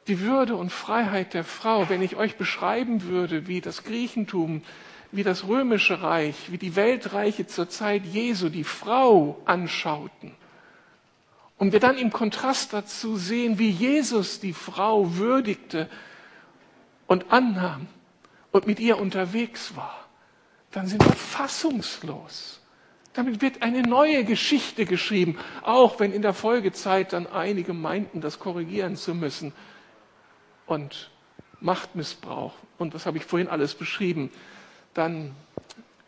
Die 0.08 0.20
Würde 0.20 0.56
und 0.56 0.72
Freiheit 0.72 1.32
der 1.32 1.44
Frau, 1.44 1.88
wenn 1.88 2.02
ich 2.02 2.16
euch 2.16 2.36
beschreiben 2.36 3.04
würde, 3.04 3.46
wie 3.46 3.62
das 3.62 3.84
Griechentum, 3.84 4.62
wie 5.10 5.22
das 5.22 5.46
römische 5.46 6.02
Reich, 6.02 6.50
wie 6.50 6.58
die 6.58 6.76
Weltreiche 6.76 7.46
zur 7.46 7.68
Zeit 7.68 8.04
Jesu 8.04 8.48
die 8.48 8.64
Frau 8.64 9.40
anschauten, 9.44 10.32
und 11.58 11.72
wir 11.72 11.80
dann 11.80 11.98
im 11.98 12.12
Kontrast 12.12 12.72
dazu 12.72 13.16
sehen, 13.16 13.58
wie 13.58 13.70
Jesus 13.70 14.38
die 14.38 14.52
Frau 14.52 15.16
würdigte 15.16 15.90
und 17.08 17.32
annahm 17.32 17.88
und 18.52 18.66
mit 18.66 18.78
ihr 18.78 18.98
unterwegs 18.98 19.74
war, 19.74 20.06
dann 20.70 20.86
sind 20.86 21.04
wir 21.04 21.12
fassungslos. 21.12 22.60
Damit 23.12 23.42
wird 23.42 23.62
eine 23.62 23.82
neue 23.82 24.22
Geschichte 24.22 24.86
geschrieben, 24.86 25.36
auch 25.62 25.98
wenn 25.98 26.12
in 26.12 26.22
der 26.22 26.34
Folgezeit 26.34 27.12
dann 27.12 27.26
einige 27.26 27.72
meinten, 27.72 28.20
das 28.20 28.38
korrigieren 28.38 28.94
zu 28.94 29.14
müssen. 29.14 29.52
Und 30.66 31.10
Machtmissbrauch 31.60 32.54
und 32.78 32.94
was 32.94 33.06
habe 33.06 33.16
ich 33.16 33.24
vorhin 33.24 33.48
alles 33.48 33.74
beschrieben, 33.74 34.30
dann 34.94 35.34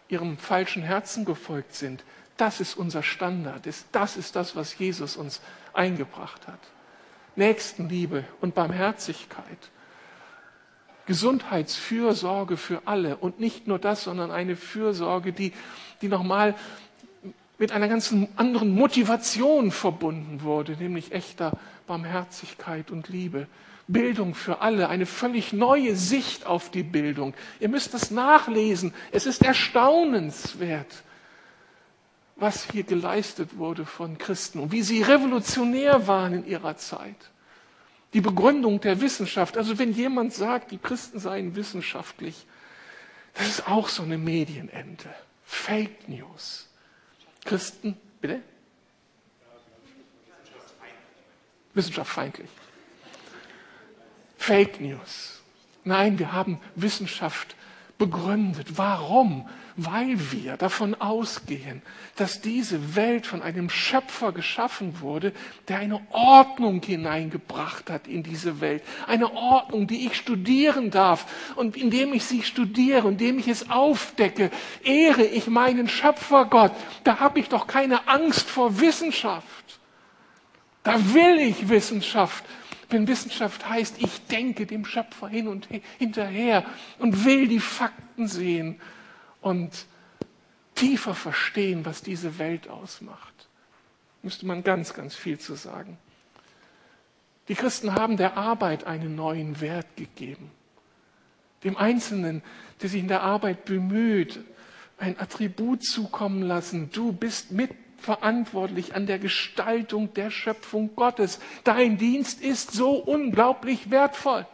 ihrem 0.09 0.39
falschen 0.39 0.83
Herzen 0.83 1.25
gefolgt 1.25 1.75
sind. 1.75 2.05
Das 2.37 2.61
ist 2.61 2.75
unser 2.75 3.03
Standard. 3.03 3.69
Das 3.93 4.17
ist 4.17 4.35
das, 4.35 4.57
was 4.57 4.79
Jesus 4.79 5.17
uns 5.17 5.41
eingebracht 5.73 6.47
hat. 6.49 6.59
Nächstenliebe 7.37 8.25
und 8.41 8.55
Barmherzigkeit. 8.55 9.71
Gesundheitsfürsorge 11.07 12.57
für 12.57 12.83
alle. 12.87 13.17
Und 13.17 13.41
nicht 13.41 13.67
nur 13.67 13.79
das, 13.79 14.05
sondern 14.05 14.31
eine 14.31 14.57
Fürsorge, 14.57 15.33
die, 15.33 15.53
die 16.03 16.09
nochmal 16.09 16.55
mit 17.59 17.73
einer 17.73 17.89
ganz 17.89 18.15
anderen 18.37 18.75
Motivation 18.75 19.71
verbunden 19.71 20.43
wurde, 20.43 20.77
nämlich 20.77 21.13
echter 21.13 21.53
Barmherzigkeit 21.87 22.91
und 22.91 23.09
Liebe. 23.09 23.49
Bildung 23.93 24.35
für 24.35 24.61
alle, 24.61 24.89
eine 24.89 25.07
völlig 25.07 25.53
neue 25.53 25.97
Sicht 25.97 26.47
auf 26.47 26.71
die 26.71 26.83
Bildung. 26.83 27.35
Ihr 27.59 27.69
müsst 27.69 27.95
das 27.95 28.11
nachlesen. 28.11 28.95
Es 29.13 29.27
ist 29.27 29.43
erstaunenswert, 29.43 31.03
was 32.37 32.71
hier 32.71 32.85
geleistet 32.85 33.59
wurde 33.59 33.85
von 33.85 34.19
Christen 34.19 34.61
und 34.61 34.73
wie 34.73 34.83
sie 34.83 35.03
revolutionär 35.03 36.07
waren 36.07 36.35
in 36.35 36.47
ihrer 36.47 36.77
Zeit. 36.77 37.31
Die 38.13 38.21
Begründung 38.21 38.81
der 38.81 39.01
Wissenschaft. 39.01 39.57
Also 39.57 39.79
wenn 39.79 39.93
jemand 39.93 40.33
sagt, 40.33 40.71
die 40.73 40.79
Christen 40.79 41.21
seien 41.21 41.55
wissenschaftlich, 41.55 42.47
das 43.35 43.47
ist 43.47 43.69
auch 43.69 43.89
so 43.89 44.03
eine 44.03 44.19
Medienente. 44.19 45.09
Fake 45.45 46.09
News. 46.09 46.69
Christen, 47.45 47.97
bitte? 48.21 48.43
Wissenschaftsfeindlich. 51.75 52.51
Fake 54.51 54.81
News. 54.81 55.41
Nein, 55.85 56.19
wir 56.19 56.33
haben 56.33 56.59
Wissenschaft 56.75 57.55
begründet. 57.99 58.67
Warum? 58.79 59.49
Weil 59.77 60.33
wir 60.33 60.57
davon 60.57 60.97
ausgehen, 60.97 61.83
dass 62.17 62.41
diese 62.41 62.97
Welt 62.97 63.29
von 63.29 63.43
einem 63.43 63.71
Schöpfer 63.71 64.33
geschaffen 64.33 65.01
wurde, 65.03 65.33
der 65.69 65.79
eine 65.79 66.01
Ordnung 66.11 66.83
hineingebracht 66.83 67.91
hat 67.91 68.09
in 68.09 68.25
diese 68.25 68.61
Welt. 68.61 68.83
Eine 69.07 69.33
Ordnung, 69.33 69.87
die 69.87 70.05
ich 70.05 70.17
studieren 70.17 70.91
darf. 70.91 71.53
Und 71.55 71.77
indem 71.77 72.13
ich 72.13 72.25
sie 72.25 72.43
studiere, 72.43 73.07
indem 73.07 73.39
ich 73.39 73.47
es 73.47 73.71
aufdecke, 73.71 74.51
ehre 74.83 75.23
ich 75.23 75.47
meinen 75.47 75.89
Schöpfer 75.89 76.47
Gott. 76.47 76.73
Da 77.05 77.21
habe 77.21 77.39
ich 77.39 77.49
doch 77.49 77.69
keine 77.69 78.09
Angst 78.09 78.51
vor 78.51 78.81
Wissenschaft. 78.81 79.79
Da 80.83 81.15
will 81.15 81.39
ich 81.39 81.69
Wissenschaft 81.69 82.43
wenn 82.93 83.09
Wissenschaft 83.09 83.69
heißt, 83.69 83.97
ich 83.99 84.27
denke 84.27 84.67
dem 84.67 84.85
Schöpfer 84.85 85.29
hin 85.29 85.49
und 85.49 85.69
hinterher 85.99 86.65
und 86.99 87.25
will 87.25 87.49
die 87.49 87.61
Fakten 87.61 88.29
sehen 88.29 88.81
und 89.41 89.87
tiefer 90.75 91.15
verstehen, 91.15 91.85
was 91.85 92.03
diese 92.03 92.39
Welt 92.39 92.69
ausmacht, 92.69 93.49
müsste 94.23 94.47
man 94.47 94.63
ganz, 94.63 94.95
ganz 94.95 95.15
viel 95.15 95.39
zu 95.39 95.55
sagen. 95.55 95.99
Die 97.49 97.55
Christen 97.55 97.95
haben 97.95 98.17
der 98.17 98.37
Arbeit 98.37 98.85
einen 98.85 99.15
neuen 99.17 99.61
Wert 99.61 99.97
gegeben. 99.97 100.51
Dem 101.65 101.77
Einzelnen, 101.77 102.43
der 102.81 102.89
sich 102.89 103.01
in 103.01 103.09
der 103.09 103.23
Arbeit 103.23 103.65
bemüht, 103.65 104.41
ein 104.99 105.19
Attribut 105.19 105.85
zukommen 105.85 106.43
lassen. 106.43 106.91
Du 106.93 107.13
bist 107.13 107.51
mit 107.51 107.90
verantwortlich 108.01 108.95
an 108.95 109.07
der 109.07 109.19
Gestaltung 109.19 110.13
der 110.15 110.31
Schöpfung 110.31 110.95
Gottes. 110.97 111.41
Dein 111.65 111.99
Dienst 111.99 112.41
ist 112.43 112.73
so 112.73 112.93
unglaublich 112.93 113.91
wertvoll. 113.91 114.47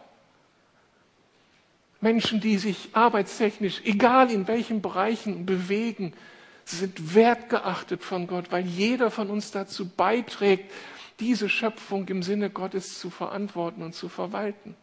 Menschen, 2.01 2.41
die 2.41 2.59
sich 2.59 2.91
arbeitstechnisch, 2.93 3.83
egal 3.85 4.31
in 4.31 4.47
welchen 4.49 4.83
Bereichen 4.83 5.47
bewegen, 5.47 6.13
sind 6.65 7.15
wertgeachtet 7.15 8.03
von 8.03 8.27
Gott, 8.27 8.51
weil 8.51 8.67
jeder 8.67 9.11
von 9.11 9.31
uns 9.31 9.51
dazu 9.51 9.89
beiträgt, 9.89 10.71
diese 11.21 11.49
Schöpfung 11.49 12.07
im 12.09 12.23
Sinne 12.23 12.51
Gottes 12.51 12.99
zu 12.99 13.09
verantworten 13.09 13.83
und 13.83 13.95
zu 13.95 14.09
verwalten. 14.09 14.77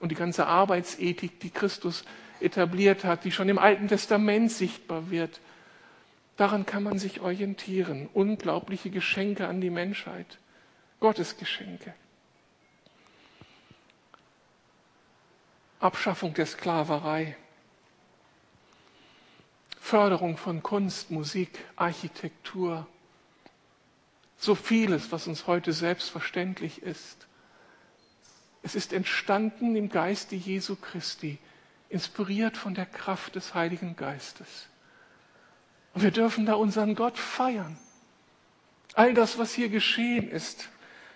Und 0.00 0.10
die 0.10 0.14
ganze 0.14 0.46
Arbeitsethik, 0.46 1.40
die 1.40 1.50
Christus 1.50 2.04
etabliert 2.40 3.04
hat, 3.04 3.24
die 3.24 3.32
schon 3.32 3.48
im 3.48 3.58
Alten 3.58 3.88
Testament 3.88 4.50
sichtbar 4.52 5.10
wird, 5.10 5.40
Daran 6.38 6.66
kann 6.66 6.84
man 6.84 7.00
sich 7.00 7.20
orientieren. 7.20 8.08
Unglaubliche 8.14 8.90
Geschenke 8.90 9.48
an 9.48 9.60
die 9.60 9.70
Menschheit. 9.70 10.38
Gottes 11.00 11.36
Geschenke. 11.36 11.92
Abschaffung 15.80 16.34
der 16.34 16.46
Sklaverei. 16.46 17.36
Förderung 19.80 20.36
von 20.36 20.62
Kunst, 20.62 21.10
Musik, 21.10 21.58
Architektur. 21.74 22.86
So 24.36 24.54
vieles, 24.54 25.10
was 25.10 25.26
uns 25.26 25.48
heute 25.48 25.72
selbstverständlich 25.72 26.82
ist. 26.82 27.26
Es 28.62 28.76
ist 28.76 28.92
entstanden 28.92 29.74
im 29.74 29.88
Geiste 29.88 30.36
Jesu 30.36 30.76
Christi, 30.76 31.38
inspiriert 31.88 32.56
von 32.56 32.74
der 32.74 32.86
Kraft 32.86 33.34
des 33.34 33.54
Heiligen 33.54 33.96
Geistes. 33.96 34.68
Und 35.98 36.04
wir 36.04 36.12
dürfen 36.12 36.46
da 36.46 36.52
unseren 36.54 36.94
Gott 36.94 37.18
feiern. 37.18 37.76
All 38.94 39.14
das, 39.14 39.36
was 39.36 39.52
hier 39.52 39.68
geschehen 39.68 40.30
ist, 40.30 40.68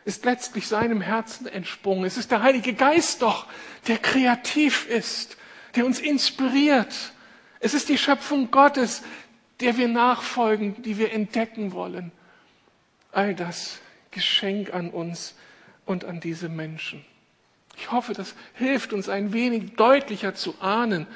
ist 0.05 0.24
letztlich 0.24 0.66
seinem 0.66 1.01
Herzen 1.01 1.47
entsprungen. 1.47 2.05
Es 2.05 2.16
ist 2.16 2.33
der 2.33 2.43
Heilige 2.43 2.74
Geist 2.74 3.22
doch, 3.22 3.47
der 3.87 3.99
kreativ 3.99 4.89
ist, 4.89 5.37
der 5.76 5.87
uns 5.87 6.01
inspiriert. 6.01 7.12
Es 7.61 7.74
ist 7.74 7.91
die 7.91 7.97
Schöpfung 7.97 8.51
Gottes, 8.51 9.05
der 9.61 9.76
wir 9.76 9.87
nachfolgen, 9.87 10.83
die 10.83 10.99
wir 10.99 11.12
entdecken 11.12 11.70
wollen. 11.70 12.11
All 13.12 13.37
das 13.37 13.78
Geschenk 14.11 14.74
an 14.74 14.91
uns 14.91 15.37
und 15.87 16.05
an 16.05 16.18
diese 16.18 16.49
Menschen. 16.49 17.05
Ich 17.76 17.93
hoffe, 17.93 18.14
das 18.14 18.35
hilft 18.55 18.93
uns 18.93 19.09
ein 19.09 19.33
wenig 19.33 19.76
deutlicher 19.76 20.35
zu 20.35 20.61
ahnen, 20.61 21.07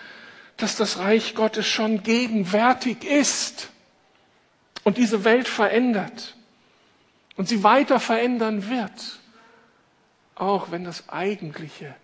dass 0.56 0.76
das 0.76 0.98
Reich 0.98 1.34
Gottes 1.34 1.66
schon 1.66 2.02
gegenwärtig 2.02 3.04
ist 3.04 3.70
und 4.84 4.96
diese 4.96 5.24
Welt 5.24 5.48
verändert 5.48 6.36
und 7.36 7.48
sie 7.48 7.62
weiter 7.62 8.00
verändern 8.00 8.68
wird, 8.70 9.20
auch 10.34 10.70
wenn 10.70 10.84
das 10.84 11.08
Eigentliche 11.08 11.94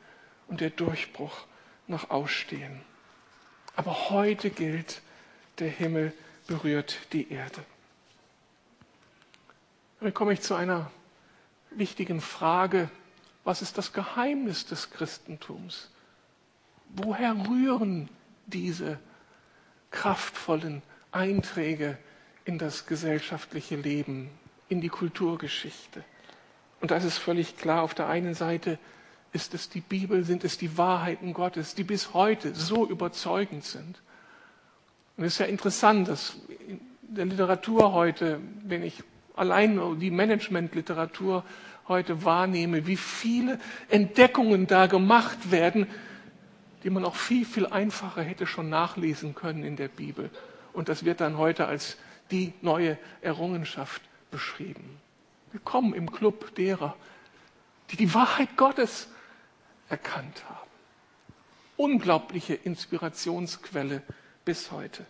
und 0.48 0.61
der 0.61 0.70
Durchbruch 0.70 1.46
noch 1.86 2.11
ausstehen. 2.11 2.82
Aber 3.76 4.11
heute 4.11 4.50
gilt, 4.50 5.00
der 5.59 5.68
Himmel 5.68 6.12
berührt 6.46 6.98
die 7.12 7.30
Erde. 7.32 7.64
Dann 10.00 10.12
komme 10.12 10.32
ich 10.32 10.42
zu 10.42 10.55
einer 10.55 10.90
wichtigen 11.70 12.20
Frage. 12.20 12.90
Was 13.44 13.62
ist 13.62 13.78
das 13.78 13.92
Geheimnis 13.92 14.66
des 14.66 14.90
Christentums? 14.90 15.90
Woher 16.88 17.34
rühren 17.48 18.09
diese 18.47 18.99
kraftvollen 19.90 20.82
Einträge 21.11 21.99
in 22.45 22.59
das 22.59 22.86
gesellschaftliche 22.86 23.76
Leben, 23.76 24.30
in 24.68 24.80
die 24.80 24.88
Kulturgeschichte. 24.88 26.05
Und 26.80 26.90
da 26.90 26.97
ist 26.97 27.18
völlig 27.18 27.57
klar, 27.57 27.82
auf 27.82 27.95
der 27.95 28.09
einen 28.09 28.34
Seite 28.34 28.78
ist 29.32 29.55
es 29.55 29.68
die 29.68 29.80
Bibel, 29.80 30.24
sind 30.24 30.45
es 30.45 30.59
die 30.59 30.76
Wahrheiten 30.76 31.32
Gottes, 31.32 31.74
die 31.74 31.84
bis 31.84 32.12
heute 32.14 32.55
so 32.55 32.86
überzeugend 32.86 33.64
sind. 33.64 34.03
Und 35.16 35.24
es 35.24 35.34
ist 35.34 35.38
ja 35.38 35.47
interessant, 35.47 36.09
dass 36.09 36.36
in 36.68 36.80
der 37.14 37.26
Literatur 37.26 37.93
heute, 37.93 38.40
wenn 38.64 38.82
ich 38.82 39.03
allein 39.36 40.01
die 40.01 40.11
Managementliteratur 40.11 41.45
heute 41.88 42.24
wahrnehme, 42.24 42.86
wie 42.86 42.97
viele 42.97 43.59
Entdeckungen 43.88 44.66
da 44.66 44.86
gemacht 44.86 45.51
werden, 45.51 45.86
die 46.83 46.91
man 46.91 47.05
auch 47.05 47.14
viel, 47.14 47.45
viel 47.45 47.66
einfacher 47.66 48.22
hätte 48.22 48.47
schon 48.47 48.68
nachlesen 48.68 49.35
können 49.35 49.64
in 49.64 49.76
der 49.76 49.89
Bibel. 49.89 50.30
Und 50.72 50.89
das 50.89 51.05
wird 51.05 51.20
dann 51.20 51.39
heute 51.39 51.66
als 51.66 51.97
die 52.30 52.53
neue 52.61 52.99
Errungenschaft 53.20 54.03
beschrieben. 54.30 54.99
Willkommen 55.53 55.95
im 55.95 56.11
Club 56.11 56.55
derer, 56.55 56.97
die 57.91 57.97
die 57.97 58.14
Wahrheit 58.14 58.57
Gottes 58.57 59.09
erkannt 59.89 60.43
haben. 60.49 60.70
Unglaubliche 61.76 62.55
Inspirationsquelle 62.55 64.03
bis 64.45 64.70
heute. 64.70 65.05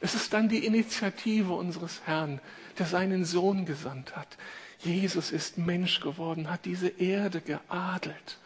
Es 0.00 0.14
ist 0.14 0.32
dann 0.32 0.48
die 0.48 0.66
Initiative 0.66 1.52
unseres 1.52 2.00
Herrn, 2.06 2.40
der 2.78 2.86
seinen 2.86 3.24
Sohn 3.24 3.66
gesandt 3.66 4.16
hat. 4.16 4.36
Jesus 4.78 5.30
ist 5.30 5.58
Mensch 5.58 6.00
geworden, 6.00 6.50
hat 6.50 6.64
diese 6.64 6.88
Erde 6.88 7.40
geadelt 7.40 8.38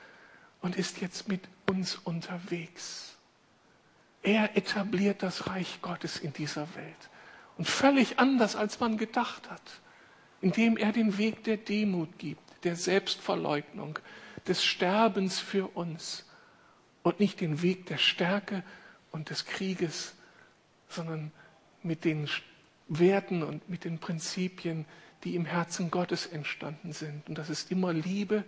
und 0.66 0.74
ist 0.74 1.00
jetzt 1.00 1.28
mit 1.28 1.42
uns 1.68 1.94
unterwegs. 1.94 3.16
Er 4.24 4.56
etabliert 4.56 5.22
das 5.22 5.46
Reich 5.46 5.78
Gottes 5.80 6.18
in 6.18 6.32
dieser 6.32 6.66
Welt. 6.74 7.10
Und 7.56 7.68
völlig 7.68 8.18
anders, 8.18 8.56
als 8.56 8.80
man 8.80 8.98
gedacht 8.98 9.48
hat, 9.48 9.62
indem 10.40 10.76
er 10.76 10.90
den 10.90 11.18
Weg 11.18 11.44
der 11.44 11.56
Demut 11.56 12.18
gibt, 12.18 12.64
der 12.64 12.74
Selbstverleugnung, 12.74 14.00
des 14.48 14.64
Sterbens 14.64 15.38
für 15.38 15.68
uns 15.68 16.24
und 17.04 17.20
nicht 17.20 17.40
den 17.40 17.62
Weg 17.62 17.86
der 17.86 17.98
Stärke 17.98 18.64
und 19.12 19.30
des 19.30 19.44
Krieges, 19.44 20.16
sondern 20.88 21.30
mit 21.84 22.04
den 22.04 22.28
Werten 22.88 23.44
und 23.44 23.68
mit 23.70 23.84
den 23.84 24.00
Prinzipien, 24.00 24.84
die 25.22 25.36
im 25.36 25.44
Herzen 25.44 25.92
Gottes 25.92 26.26
entstanden 26.26 26.92
sind. 26.92 27.28
Und 27.28 27.38
das 27.38 27.50
ist 27.50 27.70
immer 27.70 27.92
Liebe 27.92 28.42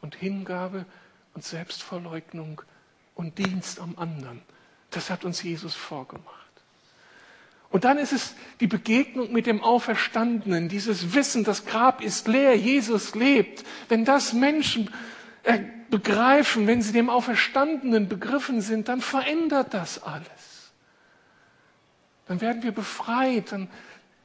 und 0.00 0.14
Hingabe 0.14 0.86
und 1.34 1.44
Selbstverleugnung 1.44 2.62
und 3.14 3.38
Dienst 3.38 3.80
am 3.80 3.96
anderen. 3.98 4.42
Das 4.90 5.10
hat 5.10 5.24
uns 5.24 5.42
Jesus 5.42 5.74
vorgemacht. 5.74 6.44
Und 7.70 7.84
dann 7.84 7.98
ist 7.98 8.12
es 8.12 8.34
die 8.60 8.68
Begegnung 8.68 9.32
mit 9.32 9.46
dem 9.46 9.60
Auferstandenen, 9.60 10.68
dieses 10.68 11.12
Wissen, 11.12 11.42
das 11.42 11.66
Grab 11.66 12.02
ist 12.02 12.28
leer, 12.28 12.56
Jesus 12.56 13.16
lebt. 13.16 13.64
Wenn 13.88 14.04
das 14.04 14.32
Menschen 14.32 14.90
äh, 15.42 15.58
begreifen, 15.90 16.68
wenn 16.68 16.82
sie 16.82 16.92
dem 16.92 17.10
Auferstandenen 17.10 18.08
begriffen 18.08 18.60
sind, 18.60 18.88
dann 18.88 19.00
verändert 19.00 19.74
das 19.74 20.00
alles. 20.02 20.72
Dann 22.26 22.40
werden 22.40 22.62
wir 22.62 22.72
befreit, 22.72 23.50
dann, 23.50 23.68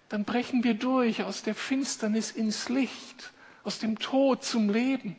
dann 0.09 0.25
brechen 0.25 0.63
wir 0.63 0.75
durch 0.75 1.23
aus 1.23 1.41
der 1.41 1.55
Finsternis 1.55 2.29
ins 2.29 2.69
Licht, 2.69 3.31
aus 3.63 3.79
dem 3.79 3.97
Tod 3.97 4.43
zum 4.43 4.69
Leben. 4.69 5.15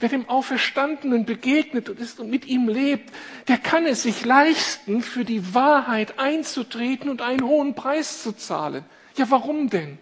Wer 0.00 0.08
dem 0.08 0.28
Auferstandenen 0.28 1.24
begegnet 1.24 1.88
und 1.88 2.00
ist 2.00 2.20
und 2.20 2.30
mit 2.30 2.46
ihm 2.46 2.68
lebt, 2.68 3.12
der 3.48 3.58
kann 3.58 3.86
es 3.86 4.02
sich 4.02 4.24
leisten, 4.24 5.02
für 5.02 5.24
die 5.24 5.54
Wahrheit 5.54 6.18
einzutreten 6.18 7.10
und 7.10 7.22
einen 7.22 7.42
hohen 7.42 7.74
Preis 7.74 8.22
zu 8.22 8.32
zahlen. 8.32 8.84
Ja, 9.16 9.30
warum 9.30 9.70
denn? 9.70 9.98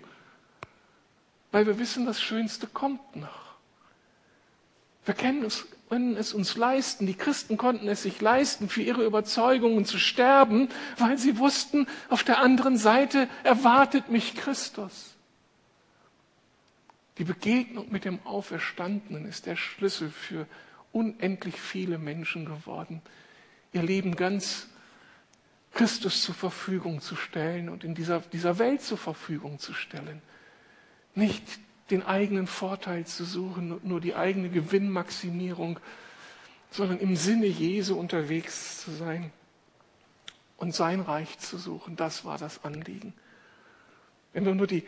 Weil 1.53 1.67
wir 1.67 1.79
wissen, 1.79 2.07
das 2.07 2.21
Schönste 2.21 2.67
kommt 2.67 3.17
noch. 3.17 3.41
Wir 5.05 5.15
können 5.15 5.45
es, 5.45 5.67
können 5.89 6.17
es 6.17 6.33
uns 6.33 6.57
leisten. 6.57 7.07
Die 7.07 7.15
Christen 7.15 7.57
konnten 7.57 7.89
es 7.89 8.03
sich 8.03 8.21
leisten, 8.21 8.69
für 8.69 8.83
ihre 8.83 9.05
Überzeugungen 9.05 9.85
zu 9.85 9.99
sterben, 9.99 10.69
weil 10.99 11.19
sie 11.19 11.39
wussten, 11.39 11.87
auf 12.09 12.23
der 12.23 12.39
anderen 12.39 12.77
Seite 12.77 13.29
erwartet 13.43 14.09
mich 14.11 14.37
Christus. 14.37 15.17
Die 17.21 17.25
Begegnung 17.25 17.93
mit 17.93 18.07
dem 18.07 18.19
Auferstandenen 18.25 19.27
ist 19.27 19.45
der 19.45 19.55
Schlüssel 19.55 20.09
für 20.09 20.47
unendlich 20.91 21.61
viele 21.61 21.99
Menschen 21.99 22.47
geworden, 22.47 23.03
ihr 23.75 23.83
Leben 23.83 24.17
ganz 24.17 24.69
Christus 25.71 26.23
zur 26.23 26.35
Verfügung 26.35 27.03
zu 27.03 27.17
stellen 27.17 27.69
und 27.69 27.85
in 27.85 27.95
dieser, 27.95 28.21
dieser 28.21 28.59
Welt 28.59 28.81
zur 28.81 28.97
Verfügung 28.97 29.59
zu 29.59 29.75
stellen. 29.75 30.23
Nicht 31.15 31.45
den 31.91 32.03
eigenen 32.03 32.47
Vorteil 32.47 33.05
zu 33.05 33.27
suchen 33.27 33.79
nur 33.83 34.01
die 34.01 34.15
eigene 34.15 34.49
Gewinnmaximierung, 34.49 35.79
sondern 36.71 37.01
im 37.01 37.17
Sinne 37.17 37.49
Jesu 37.49 37.97
unterwegs 37.97 38.81
zu 38.83 38.93
sein 38.93 39.31
und 40.57 40.75
sein 40.75 41.01
Reich 41.01 41.39
zu 41.39 41.59
suchen. 41.59 41.97
Das 41.97 42.25
war 42.25 42.39
das 42.39 42.65
Anliegen. 42.65 43.13
Wenn 44.33 44.47
wir 44.47 44.55
nur 44.55 44.67
die 44.67 44.85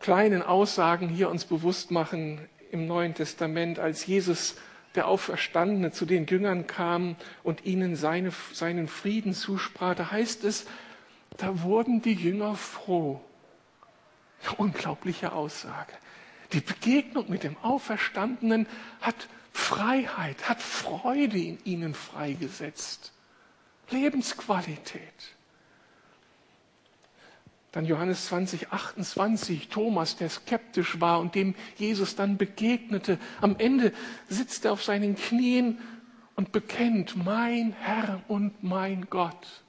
kleinen 0.00 0.42
Aussagen 0.42 1.08
hier 1.08 1.30
uns 1.30 1.44
bewusst 1.44 1.90
machen 1.90 2.40
im 2.70 2.86
Neuen 2.86 3.14
Testament, 3.14 3.78
als 3.78 4.06
Jesus 4.06 4.56
der 4.94 5.08
Auferstandene 5.08 5.92
zu 5.92 6.06
den 6.06 6.26
Jüngern 6.26 6.66
kam 6.66 7.16
und 7.42 7.64
ihnen 7.64 7.96
seine, 7.96 8.32
seinen 8.52 8.88
Frieden 8.88 9.34
zusprach, 9.34 9.94
da 9.94 10.10
heißt 10.10 10.44
es, 10.44 10.66
da 11.36 11.62
wurden 11.62 12.00
die 12.02 12.14
Jünger 12.14 12.54
froh. 12.54 13.20
Unglaubliche 14.56 15.32
Aussage. 15.32 15.92
Die 16.52 16.60
Begegnung 16.60 17.28
mit 17.28 17.42
dem 17.42 17.56
Auferstandenen 17.58 18.66
hat 19.00 19.28
Freiheit, 19.52 20.48
hat 20.48 20.62
Freude 20.62 21.38
in 21.38 21.58
ihnen 21.64 21.94
freigesetzt. 21.94 23.12
Lebensqualität. 23.90 25.35
Dann 27.76 27.84
Johannes 27.84 28.28
20, 28.28 28.72
28, 28.72 29.68
Thomas, 29.68 30.16
der 30.16 30.30
skeptisch 30.30 30.98
war 30.98 31.20
und 31.20 31.34
dem 31.34 31.54
Jesus 31.76 32.16
dann 32.16 32.38
begegnete. 32.38 33.18
Am 33.42 33.56
Ende 33.58 33.92
sitzt 34.30 34.64
er 34.64 34.72
auf 34.72 34.82
seinen 34.82 35.14
Knien 35.14 35.78
und 36.36 36.52
bekennt, 36.52 37.22
mein 37.22 37.74
Herr 37.78 38.22
und 38.28 38.64
mein 38.64 39.08
Gott. 39.10 39.62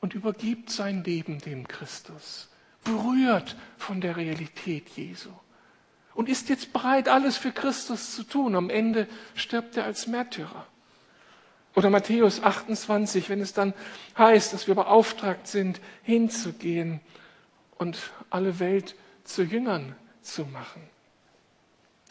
Und 0.00 0.14
übergibt 0.14 0.70
sein 0.70 1.04
Leben 1.04 1.38
dem 1.38 1.68
Christus. 1.68 2.48
Berührt 2.82 3.54
von 3.78 4.00
der 4.00 4.16
Realität 4.16 4.88
Jesu. 4.96 5.30
Und 6.14 6.28
ist 6.28 6.48
jetzt 6.48 6.72
bereit, 6.72 7.08
alles 7.08 7.36
für 7.36 7.52
Christus 7.52 8.16
zu 8.16 8.24
tun. 8.24 8.56
Am 8.56 8.70
Ende 8.70 9.06
stirbt 9.36 9.76
er 9.76 9.84
als 9.84 10.08
Märtyrer. 10.08 10.66
Oder 11.74 11.90
Matthäus 11.90 12.42
28, 12.42 13.28
wenn 13.28 13.40
es 13.40 13.52
dann 13.52 13.74
heißt, 14.16 14.52
dass 14.52 14.68
wir 14.68 14.74
beauftragt 14.74 15.48
sind, 15.48 15.80
hinzugehen 16.02 17.00
und 17.78 17.98
alle 18.30 18.60
Welt 18.60 18.94
zu 19.24 19.42
Jüngern 19.42 19.96
zu 20.22 20.44
machen. 20.44 20.82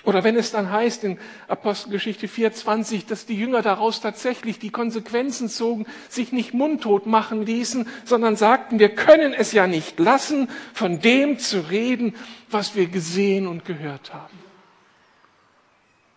Oder 0.06 0.26
wenn 0.26 0.36
es 0.36 0.52
dann 0.52 0.70
heißt 0.70 1.06
in 1.06 1.18
Apostelgeschichte 1.48 2.28
4.20, 2.28 3.08
dass 3.08 3.26
die 3.26 3.38
Jünger 3.40 3.62
daraus 3.62 4.02
tatsächlich 4.02 4.60
die 4.60 4.70
Konsequenzen 4.70 5.48
zogen, 5.48 5.86
sich 6.10 6.34
nicht 6.34 6.54
mundtot 6.54 7.06
machen 7.06 7.46
ließen, 7.46 7.88
sondern 8.04 8.36
sagten, 8.36 8.80
wir 8.80 8.90
können 8.90 9.34
es 9.34 9.54
ja 9.54 9.66
nicht 9.66 9.98
lassen, 10.00 10.50
von 10.74 11.00
dem 11.00 11.40
zu 11.40 11.70
reden, 11.70 12.16
was 12.50 12.76
wir 12.76 12.88
gesehen 12.88 13.48
und 13.48 13.64
gehört 13.64 14.14
haben. 14.14 14.38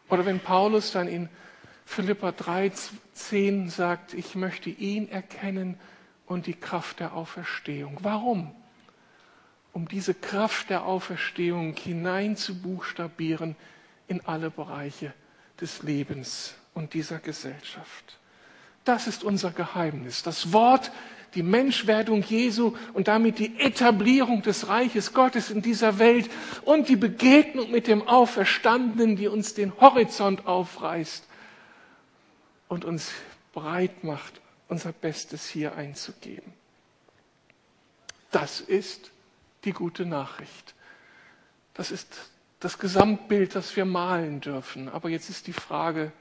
Oder 0.08 0.26
wenn 0.26 0.40
Paulus 0.40 0.90
dann 0.90 1.06
in 1.06 1.28
Philippa 1.86 2.28
3,10 2.30 3.70
sagt, 3.70 4.12
ich 4.12 4.34
möchte 4.34 4.68
ihn 4.68 5.08
erkennen 5.08 5.78
und 6.26 6.46
die 6.46 6.54
Kraft 6.54 7.00
der 7.00 7.14
Auferstehung. 7.14 7.98
Warum? 8.02 8.54
Um 9.72 9.88
diese 9.88 10.12
Kraft 10.12 10.68
der 10.68 10.84
Auferstehung 10.84 11.74
hinein 11.74 12.36
zu 12.36 12.60
buchstabieren 12.60 13.56
in 14.08 14.20
alle 14.26 14.50
Bereiche 14.50 15.14
des 15.60 15.82
Lebens 15.84 16.56
und 16.74 16.92
dieser 16.92 17.18
Gesellschaft. 17.18 18.18
Das 18.84 19.06
ist 19.06 19.24
unser 19.24 19.52
Geheimnis. 19.52 20.22
Das 20.22 20.52
Wort, 20.52 20.90
die 21.34 21.42
Menschwerdung 21.42 22.22
Jesu 22.22 22.76
und 22.94 23.08
damit 23.08 23.38
die 23.38 23.58
Etablierung 23.58 24.42
des 24.42 24.68
Reiches 24.68 25.14
Gottes 25.14 25.50
in 25.50 25.62
dieser 25.62 25.98
Welt 25.98 26.28
und 26.64 26.88
die 26.88 26.96
Begegnung 26.96 27.70
mit 27.70 27.86
dem 27.86 28.06
Auferstandenen, 28.06 29.16
die 29.16 29.28
uns 29.28 29.54
den 29.54 29.72
Horizont 29.80 30.46
aufreißt 30.46 31.25
und 32.68 32.84
uns 32.84 33.12
bereit 33.52 34.04
macht, 34.04 34.40
unser 34.68 34.92
Bestes 34.92 35.48
hier 35.48 35.74
einzugeben. 35.74 36.52
Das 38.30 38.60
ist 38.60 39.10
die 39.64 39.72
gute 39.72 40.04
Nachricht. 40.04 40.74
Das 41.74 41.90
ist 41.90 42.30
das 42.60 42.78
Gesamtbild, 42.78 43.54
das 43.54 43.76
wir 43.76 43.84
malen 43.84 44.40
dürfen. 44.40 44.88
Aber 44.88 45.08
jetzt 45.08 45.30
ist 45.30 45.46
die 45.46 45.52
Frage, 45.52 46.12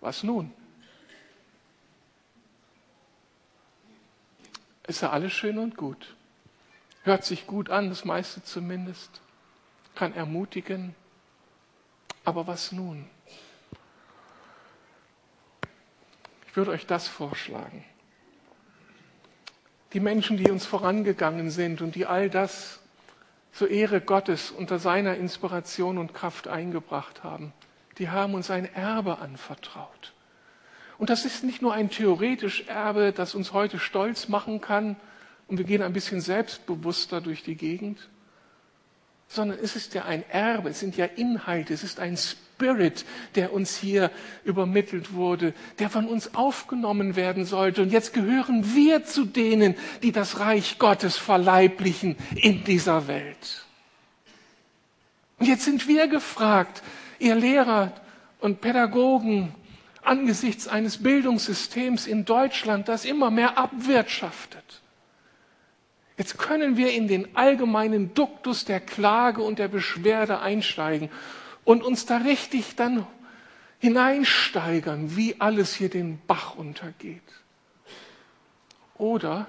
was 0.00 0.22
nun? 0.22 0.52
Ist 4.86 5.02
ja 5.02 5.10
alles 5.10 5.32
schön 5.32 5.58
und 5.58 5.76
gut. 5.76 6.16
Hört 7.02 7.24
sich 7.24 7.46
gut 7.46 7.68
an, 7.68 7.90
das 7.90 8.04
meiste 8.04 8.42
zumindest. 8.42 9.20
Kann 9.94 10.14
ermutigen. 10.14 10.94
Aber 12.24 12.46
was 12.46 12.72
nun? 12.72 13.08
Ich 16.46 16.47
würde 16.58 16.72
euch 16.72 16.86
das 16.86 17.06
vorschlagen. 17.06 17.84
Die 19.92 20.00
Menschen, 20.00 20.36
die 20.36 20.50
uns 20.50 20.66
vorangegangen 20.66 21.50
sind 21.50 21.80
und 21.80 21.94
die 21.94 22.04
all 22.04 22.28
das 22.28 22.80
zur 23.52 23.70
Ehre 23.70 24.00
Gottes 24.00 24.50
unter 24.50 24.78
seiner 24.78 25.16
Inspiration 25.16 25.98
und 25.98 26.12
Kraft 26.12 26.48
eingebracht 26.48 27.22
haben, 27.22 27.52
die 27.98 28.10
haben 28.10 28.34
uns 28.34 28.50
ein 28.50 28.72
Erbe 28.74 29.18
anvertraut. 29.18 30.12
Und 30.98 31.10
das 31.10 31.24
ist 31.24 31.44
nicht 31.44 31.62
nur 31.62 31.72
ein 31.72 31.90
theoretisch 31.90 32.66
Erbe, 32.66 33.12
das 33.12 33.36
uns 33.36 33.52
heute 33.52 33.78
stolz 33.78 34.28
machen 34.28 34.60
kann 34.60 34.96
und 35.46 35.58
wir 35.58 35.64
gehen 35.64 35.82
ein 35.82 35.92
bisschen 35.92 36.20
selbstbewusster 36.20 37.20
durch 37.20 37.44
die 37.44 37.54
Gegend, 37.54 38.08
sondern 39.28 39.58
es 39.62 39.76
ist 39.76 39.94
ja 39.94 40.04
ein 40.04 40.28
Erbe, 40.28 40.70
es 40.70 40.80
sind 40.80 40.96
ja 40.96 41.04
Inhalte, 41.06 41.72
es 41.72 41.84
ist 41.84 42.00
ein 42.00 42.16
Spirit, 42.16 42.47
der 43.34 43.52
uns 43.52 43.76
hier 43.76 44.10
übermittelt 44.44 45.12
wurde, 45.12 45.54
der 45.78 45.90
von 45.90 46.06
uns 46.06 46.34
aufgenommen 46.34 47.16
werden 47.16 47.44
sollte. 47.44 47.82
Und 47.82 47.92
jetzt 47.92 48.12
gehören 48.12 48.74
wir 48.74 49.04
zu 49.04 49.24
denen, 49.24 49.74
die 50.02 50.12
das 50.12 50.40
Reich 50.40 50.78
Gottes 50.78 51.16
verleiblichen 51.16 52.16
in 52.34 52.64
dieser 52.64 53.08
Welt. 53.08 53.64
Und 55.38 55.46
jetzt 55.46 55.64
sind 55.64 55.86
wir 55.86 56.08
gefragt, 56.08 56.82
ihr 57.18 57.34
Lehrer 57.34 57.92
und 58.40 58.60
Pädagogen, 58.60 59.54
angesichts 60.02 60.68
eines 60.68 61.02
Bildungssystems 61.02 62.06
in 62.06 62.24
Deutschland, 62.24 62.88
das 62.88 63.04
immer 63.04 63.30
mehr 63.30 63.58
abwirtschaftet. 63.58 64.82
Jetzt 66.16 66.36
können 66.38 66.76
wir 66.76 66.92
in 66.92 67.06
den 67.06 67.36
allgemeinen 67.36 68.12
Duktus 68.14 68.64
der 68.64 68.80
Klage 68.80 69.42
und 69.42 69.60
der 69.60 69.68
Beschwerde 69.68 70.40
einsteigen 70.40 71.10
und 71.68 71.82
uns 71.82 72.06
da 72.06 72.16
richtig 72.16 72.76
dann 72.76 73.06
hineinsteigern, 73.78 75.16
wie 75.16 75.38
alles 75.38 75.74
hier 75.74 75.90
den 75.90 76.18
Bach 76.26 76.54
untergeht. 76.54 77.20
Oder 78.94 79.46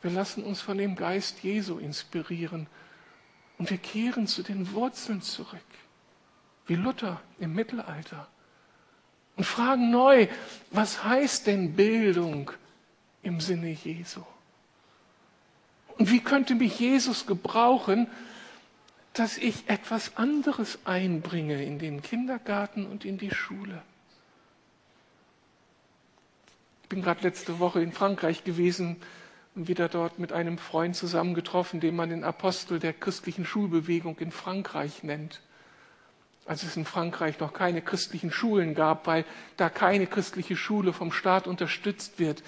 wir 0.00 0.12
lassen 0.12 0.44
uns 0.44 0.60
von 0.60 0.78
dem 0.78 0.94
Geist 0.94 1.42
Jesu 1.42 1.78
inspirieren 1.78 2.68
und 3.58 3.68
wir 3.68 3.78
kehren 3.78 4.28
zu 4.28 4.44
den 4.44 4.72
Wurzeln 4.72 5.22
zurück. 5.22 5.58
wie 6.66 6.76
Luther 6.76 7.20
im 7.40 7.52
Mittelalter 7.52 8.28
und 9.36 9.42
fragen 9.42 9.90
neu, 9.90 10.28
was 10.70 11.02
heißt 11.02 11.48
denn 11.48 11.74
Bildung 11.74 12.52
im 13.24 13.40
Sinne 13.40 13.70
Jesu? 13.70 14.22
Und 15.98 16.12
wie 16.12 16.20
könnte 16.20 16.54
mich 16.54 16.78
Jesus 16.78 17.26
gebrauchen, 17.26 18.06
dass 19.12 19.38
ich 19.38 19.68
etwas 19.68 20.16
anderes 20.16 20.78
einbringe 20.84 21.62
in 21.62 21.78
den 21.78 22.02
Kindergarten 22.02 22.86
und 22.86 23.04
in 23.04 23.18
die 23.18 23.30
Schule? 23.30 23.82
Ich 26.82 26.88
bin 26.88 27.02
gerade 27.02 27.22
letzte 27.22 27.58
Woche 27.58 27.82
in 27.82 27.92
Frankreich 27.92 28.44
gewesen 28.44 28.96
und 29.54 29.68
wieder 29.68 29.88
dort 29.88 30.18
mit 30.18 30.32
einem 30.32 30.58
Freund 30.58 30.96
zusammengetroffen, 30.96 31.80
den 31.80 31.96
man 31.96 32.10
den 32.10 32.24
Apostel 32.24 32.78
der 32.78 32.92
christlichen 32.92 33.44
Schulbewegung 33.44 34.18
in 34.18 34.32
Frankreich 34.32 35.02
nennt. 35.02 35.40
Als 36.46 36.62
es 36.62 36.76
in 36.76 36.84
Frankreich 36.84 37.38
noch 37.38 37.52
keine 37.52 37.82
christlichen 37.82 38.32
Schulen 38.32 38.74
gab, 38.74 39.06
weil 39.06 39.24
da 39.56 39.68
keine 39.68 40.06
christliche 40.06 40.56
Schule 40.56 40.92
vom 40.92 41.12
Staat 41.12 41.46
unterstützt 41.46 42.18
wird, 42.18 42.42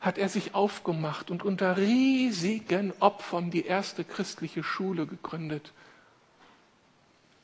hat 0.00 0.18
er 0.18 0.28
sich 0.28 0.54
aufgemacht 0.54 1.30
und 1.30 1.44
unter 1.44 1.76
riesigen 1.76 2.92
Opfern 2.98 3.50
die 3.50 3.64
erste 3.64 4.04
christliche 4.04 4.64
Schule 4.64 5.06
gegründet. 5.06 5.72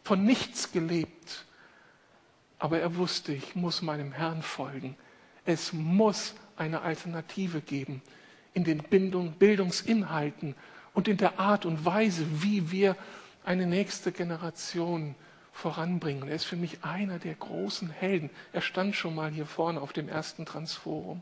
Von 0.09 0.25
nichts 0.25 0.73
gelebt. 0.73 1.45
Aber 2.59 2.81
er 2.81 2.97
wusste, 2.97 3.35
ich 3.35 3.55
muss 3.55 3.83
meinem 3.83 4.13
Herrn 4.13 4.41
folgen. 4.41 4.97
Es 5.45 5.75
muss 5.75 6.33
eine 6.57 6.81
Alternative 6.81 7.61
geben 7.61 8.01
in 8.55 8.65
den 8.65 8.79
Bindung, 8.79 9.33
Bildungsinhalten 9.33 10.55
und 10.95 11.09
in 11.09 11.19
der 11.19 11.39
Art 11.39 11.67
und 11.67 11.85
Weise, 11.85 12.25
wie 12.43 12.71
wir 12.71 12.97
eine 13.45 13.67
nächste 13.67 14.11
Generation 14.11 15.15
voranbringen. 15.53 16.27
Er 16.27 16.37
ist 16.37 16.45
für 16.45 16.57
mich 16.57 16.83
einer 16.83 17.19
der 17.19 17.35
großen 17.35 17.91
Helden. 17.91 18.31
Er 18.55 18.63
stand 18.63 18.97
schon 18.97 19.15
mal 19.15 19.31
hier 19.31 19.45
vorne 19.45 19.79
auf 19.79 19.93
dem 19.93 20.09
ersten 20.09 20.47
Transforum. 20.47 21.21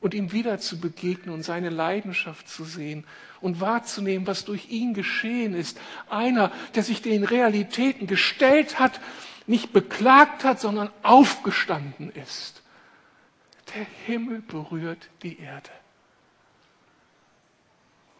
Und 0.00 0.14
ihm 0.14 0.32
wieder 0.32 0.58
zu 0.58 0.78
begegnen 0.78 1.34
und 1.34 1.42
seine 1.42 1.70
Leidenschaft 1.70 2.48
zu 2.48 2.64
sehen 2.64 3.04
und 3.40 3.60
wahrzunehmen, 3.60 4.26
was 4.26 4.44
durch 4.44 4.68
ihn 4.68 4.94
geschehen 4.94 5.54
ist. 5.54 5.80
Einer, 6.08 6.52
der 6.74 6.82
sich 6.82 7.02
den 7.02 7.24
Realitäten 7.24 8.06
gestellt 8.06 8.78
hat, 8.78 9.00
nicht 9.46 9.72
beklagt 9.72 10.44
hat, 10.44 10.60
sondern 10.60 10.90
aufgestanden 11.02 12.10
ist. 12.10 12.62
Der 13.74 13.86
Himmel 14.06 14.42
berührt 14.42 15.08
die 15.22 15.38
Erde. 15.38 15.70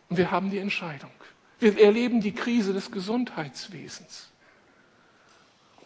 Und 0.09 0.16
wir 0.16 0.31
haben 0.31 0.51
die 0.51 0.59
Entscheidung. 0.59 1.11
Wir 1.59 1.79
erleben 1.79 2.20
die 2.20 2.33
Krise 2.33 2.72
des 2.72 2.91
Gesundheitswesens. 2.91 4.29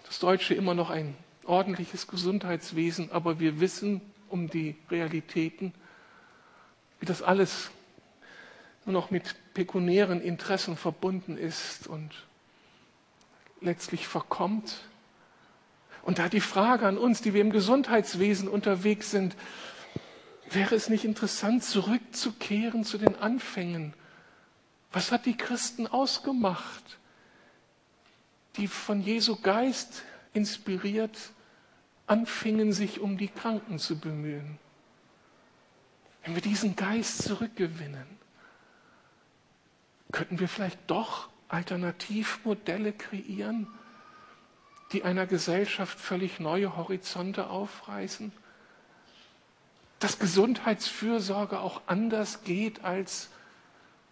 Das 0.06 0.18
Deutsche 0.18 0.54
immer 0.54 0.74
noch 0.74 0.90
ein 0.90 1.14
ordentliches 1.44 2.06
Gesundheitswesen, 2.06 3.12
aber 3.12 3.38
wir 3.40 3.60
wissen 3.60 4.00
um 4.28 4.48
die 4.50 4.76
Realitäten, 4.90 5.72
wie 7.00 7.06
das 7.06 7.22
alles 7.22 7.70
nur 8.84 8.92
noch 8.92 9.10
mit 9.10 9.34
pekuniären 9.54 10.20
Interessen 10.20 10.76
verbunden 10.76 11.36
ist 11.36 11.86
und 11.86 12.10
letztlich 13.60 14.06
verkommt. 14.06 14.76
Und 16.02 16.18
da 16.18 16.28
die 16.28 16.40
Frage 16.40 16.86
an 16.86 16.96
uns, 16.96 17.20
die 17.20 17.34
wir 17.34 17.40
im 17.40 17.50
Gesundheitswesen 17.50 18.48
unterwegs 18.48 19.10
sind, 19.10 19.36
wäre 20.50 20.74
es 20.74 20.88
nicht 20.88 21.04
interessant, 21.04 21.64
zurückzukehren 21.64 22.84
zu 22.84 22.96
den 22.96 23.16
Anfängen 23.16 23.94
was 24.92 25.12
hat 25.12 25.26
die 25.26 25.36
Christen 25.36 25.86
ausgemacht, 25.86 26.98
die 28.56 28.66
von 28.66 29.00
Jesu 29.00 29.36
Geist 29.40 30.02
inspiriert 30.32 31.16
anfingen, 32.06 32.72
sich 32.72 33.00
um 33.00 33.16
die 33.16 33.28
Kranken 33.28 33.78
zu 33.78 33.98
bemühen? 33.98 34.58
Wenn 36.24 36.34
wir 36.34 36.42
diesen 36.42 36.76
Geist 36.76 37.22
zurückgewinnen, 37.22 38.06
könnten 40.12 40.38
wir 40.38 40.48
vielleicht 40.48 40.78
doch 40.88 41.28
Alternativmodelle 41.48 42.92
kreieren, 42.92 43.66
die 44.92 45.04
einer 45.04 45.26
Gesellschaft 45.26 45.98
völlig 45.98 46.40
neue 46.40 46.76
Horizonte 46.76 47.48
aufreißen? 47.48 48.32
Dass 49.98 50.18
Gesundheitsfürsorge 50.18 51.60
auch 51.60 51.82
anders 51.86 52.42
geht 52.42 52.84
als 52.84 53.28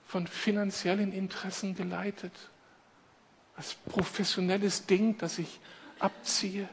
von 0.06 0.26
finanziellen 0.26 1.12
Interessen 1.12 1.74
geleitet, 1.74 2.32
als 3.56 3.74
professionelles 3.74 4.86
Ding, 4.86 5.18
das 5.18 5.38
ich 5.38 5.60
abziehe. 5.98 6.68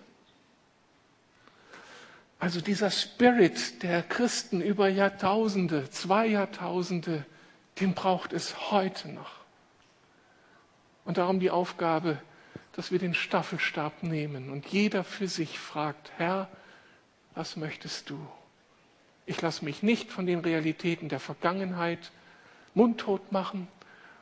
Also 2.40 2.62
dieser 2.62 2.92
Spirit 2.92 3.82
der 3.84 4.04
Christen 4.04 4.62
über 4.62 4.88
Jahrtausende, 4.90 5.90
zwei 5.90 6.28
Jahrtausende, 6.28 7.26
den 7.80 7.94
braucht 7.94 8.34
es 8.34 8.72
heute 8.72 9.10
noch. 9.10 9.32
Und 11.06 11.18
darum 11.18 11.40
die 11.40 11.52
Aufgabe, 11.52 12.22
dass 12.74 12.92
wir 12.92 13.00
den 13.00 13.14
Staffelstab 13.14 14.04
nehmen 14.04 14.50
und 14.50 14.68
jeder 14.68 15.04
für 15.04 15.28
sich 15.28 15.60
fragt, 15.60 16.12
Herr, 16.18 16.50
was 17.34 17.56
möchtest 17.56 18.10
du? 18.10 18.20
Ich 19.26 19.42
lasse 19.42 19.64
mich 19.64 19.82
nicht 19.82 20.12
von 20.12 20.26
den 20.26 20.40
Realitäten 20.40 21.10
der 21.10 21.20
Vergangenheit 21.20 22.12
mundtot 22.74 23.32
machen 23.32 23.68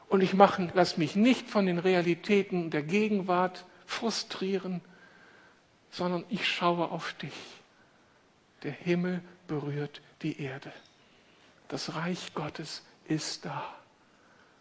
und 0.08 0.22
ich 0.22 0.34
machen, 0.34 0.72
lass 0.76 0.98
mich 0.98 1.16
nicht 1.16 1.50
von 1.50 1.66
den 1.66 1.80
Realitäten 1.80 2.70
der 2.70 2.84
Gegenwart 2.84 3.66
frustrieren, 3.86 4.82
sondern 5.90 6.24
ich 6.30 6.48
schaue 6.48 6.92
auf 6.92 7.14
dich. 7.14 7.34
Der 8.64 8.72
Himmel 8.72 9.22
berührt 9.48 10.02
die 10.22 10.40
Erde. 10.42 10.72
Das 11.68 11.96
Reich 11.96 12.34
Gottes 12.34 12.84
ist 13.08 13.46
da. 13.46 13.76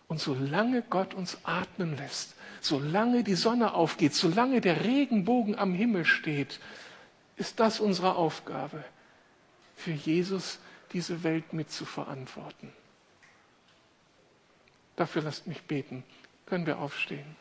Und 0.08 0.20
solange 0.20 0.82
Gott 0.82 1.14
uns 1.14 1.38
atmen 1.44 1.96
lässt, 1.96 2.34
solange 2.60 3.24
die 3.24 3.34
Sonne 3.34 3.74
aufgeht, 3.74 4.14
solange 4.14 4.60
der 4.60 4.84
Regenbogen 4.84 5.58
am 5.58 5.74
Himmel 5.74 6.04
steht, 6.04 6.60
ist 7.36 7.60
das 7.60 7.80
unsere 7.80 8.16
Aufgabe, 8.16 8.84
für 9.76 9.92
Jesus 9.92 10.58
diese 10.92 11.22
Welt 11.22 11.52
mitzuverantworten. 11.52 12.72
Dafür 14.96 15.22
lasst 15.22 15.46
mich 15.46 15.62
beten. 15.62 16.04
Können 16.46 16.66
wir 16.66 16.78
aufstehen? 16.78 17.36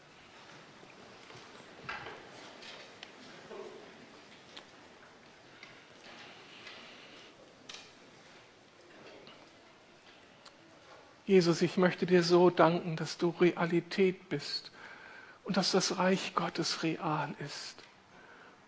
Jesus, 11.31 11.61
ich 11.61 11.77
möchte 11.77 12.05
dir 12.05 12.23
so 12.23 12.49
danken, 12.49 12.97
dass 12.97 13.17
du 13.17 13.29
Realität 13.29 14.27
bist 14.27 14.69
und 15.45 15.55
dass 15.55 15.71
das 15.71 15.97
Reich 15.97 16.35
Gottes 16.35 16.83
real 16.83 17.33
ist. 17.39 17.75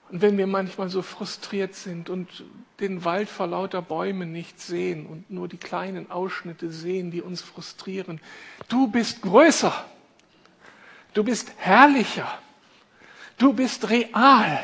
Und 0.09 0.22
wenn 0.22 0.38
wir 0.38 0.47
manchmal 0.47 0.88
so 0.88 1.01
frustriert 1.01 1.76
sind 1.76 2.09
und 2.09 2.45
den 2.80 3.03
Wald 3.03 3.28
vor 3.28 3.47
lauter 3.47 3.82
Bäumen 3.82 4.32
nicht 4.32 4.61
sehen 4.61 5.05
und 5.07 5.30
nur 5.30 5.49
die 5.49 5.57
kleinen 5.57 6.09
Ausschnitte 6.09 6.72
sehen, 6.72 7.11
die 7.11 7.22
uns 7.22 7.41
frustrieren, 7.41 8.22
du 8.70 8.88
bist 8.88 9.24
größer, 9.24 9.84
du 11.14 11.26
bist 11.26 11.51
herrlicher, 11.57 12.32
du 13.39 13.51
bist 13.51 13.89
real 13.89 14.64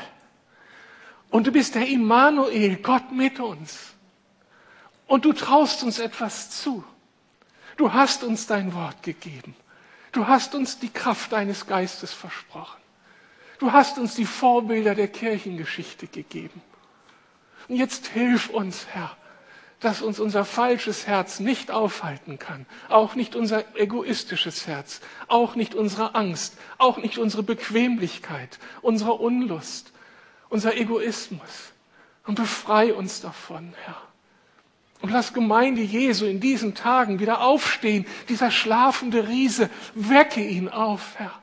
und 1.32 1.48
du 1.48 1.52
bist 1.52 1.76
der 1.76 1.86
Immanuel, 1.86 2.78
Gott 2.78 3.12
mit 3.12 3.42
uns. 3.42 3.94
Und 5.06 5.26
du 5.26 5.34
traust 5.34 5.84
uns 5.84 6.00
etwas 6.00 6.62
zu. 6.62 6.82
Du 7.80 7.94
hast 7.94 8.26
uns 8.26 8.46
dein 8.46 8.74
Wort 8.74 9.04
gegeben. 9.04 9.56
Du 10.12 10.28
hast 10.28 10.54
uns 10.54 10.80
die 10.80 10.90
Kraft 10.90 11.32
deines 11.32 11.66
Geistes 11.66 12.12
versprochen. 12.12 12.82
Du 13.58 13.72
hast 13.72 13.98
uns 13.98 14.16
die 14.16 14.26
Vorbilder 14.26 14.96
der 14.96 15.08
Kirchengeschichte 15.08 16.08
gegeben. 16.08 16.62
Und 17.70 17.78
jetzt 17.78 18.08
hilf 18.08 18.50
uns, 18.50 18.88
Herr, 18.92 19.16
dass 19.80 20.02
uns 20.02 20.20
unser 20.20 20.44
falsches 20.44 21.08
Herz 21.08 21.40
nicht 21.40 21.72
aufhalten 21.72 22.38
kann, 22.38 22.66
auch 22.90 23.16
nicht 23.16 23.38
unser 23.38 23.64
egoistisches 23.78 24.68
Herz, 24.68 25.00
auch 25.30 25.56
nicht 25.56 25.74
unsere 25.74 26.16
Angst, 26.16 26.58
auch 26.80 26.98
nicht 26.98 27.18
unsere 27.18 27.44
Bequemlichkeit, 27.44 28.60
unsere 28.82 29.14
Unlust, 29.14 29.94
unser 30.50 30.76
Egoismus. 30.76 31.72
Und 32.26 32.36
befrei 32.36 32.94
uns 32.94 33.22
davon, 33.22 33.74
Herr. 33.86 34.09
Und 35.02 35.12
lass 35.12 35.34
Gemeinde 35.34 35.82
Jesu 35.82 36.26
in 36.26 36.40
diesen 36.40 36.76
Tagen 36.76 37.20
wieder 37.20 37.42
aufstehen, 37.42 38.06
dieser 38.28 38.52
schlafende 38.52 39.28
Riese, 39.28 39.70
wecke 39.96 40.46
ihn 40.46 40.68
auf, 40.68 41.18
Herr. 41.18 41.42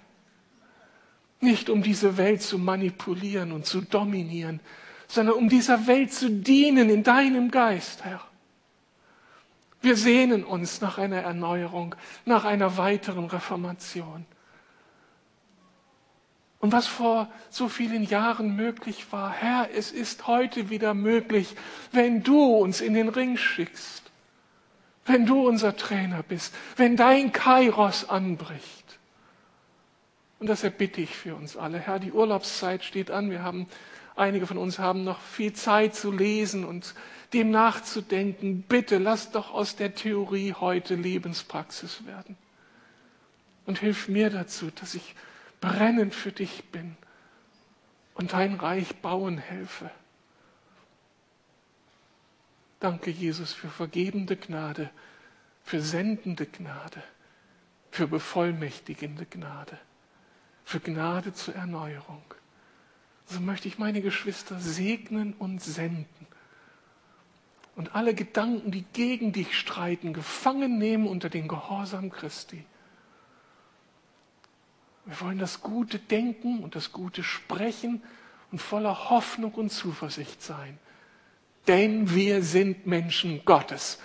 Nicht 1.40 1.70
um 1.70 1.82
diese 1.82 2.16
Welt 2.16 2.42
zu 2.42 2.58
manipulieren 2.58 3.52
und 3.52 3.66
zu 3.66 3.80
dominieren, 3.80 4.60
sondern 5.08 5.36
um 5.36 5.48
dieser 5.48 5.86
Welt 5.86 6.12
zu 6.12 6.30
dienen 6.30 6.90
in 6.90 7.02
deinem 7.02 7.50
Geist, 7.50 8.04
Herr. 8.04 8.20
Wir 9.80 9.96
sehnen 9.96 10.44
uns 10.44 10.80
nach 10.80 10.98
einer 10.98 11.22
Erneuerung, 11.22 11.94
nach 12.24 12.44
einer 12.44 12.76
weiteren 12.76 13.26
Reformation. 13.26 14.26
Und 16.66 16.72
was 16.72 16.88
vor 16.88 17.28
so 17.48 17.68
vielen 17.68 18.02
Jahren 18.02 18.56
möglich 18.56 19.12
war, 19.12 19.30
Herr, 19.30 19.68
es 19.72 19.92
ist 19.92 20.26
heute 20.26 20.68
wieder 20.68 20.94
möglich, 20.94 21.54
wenn 21.92 22.24
du 22.24 22.56
uns 22.56 22.80
in 22.80 22.92
den 22.92 23.08
Ring 23.08 23.36
schickst, 23.36 24.02
wenn 25.04 25.26
du 25.26 25.46
unser 25.46 25.76
Trainer 25.76 26.24
bist, 26.24 26.52
wenn 26.76 26.96
dein 26.96 27.30
Kairos 27.30 28.08
anbricht. 28.08 28.98
Und 30.40 30.48
das 30.48 30.64
erbitte 30.64 31.00
ich 31.00 31.14
für 31.14 31.36
uns 31.36 31.56
alle. 31.56 31.78
Herr, 31.78 32.00
die 32.00 32.10
Urlaubszeit 32.10 32.82
steht 32.82 33.12
an. 33.12 33.30
Wir 33.30 33.44
haben, 33.44 33.68
einige 34.16 34.48
von 34.48 34.58
uns 34.58 34.80
haben 34.80 35.04
noch 35.04 35.20
viel 35.20 35.52
Zeit 35.52 35.94
zu 35.94 36.10
lesen 36.10 36.64
und 36.64 36.96
dem 37.32 37.52
nachzudenken. 37.52 38.62
Bitte 38.62 38.98
lass 38.98 39.30
doch 39.30 39.54
aus 39.54 39.76
der 39.76 39.94
Theorie 39.94 40.52
heute 40.52 40.96
Lebenspraxis 40.96 42.06
werden. 42.06 42.36
Und 43.66 43.78
hilf 43.78 44.08
mir 44.08 44.30
dazu, 44.30 44.72
dass 44.74 44.96
ich 44.96 45.14
brennend 45.66 46.14
für 46.14 46.30
dich 46.30 46.64
bin 46.70 46.96
und 48.14 48.32
dein 48.32 48.54
Reich 48.54 48.94
bauen 48.96 49.38
helfe. 49.38 49.90
Danke, 52.78 53.10
Jesus, 53.10 53.52
für 53.52 53.68
vergebende 53.68 54.36
Gnade, 54.36 54.90
für 55.64 55.80
sendende 55.80 56.46
Gnade, 56.46 57.02
für 57.90 58.06
bevollmächtigende 58.06 59.26
Gnade, 59.26 59.76
für 60.64 60.78
Gnade 60.78 61.34
zur 61.34 61.56
Erneuerung. 61.56 62.22
So 63.26 63.40
möchte 63.40 63.66
ich 63.66 63.76
meine 63.76 64.02
Geschwister 64.02 64.60
segnen 64.60 65.32
und 65.32 65.60
senden 65.60 66.26
und 67.74 67.96
alle 67.96 68.14
Gedanken, 68.14 68.70
die 68.70 68.84
gegen 68.92 69.32
dich 69.32 69.58
streiten, 69.58 70.12
gefangen 70.12 70.78
nehmen 70.78 71.08
unter 71.08 71.28
den 71.28 71.48
Gehorsam 71.48 72.10
Christi. 72.10 72.64
Wir 75.06 75.20
wollen 75.20 75.38
das 75.38 75.60
Gute 75.60 76.00
denken 76.00 76.64
und 76.64 76.74
das 76.74 76.92
Gute 76.92 77.22
sprechen 77.22 78.02
und 78.50 78.60
voller 78.60 79.08
Hoffnung 79.08 79.52
und 79.54 79.70
Zuversicht 79.70 80.42
sein. 80.42 80.78
Denn 81.68 82.12
wir 82.14 82.42
sind 82.42 82.86
Menschen 82.86 83.44
Gottes. 83.44 84.00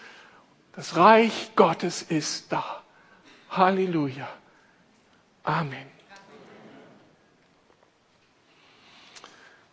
Das 0.74 0.96
Reich 0.96 1.52
Gottes 1.56 2.04
ist 2.04 2.52
da. 2.52 2.84
Halleluja. 3.50 4.30
Amen. 5.44 5.88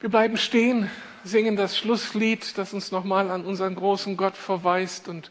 Wir 0.01 0.09
bleiben 0.09 0.39
stehen, 0.39 0.91
singen 1.25 1.57
das 1.57 1.77
Schlusslied, 1.77 2.57
das 2.57 2.73
uns 2.73 2.91
nochmal 2.91 3.31
an 3.31 3.45
unseren 3.45 3.75
großen 3.75 4.17
Gott 4.17 4.37
verweist 4.37 5.09
und 5.09 5.31